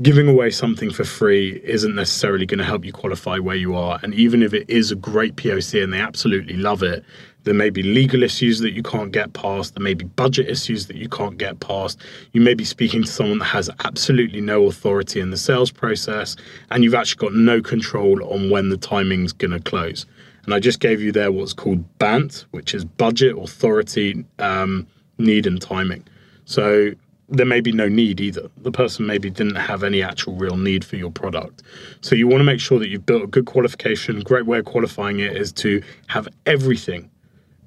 giving 0.02 0.28
away 0.28 0.50
something 0.50 0.92
for 0.92 1.06
free 1.06 1.62
isn't 1.64 1.96
necessarily 1.96 2.46
going 2.46 2.60
to 2.60 2.66
help 2.66 2.84
you 2.84 2.92
qualify 2.92 3.38
where 3.40 3.56
you 3.56 3.76
are. 3.76 3.98
And 4.04 4.14
even 4.14 4.44
if 4.44 4.54
it 4.54 4.70
is 4.70 4.92
a 4.92 4.96
great 4.96 5.38
POC 5.38 5.82
and 5.82 5.94
they 5.94 6.02
absolutely 6.02 6.58
love 6.58 6.84
it, 6.84 7.06
there 7.46 7.54
may 7.54 7.70
be 7.70 7.84
legal 7.84 8.24
issues 8.24 8.60
that 8.60 8.74
you 8.74 8.84
can't 8.84 9.12
get 9.12 9.34
past. 9.34 9.76
There 9.76 9.84
may 9.84 9.94
be 9.94 10.06
budget 10.06 10.50
issues 10.50 10.88
that 10.88 10.98
you 10.98 11.08
can't 11.08 11.38
get 11.38 11.60
past. 11.60 12.00
You 12.34 12.42
may 12.42 12.56
be 12.56 12.66
speaking 12.66 13.04
to 13.04 13.08
someone 13.08 13.38
that 13.38 13.46
has 13.46 13.70
absolutely 13.86 14.42
no 14.42 14.66
authority 14.66 15.22
in 15.22 15.30
the 15.30 15.38
sales 15.38 15.72
process, 15.72 16.36
and 16.72 16.84
you've 16.84 16.96
actually 16.96 17.28
got 17.28 17.36
no 17.36 17.62
control 17.62 18.24
on 18.34 18.50
when 18.50 18.70
the 18.70 18.78
timing's 18.78 19.32
going 19.32 19.52
to 19.52 19.60
close. 19.60 20.06
And 20.46 20.54
I 20.54 20.60
just 20.60 20.80
gave 20.80 21.02
you 21.02 21.12
there 21.12 21.32
what's 21.32 21.54
called 21.54 21.98
BANT, 22.00 22.46
which 22.52 22.74
is 22.74 22.84
budget, 22.84 23.38
authority, 23.38 24.26
um, 24.40 24.88
need, 25.18 25.48
and 25.48 25.62
timing. 25.62 26.04
So 26.46 26.92
there 27.30 27.46
may 27.46 27.62
be 27.62 27.72
no 27.72 27.88
need 27.88 28.22
either. 28.22 28.50
The 28.58 28.72
person 28.72 29.06
maybe 29.06 29.30
didn't 29.30 29.56
have 29.56 29.84
any 29.84 30.02
actual 30.02 30.36
real 30.36 30.58
need 30.58 30.84
for 30.84 30.96
your 30.96 31.12
product. 31.12 31.64
So 32.02 32.16
you 32.16 32.28
want 32.28 32.42
to 32.42 32.46
make 32.46 32.60
sure 32.60 32.80
that 32.80 32.90
you've 32.90 33.06
built 33.06 33.24
a 33.24 33.28
good 33.28 33.46
qualification. 33.46 34.20
Great 34.22 34.46
way 34.46 34.60
of 34.60 34.66
qualifying 34.66 35.20
it 35.20 35.36
is 35.36 35.52
to 35.54 35.82
have 36.08 36.28
everything 36.46 37.10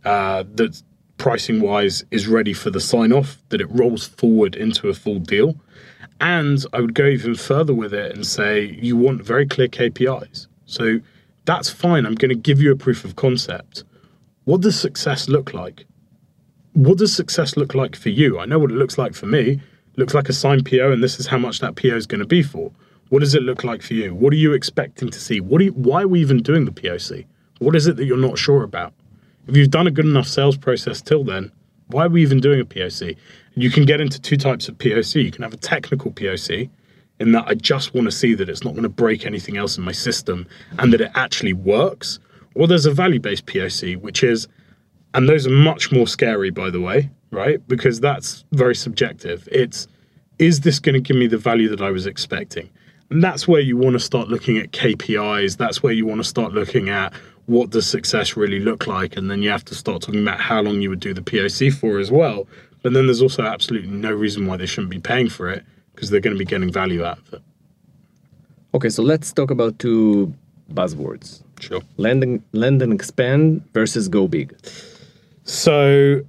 uh, 0.09 0.45
that 0.55 0.83
pricing 1.17 1.61
wise 1.61 2.05
is 2.11 2.29
ready 2.29 2.53
for 2.53 2.71
the 2.71 2.81
sign 2.81 3.13
off, 3.13 3.39
that 3.49 3.61
it 3.61 3.71
rolls 3.71 4.07
forward 4.07 4.55
into 4.55 4.89
a 4.89 4.95
full 4.95 5.19
deal. 5.19 5.55
And 6.21 6.65
I 6.73 6.81
would 6.81 6.95
go 6.95 7.07
even 7.07 7.35
further 7.35 7.75
with 7.75 7.93
it 7.95 8.15
and 8.15 8.27
say 8.27 8.77
you 8.81 8.97
want 8.97 9.23
very 9.23 9.47
clear 9.47 9.69
KPIs. 9.69 10.47
So 10.67 11.01
that's 11.45 11.71
fine. 11.71 12.07
I'm 12.07 12.15
going 12.15 12.31
to 12.31 12.35
give 12.35 12.61
you 12.61 12.73
a 12.73 12.77
proof 12.77 13.05
of 13.05 13.17
concept. 13.17 13.85
What 14.45 14.61
does 14.61 14.79
success 14.79 15.29
look 15.29 15.55
like? 15.55 15.85
what 16.79 16.99
does 16.99 17.15
success 17.15 17.57
look 17.57 17.75
like 17.75 17.97
for 17.97 18.09
you? 18.09 18.39
I 18.39 18.47
know 18.47 18.59
what 18.61 18.71
it 18.71 18.77
looks 18.77 18.99
like 18.99 19.15
for 19.15 19.27
me. 19.27 19.51
It 19.51 19.99
looks 19.99 20.15
like 20.15 20.29
a 20.29 20.33
signed 20.33 20.65
PO, 20.65 20.93
and 20.93 21.03
this 21.03 21.19
is 21.19 21.27
how 21.27 21.39
much 21.39 21.59
that 21.59 21.75
PO 21.75 21.89
is 21.89 22.07
going 22.07 22.21
to 22.21 22.27
be 22.27 22.43
for. 22.43 22.71
What 23.09 23.21
does 23.21 23.35
it 23.35 23.43
look 23.43 23.65
like 23.65 23.83
for 23.83 23.95
you? 23.95 24.15
What 24.15 24.33
are 24.33 24.37
you 24.37 24.53
expecting 24.53 25.09
to 25.11 25.19
see? 25.19 25.41
What 25.41 25.63
you, 25.63 25.73
why 25.73 26.03
are 26.03 26.09
we 26.09 26.21
even 26.21 26.41
doing 26.41 26.67
the 26.67 26.71
POC? 26.71 27.27
What 27.59 27.75
is 27.75 27.89
it 27.89 27.97
that 27.97 28.05
you're 28.05 28.17
not 28.17 28.39
sure 28.39 28.63
about? 28.63 28.93
If 29.49 29.57
you've 29.57 29.71
done 29.71 29.87
a 29.87 29.91
good 29.91 30.05
enough 30.05 30.27
sales 30.27 30.59
process 30.59 31.01
till 31.01 31.25
then, 31.25 31.51
why 31.87 32.05
are 32.05 32.09
we 32.11 32.21
even 32.21 32.39
doing 32.39 32.61
a 32.61 32.67
POC? 32.67 33.17
You 33.55 33.71
can 33.71 33.87
get 33.87 33.99
into 33.99 34.21
two 34.21 34.37
types 34.37 34.69
of 34.69 34.77
POC. 34.77 35.25
You 35.25 35.31
can 35.31 35.43
have 35.43 35.55
a 35.55 35.59
technical 35.59 36.13
POC, 36.13 36.69
in 37.19 37.33
that 37.33 37.47
I 37.49 37.55
just 37.55 37.95
want 37.95 38.05
to 38.05 38.13
see 38.13 38.35
that 38.35 38.49
it's 38.49 38.63
not 38.63 38.75
going 38.75 38.83
to 38.83 38.91
break 38.91 39.25
anything 39.25 39.57
else 39.57 39.79
in 39.79 39.85
my 39.85 39.93
system 39.93 40.47
and 40.79 40.93
that 40.93 41.01
it 41.01 41.11
actually 41.15 41.55
works. 41.55 42.19
Or 42.55 42.67
there's 42.67 42.87
a 42.87 42.93
value 42.93 43.21
based 43.21 43.47
POC, 43.47 43.97
which 43.97 44.23
is 44.23 44.49
and 45.15 45.27
those 45.27 45.47
are 45.47 45.51
much 45.51 45.91
more 45.91 46.07
scary, 46.07 46.51
by 46.51 46.69
the 46.69 46.81
way, 46.81 47.11
right? 47.31 47.67
Because 47.67 47.99
that's 47.99 48.45
very 48.53 48.75
subjective. 48.75 49.49
It's, 49.51 49.89
is 50.39 50.61
this 50.61 50.79
going 50.79 50.95
to 50.95 51.01
give 51.01 51.17
me 51.17 51.27
the 51.27 51.39
value 51.39 51.69
that 51.71 51.81
I 51.81 51.91
was 51.91 52.07
expecting? 52.07 52.69
And 53.11 53.25
that's 53.25 53.49
where 53.49 53.63
you 53.63 53.79
want 53.79 53.95
to 53.95 54.01
start 54.01 54.29
looking 54.29 54.59
at 54.59 54.73
KPIs. 54.73 55.57
That's 55.57 55.83
where 55.83 55.95
you 55.95 56.05
want 56.05 56.21
to 56.21 56.29
start 56.29 56.53
looking 56.53 56.91
at 56.91 57.15
what 57.49 57.71
does 57.71 57.87
success 57.89 58.37
really 58.37 58.61
look 58.61 58.87
like. 58.87 59.17
And 59.17 59.31
then 59.31 59.43
you 59.43 59.49
have 59.49 59.65
to 59.67 59.75
start 59.75 60.03
talking 60.03 60.21
about 60.23 60.39
how 60.39 60.61
long 60.61 60.83
you 60.83 60.91
would 60.91 61.01
do 61.01 61.15
the 61.15 61.23
POC 61.23 61.73
for 61.73 61.99
as 61.99 62.11
well. 62.11 62.47
But 62.83 62.93
then 62.93 63.07
there's 63.07 63.23
also 63.23 63.43
absolutely 63.43 63.89
no 63.89 64.13
reason 64.13 64.47
why 64.47 64.59
they 64.59 64.67
shouldn't 64.67 64.91
be 64.91 65.01
paying 65.01 65.31
for 65.31 65.49
it 65.51 65.65
because 65.95 66.11
they're 66.11 66.21
going 66.21 66.35
to 66.37 66.39
be 66.39 66.45
getting 66.45 66.71
value 66.71 67.05
out 67.05 67.19
of 67.19 67.33
it. 67.33 67.43
Okay, 68.75 68.91
so 68.91 69.03
let's 69.03 69.33
talk 69.33 69.51
about 69.51 69.79
two 69.79 70.33
buzzwords 70.73 71.43
Sure. 71.59 71.81
land 71.97 72.23
and, 72.23 72.43
land 72.53 72.83
and 72.83 72.93
expand 72.93 73.67
versus 73.73 74.09
go 74.09 74.29
big. 74.29 74.55
So 75.45 76.21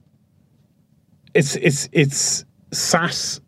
it's 1.33 1.57
it's 1.57 1.89
it's 1.91 2.45
SaaS 2.71 3.41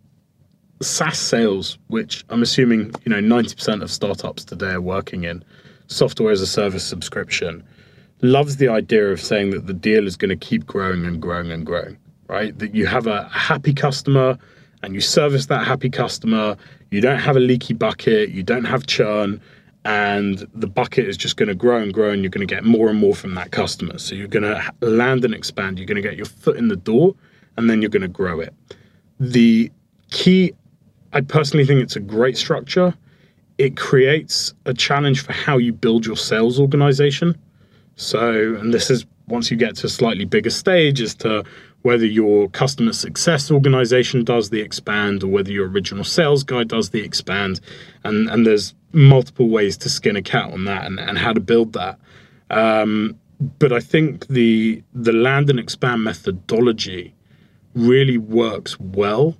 SaaS 0.81 1.17
sales, 1.17 1.77
which 1.87 2.25
I'm 2.29 2.41
assuming 2.41 2.91
you 3.05 3.11
know 3.11 3.21
90% 3.21 3.81
of 3.81 3.89
startups 3.89 4.43
today 4.43 4.71
are 4.71 4.81
working 4.81 5.23
in 5.23 5.43
software 5.91 6.31
as 6.31 6.41
a 6.41 6.47
service 6.47 6.83
subscription. 6.83 7.63
Loves 8.21 8.57
the 8.57 8.67
idea 8.67 9.11
of 9.11 9.19
saying 9.19 9.51
that 9.51 9.67
the 9.67 9.73
deal 9.73 10.07
is 10.07 10.15
going 10.15 10.29
to 10.29 10.35
keep 10.35 10.65
growing 10.65 11.05
and 11.05 11.21
growing 11.21 11.51
and 11.51 11.65
growing, 11.65 11.97
right? 12.27 12.57
That 12.59 12.75
you 12.75 12.85
have 12.85 13.07
a 13.07 13.23
happy 13.29 13.73
customer 13.73 14.37
and 14.83 14.93
you 14.93 15.01
service 15.01 15.47
that 15.47 15.65
happy 15.65 15.89
customer. 15.89 16.55
You 16.91 17.01
don't 17.01 17.19
have 17.19 17.35
a 17.35 17.39
leaky 17.39 17.73
bucket. 17.73 18.29
You 18.29 18.43
don't 18.43 18.65
have 18.65 18.85
churn 18.85 19.41
and 19.83 20.47
the 20.53 20.67
bucket 20.67 21.07
is 21.07 21.17
just 21.17 21.37
going 21.37 21.49
to 21.49 21.55
grow 21.55 21.81
and 21.81 21.93
grow 21.93 22.11
and 22.11 22.21
you're 22.21 22.29
going 22.29 22.47
to 22.47 22.55
get 22.55 22.63
more 22.63 22.89
and 22.89 22.99
more 22.99 23.15
from 23.15 23.33
that 23.33 23.51
customer 23.51 23.97
so 23.97 24.13
you're 24.13 24.27
going 24.27 24.43
to 24.43 24.73
land 24.81 25.25
and 25.25 25.33
expand 25.33 25.79
you're 25.79 25.87
going 25.87 26.01
to 26.01 26.07
get 26.07 26.15
your 26.15 26.25
foot 26.25 26.55
in 26.55 26.67
the 26.67 26.75
door 26.75 27.15
and 27.57 27.69
then 27.69 27.81
you're 27.81 27.89
going 27.89 28.01
to 28.01 28.07
grow 28.07 28.39
it 28.39 28.53
the 29.19 29.71
key 30.11 30.53
i 31.13 31.21
personally 31.21 31.65
think 31.65 31.81
it's 31.81 31.95
a 31.95 31.99
great 31.99 32.37
structure 32.37 32.93
it 33.61 33.77
creates 33.77 34.53
a 34.65 34.73
challenge 34.73 35.23
for 35.23 35.33
how 35.33 35.57
you 35.57 35.71
build 35.71 36.05
your 36.05 36.17
sales 36.17 36.59
organization. 36.59 37.37
So 37.95 38.55
and 38.55 38.73
this 38.73 38.89
is 38.89 39.05
once 39.27 39.51
you 39.51 39.57
get 39.57 39.75
to 39.77 39.87
a 39.87 39.89
slightly 39.89 40.25
bigger 40.25 40.49
stage 40.49 40.99
as 40.99 41.13
to 41.15 41.43
whether 41.83 42.05
your 42.05 42.49
customer 42.49 42.93
success 42.93 43.51
organization 43.51 44.23
does 44.23 44.49
the 44.49 44.61
expand 44.61 45.23
or 45.23 45.27
whether 45.27 45.51
your 45.51 45.67
original 45.67 46.03
sales 46.03 46.43
guy 46.43 46.63
does 46.63 46.89
the 46.89 47.01
expand. 47.01 47.61
And 48.03 48.29
and 48.29 48.45
there's 48.45 48.73
multiple 48.93 49.49
ways 49.49 49.77
to 49.77 49.89
skin 49.89 50.15
a 50.15 50.21
cat 50.21 50.51
on 50.51 50.65
that 50.65 50.85
and, 50.85 50.99
and 50.99 51.17
how 51.17 51.33
to 51.33 51.39
build 51.39 51.73
that. 51.73 51.99
Um, 52.49 53.17
but 53.57 53.71
i 53.73 53.79
think 53.79 54.27
the 54.27 54.83
the 54.93 55.11
land 55.11 55.49
and 55.49 55.59
expand 55.59 56.03
methodology 56.03 57.13
really 57.73 58.17
works 58.17 58.79
well 58.79 59.35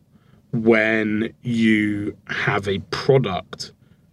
when 0.54 1.34
you 1.44 2.16
have 2.28 2.68
a 2.68 2.80
product 2.90 3.72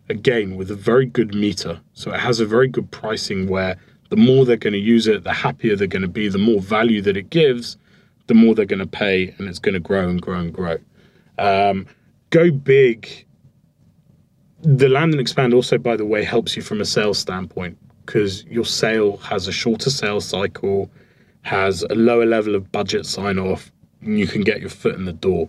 again 0.08 0.56
with 0.56 0.70
a 0.70 0.74
very 0.74 1.06
good 1.06 1.34
meter. 1.34 1.80
So 1.92 2.12
it 2.12 2.20
has 2.20 2.40
a 2.40 2.46
very 2.46 2.68
good 2.68 2.90
pricing 2.90 3.48
where 3.48 3.76
the 4.10 4.16
more 4.16 4.44
they're 4.44 4.56
going 4.56 4.72
to 4.72 4.78
use 4.78 5.06
it 5.06 5.24
the 5.24 5.32
happier 5.32 5.76
they're 5.76 5.86
going 5.86 6.02
to 6.02 6.08
be. 6.08 6.28
The 6.28 6.38
more 6.38 6.60
value 6.60 7.02
that 7.02 7.16
it 7.16 7.30
gives 7.30 7.76
the 8.28 8.34
more 8.34 8.54
they're 8.54 8.66
going 8.66 8.78
to 8.78 8.86
pay 8.86 9.34
and 9.38 9.48
it's 9.48 9.58
going 9.58 9.74
to 9.74 9.80
grow 9.80 10.08
and 10.08 10.22
grow 10.22 10.38
and 10.38 10.52
grow. 10.52 10.76
Um, 11.38 11.86
go 12.30 12.50
big 12.50 13.26
the 14.60 14.88
land 14.88 15.12
and 15.12 15.20
expand 15.20 15.54
also 15.54 15.78
by 15.78 15.96
the 15.96 16.04
way 16.04 16.24
helps 16.24 16.56
you 16.56 16.62
from 16.62 16.80
a 16.80 16.84
sales 16.84 17.18
standpoint 17.18 17.78
because 18.04 18.44
your 18.46 18.64
sale 18.64 19.16
has 19.18 19.46
a 19.46 19.52
shorter 19.52 19.90
sales 19.90 20.24
cycle 20.24 20.90
has 21.42 21.84
a 21.90 21.94
lower 21.94 22.26
level 22.26 22.54
of 22.54 22.70
budget 22.72 23.06
sign 23.06 23.38
off 23.38 23.70
and 24.02 24.18
you 24.18 24.26
can 24.26 24.42
get 24.42 24.60
your 24.60 24.70
foot 24.70 24.94
in 24.94 25.04
the 25.04 25.12
door. 25.12 25.48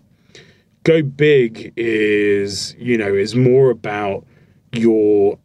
Go 0.84 1.02
big 1.02 1.74
is 1.76 2.76
you 2.78 2.98
know 2.98 3.14
is 3.14 3.36
more 3.36 3.70
about 3.72 4.26
your 4.72 5.38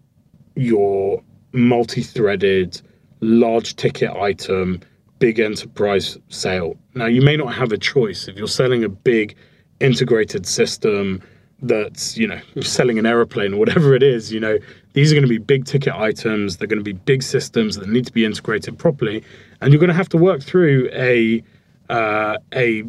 your 0.56 1.22
multi-threaded 1.52 2.80
large 3.20 3.76
ticket 3.76 4.10
item 4.10 4.80
big 5.18 5.38
enterprise 5.38 6.18
sale. 6.28 6.76
Now 6.94 7.06
you 7.06 7.22
may 7.22 7.36
not 7.36 7.54
have 7.54 7.72
a 7.72 7.78
choice. 7.78 8.28
If 8.28 8.36
you're 8.36 8.48
selling 8.48 8.84
a 8.84 8.88
big 8.88 9.36
integrated 9.80 10.46
system 10.46 11.22
that's 11.62 12.16
you 12.16 12.26
know 12.26 12.40
selling 12.60 12.98
an 12.98 13.06
aeroplane 13.06 13.54
or 13.54 13.58
whatever 13.58 13.94
it 13.94 14.02
is 14.02 14.32
you 14.32 14.38
know 14.38 14.58
these 14.92 15.10
are 15.10 15.14
going 15.14 15.22
to 15.22 15.28
be 15.28 15.38
big 15.38 15.64
ticket 15.64 15.94
items 15.94 16.56
they're 16.56 16.68
going 16.68 16.78
to 16.78 16.84
be 16.84 16.92
big 16.92 17.22
systems 17.22 17.76
that 17.76 17.88
need 17.88 18.04
to 18.04 18.12
be 18.12 18.24
integrated 18.24 18.78
properly 18.78 19.22
and 19.60 19.72
you're 19.72 19.80
going 19.80 19.88
to 19.88 19.94
have 19.94 20.08
to 20.08 20.18
work 20.18 20.42
through 20.42 20.88
a 20.92 21.42
uh, 21.88 22.36
a 22.54 22.84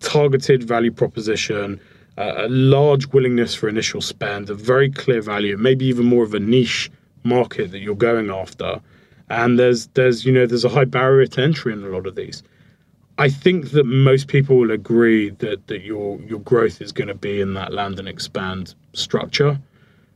targeted 0.00 0.62
value 0.62 0.92
proposition, 0.92 1.80
a 2.18 2.48
large 2.48 3.06
willingness 3.08 3.54
for 3.54 3.68
initial 3.68 4.00
spend, 4.00 4.50
a 4.50 4.54
very 4.54 4.90
clear 4.90 5.22
value, 5.22 5.56
maybe 5.56 5.86
even 5.86 6.04
more 6.04 6.24
of 6.24 6.34
a 6.34 6.40
niche 6.40 6.90
market 7.22 7.70
that 7.70 7.78
you're 7.78 7.94
going 7.94 8.28
after. 8.28 8.80
And 9.30 9.58
there's 9.58 9.86
there's 9.88 10.24
you 10.24 10.32
know 10.32 10.46
there's 10.46 10.64
a 10.64 10.68
high 10.68 10.84
barrier 10.84 11.26
to 11.26 11.42
entry 11.42 11.72
in 11.72 11.84
a 11.84 11.88
lot 11.88 12.06
of 12.06 12.16
these. 12.16 12.42
I 13.18 13.28
think 13.28 13.70
that 13.70 13.84
most 13.84 14.26
people 14.26 14.56
will 14.56 14.72
agree 14.72 15.30
that 15.30 15.68
that 15.68 15.82
your 15.82 16.20
your 16.22 16.40
growth 16.40 16.80
is 16.80 16.90
going 16.90 17.08
to 17.08 17.14
be 17.14 17.40
in 17.40 17.54
that 17.54 17.72
land 17.72 18.00
and 18.00 18.08
expand 18.08 18.74
structure. 18.94 19.60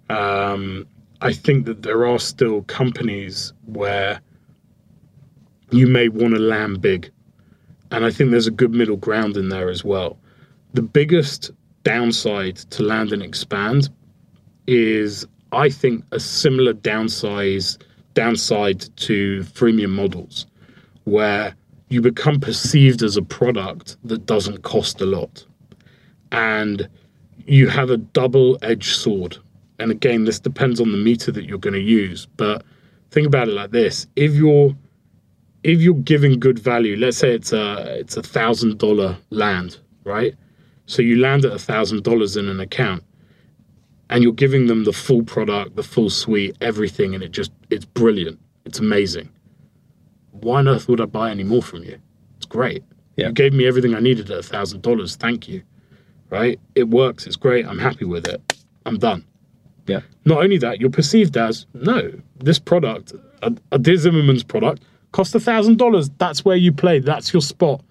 Um, 0.09 0.87
I 1.21 1.33
think 1.33 1.67
that 1.67 1.83
there 1.83 2.05
are 2.05 2.19
still 2.19 2.63
companies 2.63 3.53
where 3.67 4.21
you 5.71 5.87
may 5.87 6.09
want 6.09 6.35
to 6.35 6.41
land 6.41 6.81
big, 6.81 7.13
and 7.93 8.05
I 8.05 8.11
think 8.11 8.31
there's 8.33 8.49
a 8.49 8.59
good 8.63 8.73
middle 8.73 8.97
ground 8.97 9.37
in 9.37 9.51
there 9.51 9.69
as 9.69 9.85
well. 9.85 10.19
The 10.75 10.83
biggest 10.83 11.53
downside 11.85 12.57
to 12.57 12.83
land 12.83 13.13
and 13.13 13.23
expand 13.23 13.89
is, 14.67 15.27
I 15.53 15.69
think, 15.69 16.05
a 16.13 16.21
similar 16.21 16.75
downsize 16.75 17.79
downside 18.15 18.85
to 18.97 19.41
freemium 19.41 19.91
models, 19.91 20.47
where 21.05 21.55
you 21.89 22.01
become 22.01 22.41
perceived 22.41 23.03
as 23.03 23.17
a 23.17 23.23
product 23.23 23.97
that 24.05 24.27
doesn't 24.27 24.63
cost 24.63 25.01
a 25.01 25.07
lot. 25.07 25.45
And 26.31 26.89
you 27.47 27.69
have 27.69 27.91
a 27.91 27.97
double 27.97 28.59
edged 28.63 28.97
sword. 28.97 29.37
And 29.79 29.91
again, 29.91 30.25
this 30.25 30.41
depends 30.41 30.81
on 30.81 30.93
the 30.93 30.99
meter 30.99 31.33
that 31.33 31.45
you're 31.45 31.59
going 31.59 31.75
to 31.75 31.81
use. 31.81 32.27
But 32.37 32.65
think 33.11 33.27
about 33.27 33.49
it 33.49 33.53
like 33.53 33.71
this 33.73 34.07
if 34.17 34.33
you're 34.35 34.75
if 35.63 35.81
you're 35.81 35.95
giving 35.95 36.41
good 36.41 36.59
value, 36.59 36.97
let's 36.97 37.19
say 37.19 37.35
it's 37.35 37.53
a 37.53 37.99
it's 37.99 38.17
a 38.17 38.23
thousand 38.23 38.79
dollar 38.79 39.17
land, 39.31 39.79
right? 40.05 40.35
So 40.87 41.03
you 41.03 41.17
land 41.17 41.45
at 41.45 41.53
a 41.53 41.59
thousand 41.59 42.03
dollars 42.03 42.37
in 42.37 42.49
an 42.49 42.61
account 42.61 43.03
and 44.11 44.23
you're 44.23 44.33
giving 44.33 44.67
them 44.67 44.85
the 44.85 44.93
full 44.93 45.23
product, 45.23 45.77
the 45.77 45.83
full 45.83 46.11
suite, 46.11 46.57
everything, 46.61 47.15
and 47.15 47.23
it 47.23 47.31
just 47.31 47.53
it's 47.71 47.85
brilliant. 47.85 48.39
It's 48.65 48.79
amazing 48.79 49.31
why 50.43 50.59
on 50.59 50.69
earth 50.69 50.89
would 50.89 51.01
I 51.01 51.07
buy 51.07 51.31
any 51.31 51.45
more 51.45 51.63
from 51.63 51.85
you? 51.85 51.99
It's 52.37 52.47
great. 52.47 52.85
Yeah. 53.17 53.29
You 53.29 53.33
gave 53.33 53.53
me 53.53 53.67
everything 53.67 53.95
I 53.95 54.01
needed 54.01 54.31
at 54.31 54.39
a 54.39 54.43
thousand 54.43 54.83
dollars. 54.83 55.17
Thank 55.17 55.49
you. 55.49 55.63
Right? 56.31 56.59
It 56.75 56.89
works. 56.89 57.27
It's 57.27 57.37
great. 57.37 57.67
I'm 57.67 57.79
happy 57.79 58.05
with 58.05 58.27
it. 58.27 58.41
I'm 58.87 58.99
done. 58.99 59.25
Yeah. 59.87 60.01
Not 60.25 60.43
only 60.43 60.59
that, 60.59 60.81
you're 60.81 60.91
perceived 60.91 61.37
as 61.37 61.67
no, 61.75 62.13
this 62.39 62.59
product, 62.59 63.13
a, 63.43 63.53
a 63.71 63.79
Dear 63.79 63.97
Zimmerman's 63.97 64.45
product, 64.45 64.83
cost 65.13 65.35
a 65.35 65.41
thousand 65.41 65.79
dollars. 65.79 66.09
That's 66.19 66.45
where 66.45 66.57
you 66.57 66.73
play. 66.73 67.01
That's 67.01 67.33
your 67.33 67.43
spot. 67.43 67.83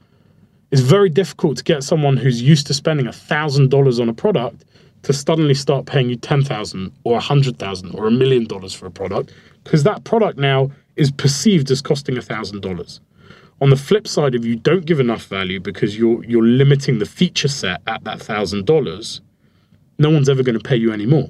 It's 0.72 0.82
very 0.82 1.09
difficult 1.09 1.57
to 1.57 1.63
get 1.63 1.84
someone 1.84 2.15
who's 2.15 2.41
used 2.41 2.65
to 2.67 2.74
spending 2.74 3.07
a 3.07 3.11
thousand 3.11 3.69
dollars 3.69 3.99
on 3.99 4.07
a 4.07 4.13
product 4.13 4.63
to 5.03 5.13
suddenly 5.13 5.53
start 5.53 5.86
paying 5.86 6.09
you 6.09 6.15
ten 6.15 6.43
thousand 6.43 6.93
or 7.03 7.17
a 7.17 7.22
hundred 7.22 7.59
thousand 7.59 7.93
or 7.95 8.07
a 8.07 8.11
million 8.11 8.45
dollars 8.45 8.74
for 8.74 8.86
a 8.86 8.91
product 8.91 9.34
because 9.63 9.84
that 9.84 10.03
product 10.05 10.38
now 10.39 10.72
is 10.95 11.11
perceived 11.11 11.72
as 11.72 11.82
costing 11.82 12.15
$1,000. 12.15 12.99
On 13.61 13.69
the 13.69 13.76
flip 13.76 14.07
side, 14.07 14.34
if 14.36 14.43
you 14.43 14.55
don't 14.55 14.86
give 14.86 14.99
enough 14.99 15.26
value 15.26 15.59
because 15.59 15.97
you're 15.97 16.24
you're 16.24 16.43
limiting 16.43 16.99
the 16.99 17.05
feature 17.05 17.47
set 17.47 17.82
at 17.86 18.03
that 18.05 18.19
thousand 18.22 18.65
dollars, 18.65 19.22
no 19.99 20.09
one's 20.09 20.30
ever 20.30 20.41
going 20.41 20.57
to 20.57 20.63
pay 20.63 20.76
you 20.76 20.91
any 20.91 21.05
more 21.05 21.30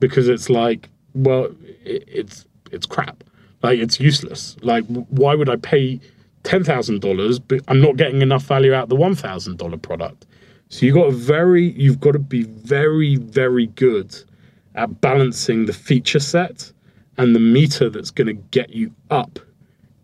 because 0.00 0.28
it's 0.28 0.50
like, 0.50 0.90
well, 1.14 1.44
it, 1.84 2.04
it's 2.06 2.44
it's 2.70 2.86
crap. 2.86 3.24
Like 3.62 3.78
it's 3.78 3.98
useless. 3.98 4.56
Like 4.62 4.84
why 4.86 5.34
would 5.34 5.48
I 5.48 5.56
pay 5.56 6.00
ten 6.48 6.64
thousand 6.64 7.00
dollars, 7.00 7.38
but 7.38 7.60
I'm 7.68 7.80
not 7.80 7.96
getting 7.96 8.22
enough 8.22 8.44
value 8.44 8.72
out 8.72 8.84
of 8.84 8.88
the 8.88 8.96
one 8.96 9.14
thousand 9.14 9.58
dollar 9.58 9.76
product? 9.76 10.26
So 10.70 10.86
you 10.86 10.94
got 10.94 11.08
a 11.08 11.12
very 11.12 11.72
you've 11.72 12.00
got 12.00 12.12
to 12.12 12.18
be 12.18 12.44
very 12.44 13.16
very 13.16 13.66
good 13.66 14.16
at 14.74 15.00
balancing 15.00 15.66
the 15.66 15.74
feature 15.74 16.20
set 16.20 16.72
and 17.18 17.34
the 17.34 17.40
meter 17.40 17.90
that's 17.90 18.10
going 18.10 18.28
to 18.28 18.42
get 18.50 18.70
you 18.70 18.94
up 19.10 19.38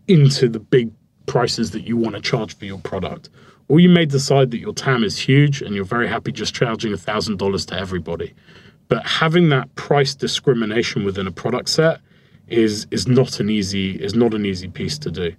into 0.09 0.49
the 0.49 0.61
big 0.61 0.90
prices 1.26 1.70
that 1.70 1.86
you 1.86 1.97
want 1.97 2.14
to 2.14 2.20
charge 2.20 2.57
for 2.57 2.66
your 2.66 2.78
product. 2.78 3.30
Or 3.68 3.80
you 3.80 3.88
may 3.88 4.05
decide 4.05 4.51
that 4.51 4.59
your 4.59 4.74
TAM 4.74 5.03
is 5.05 5.18
huge 5.18 5.62
and 5.62 5.74
you're 5.74 5.84
very 5.86 6.09
happy 6.09 6.32
just 6.32 6.55
charging 6.55 6.92
$1,000 6.92 7.66
to 7.68 7.78
everybody. 7.78 8.34
But 8.88 9.07
having 9.07 9.49
that 9.49 9.74
price 9.76 10.14
discrimination 10.14 11.05
within 11.05 11.26
a 11.26 11.32
product 11.32 11.70
set 11.70 12.01
is 12.49 12.86
is 12.90 13.09
not 13.09 13.40
an 13.40 13.49
easy 13.49 13.92
is 13.92 14.14
not 14.14 14.34
an 14.34 14.45
easy 14.45 14.68
piece 14.68 14.99
to 14.99 15.11
do. 15.11 15.34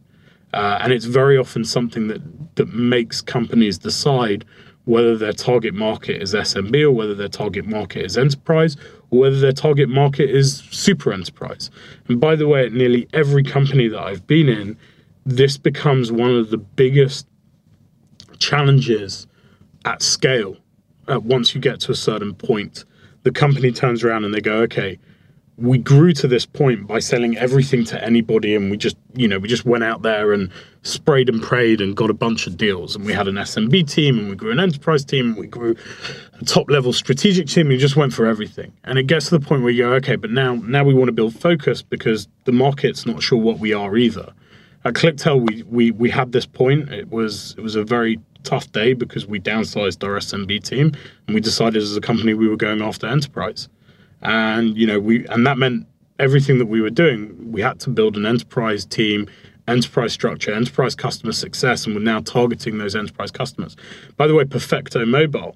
Uh, 0.56 0.80
and 0.82 0.94
it's 0.94 1.06
very 1.06 1.38
often 1.38 1.64
something 1.66 2.08
that 2.08 2.22
that 2.56 2.74
makes 2.74 3.22
companies 3.22 3.78
decide 3.78 4.46
whether 4.86 5.18
their 5.18 5.34
target 5.34 5.74
market 5.74 6.22
is 6.22 6.34
SMB 6.34 6.84
or 6.84 6.92
whether 6.92 7.14
their 7.14 7.28
target 7.28 7.66
market 7.66 8.06
is 8.06 8.18
enterprise 8.18 8.78
or 9.10 9.20
whether 9.20 9.40
their 9.40 9.52
target 9.52 9.90
market 9.90 10.30
is 10.30 10.60
super 10.72 11.12
enterprise. 11.12 11.70
And 12.08 12.20
by 12.20 12.36
the 12.36 12.48
way, 12.48 12.66
at 12.66 12.72
nearly 12.74 13.08
every 13.12 13.44
company 13.44 13.88
that 13.90 14.00
I've 14.00 14.26
been 14.28 14.48
in, 14.48 14.78
this 15.26 15.58
becomes 15.58 16.12
one 16.12 16.32
of 16.32 16.52
the 16.52 16.58
biggest 16.58 17.28
challenges 18.38 19.28
at 19.84 20.02
scale. 20.02 20.56
Uh, 21.08 21.20
once 21.20 21.54
you 21.54 21.62
get 21.62 21.80
to 21.82 21.92
a 21.92 21.96
certain 21.96 22.34
point, 22.34 22.86
the 23.24 23.32
company 23.32 23.72
turns 23.72 24.04
around 24.04 24.24
and 24.24 24.34
they 24.34 24.42
go, 24.42 24.58
okay, 24.62 25.00
we 25.58 25.78
grew 25.78 26.12
to 26.12 26.28
this 26.28 26.46
point 26.46 26.86
by 26.86 27.00
selling 27.00 27.38
everything 27.38 27.86
to 27.86 28.04
anybody 28.04 28.56
and 28.56 28.70
we 28.70 28.76
just 28.76 28.98
you 29.14 29.28
know 29.28 29.40
we 29.40 29.48
just 29.48 29.66
went 29.66 29.84
out 29.84 30.02
there 30.02 30.34
and 30.34 30.52
sprayed 30.84 31.30
and 31.30 31.42
prayed 31.42 31.80
and 31.80 31.96
got 31.96 32.10
a 32.10 32.14
bunch 32.14 32.46
of 32.46 32.58
deals. 32.58 32.96
And 32.96 33.06
we 33.06 33.14
had 33.14 33.28
an 33.28 33.36
smb 33.36 33.90
team 33.90 34.20
and 34.20 34.30
we 34.30 34.36
grew 34.36 34.52
an 34.52 34.60
enterprise 34.60 35.06
team 35.06 35.30
and 35.30 35.38
we 35.38 35.48
grew 35.48 35.76
a 36.40 36.46
top 36.46 36.70
level 36.70 36.92
strategic 36.92 37.48
team. 37.48 37.70
We 37.70 37.78
just 37.78 37.96
went 37.96 38.14
for 38.14 38.26
everything. 38.26 38.74
And 38.84 39.00
it 39.00 39.04
gets 39.08 39.30
to 39.30 39.40
the 39.40 39.46
point 39.46 39.64
where 39.64 39.72
you 39.72 39.84
go 39.84 39.94
okay 39.94 40.18
but 40.18 40.30
now 40.32 40.56
now 40.56 40.84
we 40.84 40.94
want 40.94 41.08
to 41.08 41.14
build 41.14 41.36
focus 41.40 41.82
because 41.82 42.28
the 42.44 42.52
market's 42.52 43.06
not 43.06 43.24
sure 43.24 43.40
what 43.40 43.60
we 43.60 43.74
are 43.74 43.96
either. 43.96 44.34
At 44.84 44.96
ClickTale 44.96 45.42
we 45.42 45.64
we 45.64 45.92
we 45.92 46.10
had 46.10 46.34
this 46.34 46.46
point. 46.46 46.92
It 46.92 47.10
was 47.10 47.56
it 47.58 47.62
was 47.62 47.76
a 47.76 47.84
very 47.84 48.20
tough 48.44 48.72
day 48.74 48.94
because 48.94 49.26
we 49.26 49.40
downsized 49.40 50.04
our 50.04 50.20
smb 50.20 50.64
team 50.64 50.92
and 51.26 51.34
we 51.34 51.42
decided 51.42 51.82
as 51.82 51.98
a 51.98 52.00
company 52.00 52.36
we 52.36 52.48
were 52.48 52.56
going 52.56 52.80
after 52.80 53.08
enterprise 53.08 53.68
and 54.26 54.78
you 54.78 54.88
know 54.88 55.00
we 55.00 55.26
and 55.28 55.46
that 55.46 55.58
meant 55.58 55.88
everything 56.20 56.60
that 56.60 56.66
we 56.68 56.82
were 56.82 56.90
doing. 56.90 57.52
We 57.52 57.62
had 57.62 57.80
to 57.82 57.90
build 57.90 58.18
an 58.18 58.26
enterprise 58.26 58.86
team 58.86 59.28
enterprise 59.68 60.14
structure 60.14 60.54
enterprise 60.54 60.94
customer 60.94 61.32
success 61.32 61.86
and 61.86 61.96
we're 61.96 62.02
now 62.02 62.20
targeting 62.20 62.78
those 62.78 62.96
enterprise 62.96 63.32
customers. 63.32 63.76
By 64.16 64.28
the 64.28 64.36
way 64.36 64.46
perfecto 64.46 65.06
mobile 65.06 65.56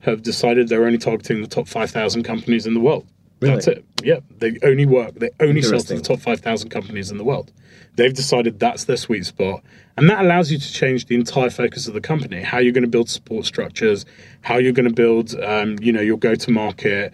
have 0.00 0.22
decided 0.22 0.68
they're 0.68 0.86
only 0.86 0.96
targeting 0.96 1.42
the 1.42 1.48
top 1.48 1.68
5000 1.68 2.22
companies 2.22 2.66
in 2.66 2.72
the 2.72 2.80
world. 2.80 3.06
Really? 3.40 3.54
that's 3.54 3.68
it. 3.68 3.84
Yeah 4.02 4.20
they 4.38 4.56
only 4.62 4.86
work 4.86 5.14
they 5.16 5.30
only 5.40 5.62
sell 5.62 5.80
to 5.80 5.94
the 5.94 6.00
top 6.00 6.20
5000 6.20 6.70
companies 6.70 7.10
in 7.10 7.18
the 7.18 7.24
world. 7.24 7.52
They've 7.96 8.14
decided 8.14 8.58
that's 8.60 8.84
their 8.84 8.96
sweet 8.96 9.26
spot 9.26 9.62
and 9.98 10.08
that 10.08 10.24
allows 10.24 10.50
you 10.50 10.56
to 10.56 10.72
change 10.72 11.06
the 11.06 11.14
entire 11.14 11.50
focus 11.50 11.86
of 11.86 11.92
the 11.92 12.00
company 12.00 12.40
how 12.40 12.58
you're 12.58 12.72
going 12.72 12.82
to 12.82 12.88
build 12.88 13.10
support 13.10 13.44
structures 13.44 14.06
how 14.40 14.56
you're 14.56 14.72
going 14.72 14.88
to 14.88 14.94
build 14.94 15.34
um, 15.42 15.76
you 15.82 15.92
know 15.92 16.00
your 16.00 16.16
go 16.16 16.34
to 16.34 16.50
market 16.50 17.12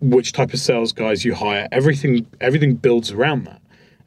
which 0.00 0.32
type 0.32 0.52
of 0.52 0.60
sales 0.60 0.92
guys 0.92 1.24
you 1.24 1.34
hire 1.34 1.68
everything 1.72 2.26
everything 2.40 2.74
builds 2.74 3.10
around 3.10 3.44
that. 3.44 3.60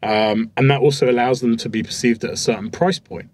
Um, 0.03 0.49
and 0.57 0.69
that 0.71 0.81
also 0.81 1.11
allows 1.11 1.41
them 1.41 1.57
to 1.57 1.69
be 1.69 1.83
perceived 1.83 2.23
at 2.23 2.31
a 2.31 2.37
certain 2.37 2.71
price 2.71 2.99
point 2.99 3.29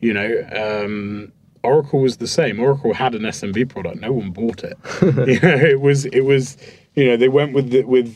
you 0.00 0.12
know 0.12 0.46
um, 0.54 1.32
oracle 1.64 2.00
was 2.00 2.18
the 2.18 2.26
same. 2.26 2.60
Oracle 2.60 2.94
had 2.94 3.14
an 3.14 3.22
smb 3.22 3.68
product. 3.68 4.00
No 4.00 4.12
one 4.12 4.30
bought 4.30 4.62
it. 4.62 4.76
You 5.02 5.40
know 5.40 5.56
it 5.56 5.80
was 5.80 6.04
it 6.06 6.20
was 6.20 6.56
you 6.94 7.06
know 7.06 7.16
they 7.16 7.28
went 7.28 7.54
with 7.54 7.70
the, 7.70 7.82
with 7.84 8.14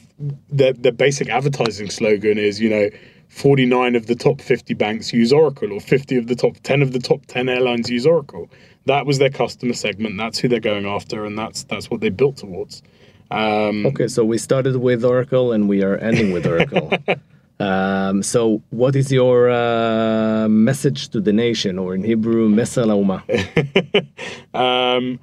the, 0.50 0.76
the 0.78 0.92
basic 0.92 1.28
advertising 1.28 1.90
slogan 1.90 2.38
is 2.38 2.60
you 2.60 2.68
know 2.68 2.90
49 3.30 3.94
of 3.94 4.06
the 4.06 4.14
top 4.14 4.40
50 4.40 4.74
banks 4.74 5.12
use 5.12 5.32
oracle 5.32 5.72
or 5.72 5.80
50 5.80 6.16
of 6.16 6.26
the 6.28 6.34
top 6.34 6.56
10 6.62 6.82
of 6.82 6.92
the 6.92 6.98
top 6.98 7.26
10 7.26 7.48
airlines 7.48 7.90
use 7.90 8.06
oracle. 8.06 8.48
That 8.86 9.04
was 9.04 9.18
their 9.18 9.30
customer 9.30 9.74
segment. 9.74 10.16
That's 10.16 10.38
who 10.38 10.48
they're 10.48 10.60
going 10.60 10.86
after 10.86 11.24
and 11.24 11.38
that's 11.38 11.64
that's 11.64 11.90
what 11.90 12.00
they 12.00 12.10
built 12.10 12.36
towards 12.36 12.82
um, 13.30 13.86
Okay, 13.86 14.08
so 14.08 14.24
we 14.24 14.38
started 14.38 14.76
with 14.76 15.04
Oracle 15.04 15.52
and 15.52 15.68
we 15.68 15.82
are 15.82 15.96
ending 15.98 16.32
with 16.32 16.46
Oracle. 16.46 16.90
um, 17.60 18.22
so, 18.22 18.62
what 18.70 18.96
is 18.96 19.12
your 19.12 19.50
uh, 19.50 20.48
message 20.48 21.08
to 21.10 21.20
the 21.20 21.32
nation, 21.32 21.78
or 21.78 21.94
in 21.94 22.04
Hebrew, 22.04 22.48
um, 24.54 25.20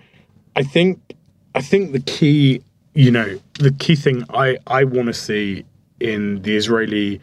I 0.56 0.64
think 0.64 1.00
I 1.56 1.62
think 1.62 1.94
the 1.94 2.02
key, 2.02 2.62
you 2.94 3.12
know, 3.12 3.40
the 3.60 3.72
key 3.72 3.96
thing 3.96 4.24
I 4.30 4.58
I 4.68 4.84
want 4.84 5.08
to 5.08 5.14
see 5.14 5.66
in 6.00 6.42
the 6.42 6.56
Israeli 6.56 7.22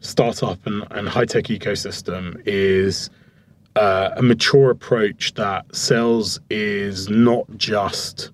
startup 0.00 0.64
and, 0.66 0.86
and 0.90 1.08
high 1.08 1.24
tech 1.24 1.44
ecosystem 1.44 2.40
is 2.44 3.08
uh, 3.76 4.10
a 4.16 4.22
mature 4.22 4.70
approach 4.70 5.34
that 5.34 5.74
sales 5.74 6.40
is 6.50 7.08
not 7.08 7.46
just 7.56 8.30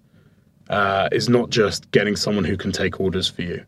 uh, 0.69 1.09
is 1.13 1.29
not 1.29 1.51
just 1.51 1.91
getting 1.91 2.17
someone 2.17 2.45
who 2.45 2.57
can 2.57 2.73
take 2.73 3.01
orders 3.01 3.29
for 3.29 3.43
you. 3.43 3.65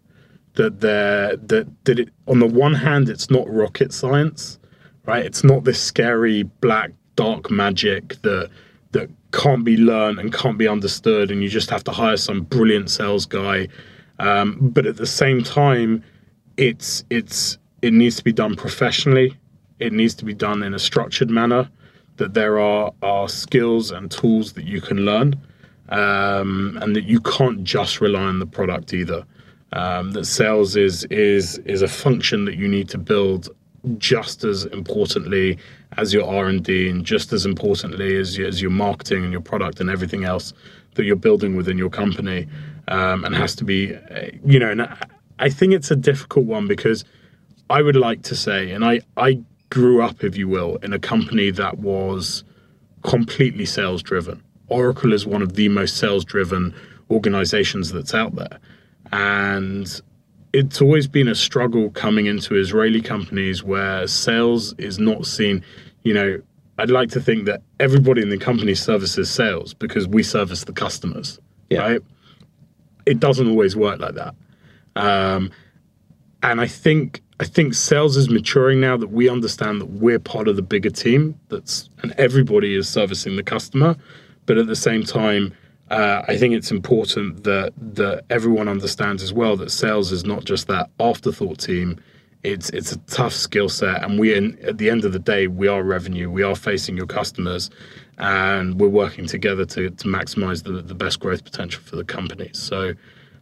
That 0.54 0.80
there 0.80 1.36
that 1.36 1.68
that 1.84 1.98
it 1.98 2.08
on 2.26 2.40
the 2.40 2.46
one 2.46 2.74
hand 2.74 3.08
it's 3.08 3.30
not 3.30 3.48
rocket 3.48 3.92
science, 3.92 4.58
right? 5.06 5.24
It's 5.24 5.44
not 5.44 5.64
this 5.64 5.80
scary 5.80 6.42
black 6.42 6.90
dark 7.16 7.50
magic 7.50 8.20
that 8.22 8.50
that 8.92 9.08
can't 9.32 9.64
be 9.64 9.76
learned 9.76 10.18
and 10.18 10.32
can't 10.32 10.58
be 10.58 10.66
understood, 10.66 11.30
and 11.30 11.42
you 11.42 11.48
just 11.48 11.70
have 11.70 11.84
to 11.84 11.92
hire 11.92 12.16
some 12.16 12.42
brilliant 12.42 12.90
sales 12.90 13.26
guy. 13.26 13.68
Um, 14.18 14.58
but 14.60 14.86
at 14.86 14.96
the 14.96 15.06
same 15.06 15.42
time, 15.42 16.02
it's 16.56 17.04
it's 17.10 17.58
it 17.82 17.92
needs 17.92 18.16
to 18.16 18.24
be 18.24 18.32
done 18.32 18.56
professionally. 18.56 19.36
It 19.78 19.92
needs 19.92 20.14
to 20.16 20.24
be 20.24 20.34
done 20.34 20.62
in 20.62 20.74
a 20.74 20.78
structured 20.78 21.30
manner. 21.30 21.70
That 22.16 22.34
there 22.34 22.58
are 22.58 22.92
are 23.02 23.28
skills 23.28 23.90
and 23.92 24.10
tools 24.10 24.52
that 24.54 24.64
you 24.64 24.80
can 24.80 24.98
learn, 25.06 25.40
um, 25.90 26.78
and 26.80 26.94
that 26.96 27.04
you 27.04 27.20
can't 27.20 27.64
just 27.64 28.00
rely 28.00 28.22
on 28.22 28.38
the 28.38 28.46
product 28.46 28.92
either. 28.92 29.24
Um, 29.72 30.12
that 30.12 30.24
sales 30.24 30.74
is 30.74 31.04
is 31.04 31.58
is 31.58 31.82
a 31.82 31.88
function 31.88 32.44
that 32.44 32.56
you 32.56 32.66
need 32.66 32.88
to 32.88 32.98
build 32.98 33.48
just 33.98 34.44
as 34.44 34.64
importantly 34.66 35.58
as 35.96 36.12
your 36.12 36.26
R 36.26 36.48
and 36.48 37.04
just 37.04 37.32
as 37.32 37.46
importantly 37.46 38.16
as 38.16 38.36
your, 38.36 38.48
as 38.48 38.60
your 38.60 38.70
marketing 38.70 39.22
and 39.22 39.32
your 39.32 39.40
product 39.40 39.80
and 39.80 39.88
everything 39.88 40.24
else 40.24 40.52
that 40.94 41.04
you're 41.04 41.16
building 41.16 41.56
within 41.56 41.78
your 41.78 41.88
company, 41.88 42.48
um, 42.88 43.24
and 43.24 43.34
has 43.34 43.54
to 43.54 43.64
be, 43.64 43.96
you 44.44 44.58
know. 44.58 44.70
And 44.70 44.88
I 45.38 45.48
think 45.48 45.72
it's 45.72 45.90
a 45.90 45.96
difficult 45.96 46.46
one 46.46 46.66
because 46.66 47.04
I 47.70 47.80
would 47.80 47.96
like 47.96 48.22
to 48.22 48.34
say, 48.34 48.72
and 48.72 48.84
I 48.84 49.00
I 49.16 49.40
grew 49.70 50.02
up, 50.02 50.24
if 50.24 50.36
you 50.36 50.48
will, 50.48 50.76
in 50.82 50.92
a 50.92 50.98
company 50.98 51.50
that 51.52 51.78
was 51.78 52.44
completely 53.02 53.64
sales 53.64 54.02
driven. 54.02 54.42
Oracle 54.70 55.12
is 55.12 55.26
one 55.26 55.42
of 55.42 55.54
the 55.54 55.68
most 55.68 55.96
sales 55.98 56.24
driven 56.24 56.74
organizations 57.10 57.92
that's 57.92 58.14
out 58.14 58.34
there. 58.36 58.58
And 59.12 60.00
it's 60.52 60.80
always 60.80 61.06
been 61.06 61.28
a 61.28 61.34
struggle 61.34 61.90
coming 61.90 62.26
into 62.26 62.54
Israeli 62.56 63.00
companies 63.00 63.62
where 63.62 64.06
sales 64.06 64.74
is 64.78 64.98
not 64.98 65.26
seen, 65.26 65.62
you 66.02 66.14
know, 66.14 66.40
I'd 66.78 66.90
like 66.90 67.10
to 67.10 67.20
think 67.20 67.44
that 67.44 67.62
everybody 67.78 68.22
in 68.22 68.30
the 68.30 68.38
company 68.38 68.74
services 68.74 69.30
sales 69.30 69.74
because 69.74 70.08
we 70.08 70.22
service 70.22 70.64
the 70.64 70.72
customers, 70.72 71.38
Yeah. 71.68 71.80
right? 71.80 72.00
It 73.06 73.20
doesn't 73.20 73.48
always 73.48 73.76
work 73.76 74.00
like 74.00 74.14
that. 74.14 74.34
Um, 74.96 75.50
and 76.42 76.60
I 76.60 76.66
think 76.66 77.22
I 77.38 77.44
think 77.44 77.72
sales 77.72 78.18
is 78.18 78.28
maturing 78.28 78.80
now 78.80 78.98
that 78.98 79.10
we 79.10 79.28
understand 79.28 79.80
that 79.80 79.86
we're 79.86 80.18
part 80.18 80.46
of 80.46 80.56
the 80.56 80.62
bigger 80.62 80.90
team. 80.90 81.34
That's 81.48 81.88
and 82.02 82.12
everybody 82.18 82.74
is 82.74 82.86
servicing 82.88 83.36
the 83.36 83.42
customer, 83.42 83.96
but 84.50 84.58
at 84.58 84.66
the 84.66 84.74
same 84.74 85.04
time, 85.04 85.54
uh, 85.92 86.22
I 86.26 86.36
think 86.36 86.54
it's 86.54 86.72
important 86.72 87.44
that 87.44 87.72
that 87.94 88.24
everyone 88.30 88.66
understands 88.66 89.22
as 89.22 89.32
well 89.32 89.56
that 89.58 89.70
sales 89.70 90.10
is 90.10 90.24
not 90.24 90.42
just 90.42 90.66
that 90.66 90.90
afterthought 90.98 91.60
team. 91.60 92.00
It's 92.42 92.68
it's 92.70 92.90
a 92.90 92.98
tough 93.06 93.32
skill 93.32 93.68
set, 93.68 94.02
and 94.02 94.18
we 94.18 94.34
at 94.34 94.78
the 94.78 94.90
end 94.90 95.04
of 95.04 95.12
the 95.12 95.20
day 95.20 95.46
we 95.46 95.68
are 95.68 95.84
revenue. 95.84 96.28
We 96.28 96.42
are 96.42 96.56
facing 96.56 96.96
your 96.96 97.06
customers, 97.06 97.70
and 98.18 98.80
we're 98.80 98.88
working 98.88 99.26
together 99.26 99.64
to 99.66 99.90
to 99.90 100.08
maximize 100.08 100.64
the 100.64 100.82
the 100.82 100.96
best 100.96 101.20
growth 101.20 101.44
potential 101.44 101.80
for 101.84 101.94
the 101.94 102.02
company. 102.02 102.50
So, 102.52 102.94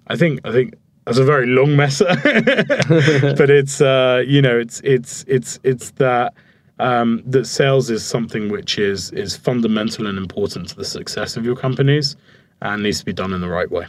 I 0.09 0.17
think 0.17 0.43
I 0.45 0.53
think 0.53 0.75
that's 1.07 1.17
a 1.17 1.25
very 1.25 1.47
long 1.47 1.75
messer, 1.75 2.05
but 2.23 3.49
it's 3.49 3.81
uh, 3.81 4.23
you 4.27 4.43
know 4.43 4.59
it's 4.59 4.83
it's 4.85 5.25
it's 5.27 5.59
it's 5.63 5.93
that 5.93 6.35
um, 6.80 7.22
that 7.34 7.46
sales 7.46 7.90
is 7.90 8.04
something 8.16 8.50
which 8.50 8.78
is 8.80 9.12
is 9.24 9.36
fundamental 9.36 10.08
and 10.08 10.18
important 10.18 10.70
to 10.70 10.76
the 10.76 10.86
success 10.86 11.38
of 11.38 11.46
your 11.46 11.56
companies 11.56 12.16
and 12.62 12.84
needs 12.84 13.00
to 13.00 13.06
be 13.06 13.14
done 13.14 13.34
in 13.34 13.42
the 13.42 13.50
right 13.50 13.72
way. 13.72 13.86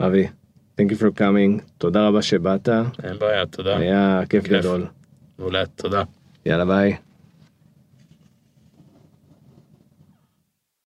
אבי, 0.00 0.28
thank 0.76 0.90
you 0.90 0.96
for 0.96 1.10
coming, 1.20 1.60
תודה 1.78 2.08
רבה 2.08 2.22
שבאת, 2.22 2.68
אין 3.02 3.18
בעיה, 3.18 3.46
תודה. 3.46 3.76
היה 3.76 4.22
כיף 4.28 4.44
כיף. 4.44 4.52
גדול. 4.52 4.86
מעולה, 5.38 5.66
תודה. 5.66 6.02
יאללה 6.46 6.64
ביי. 6.64 6.96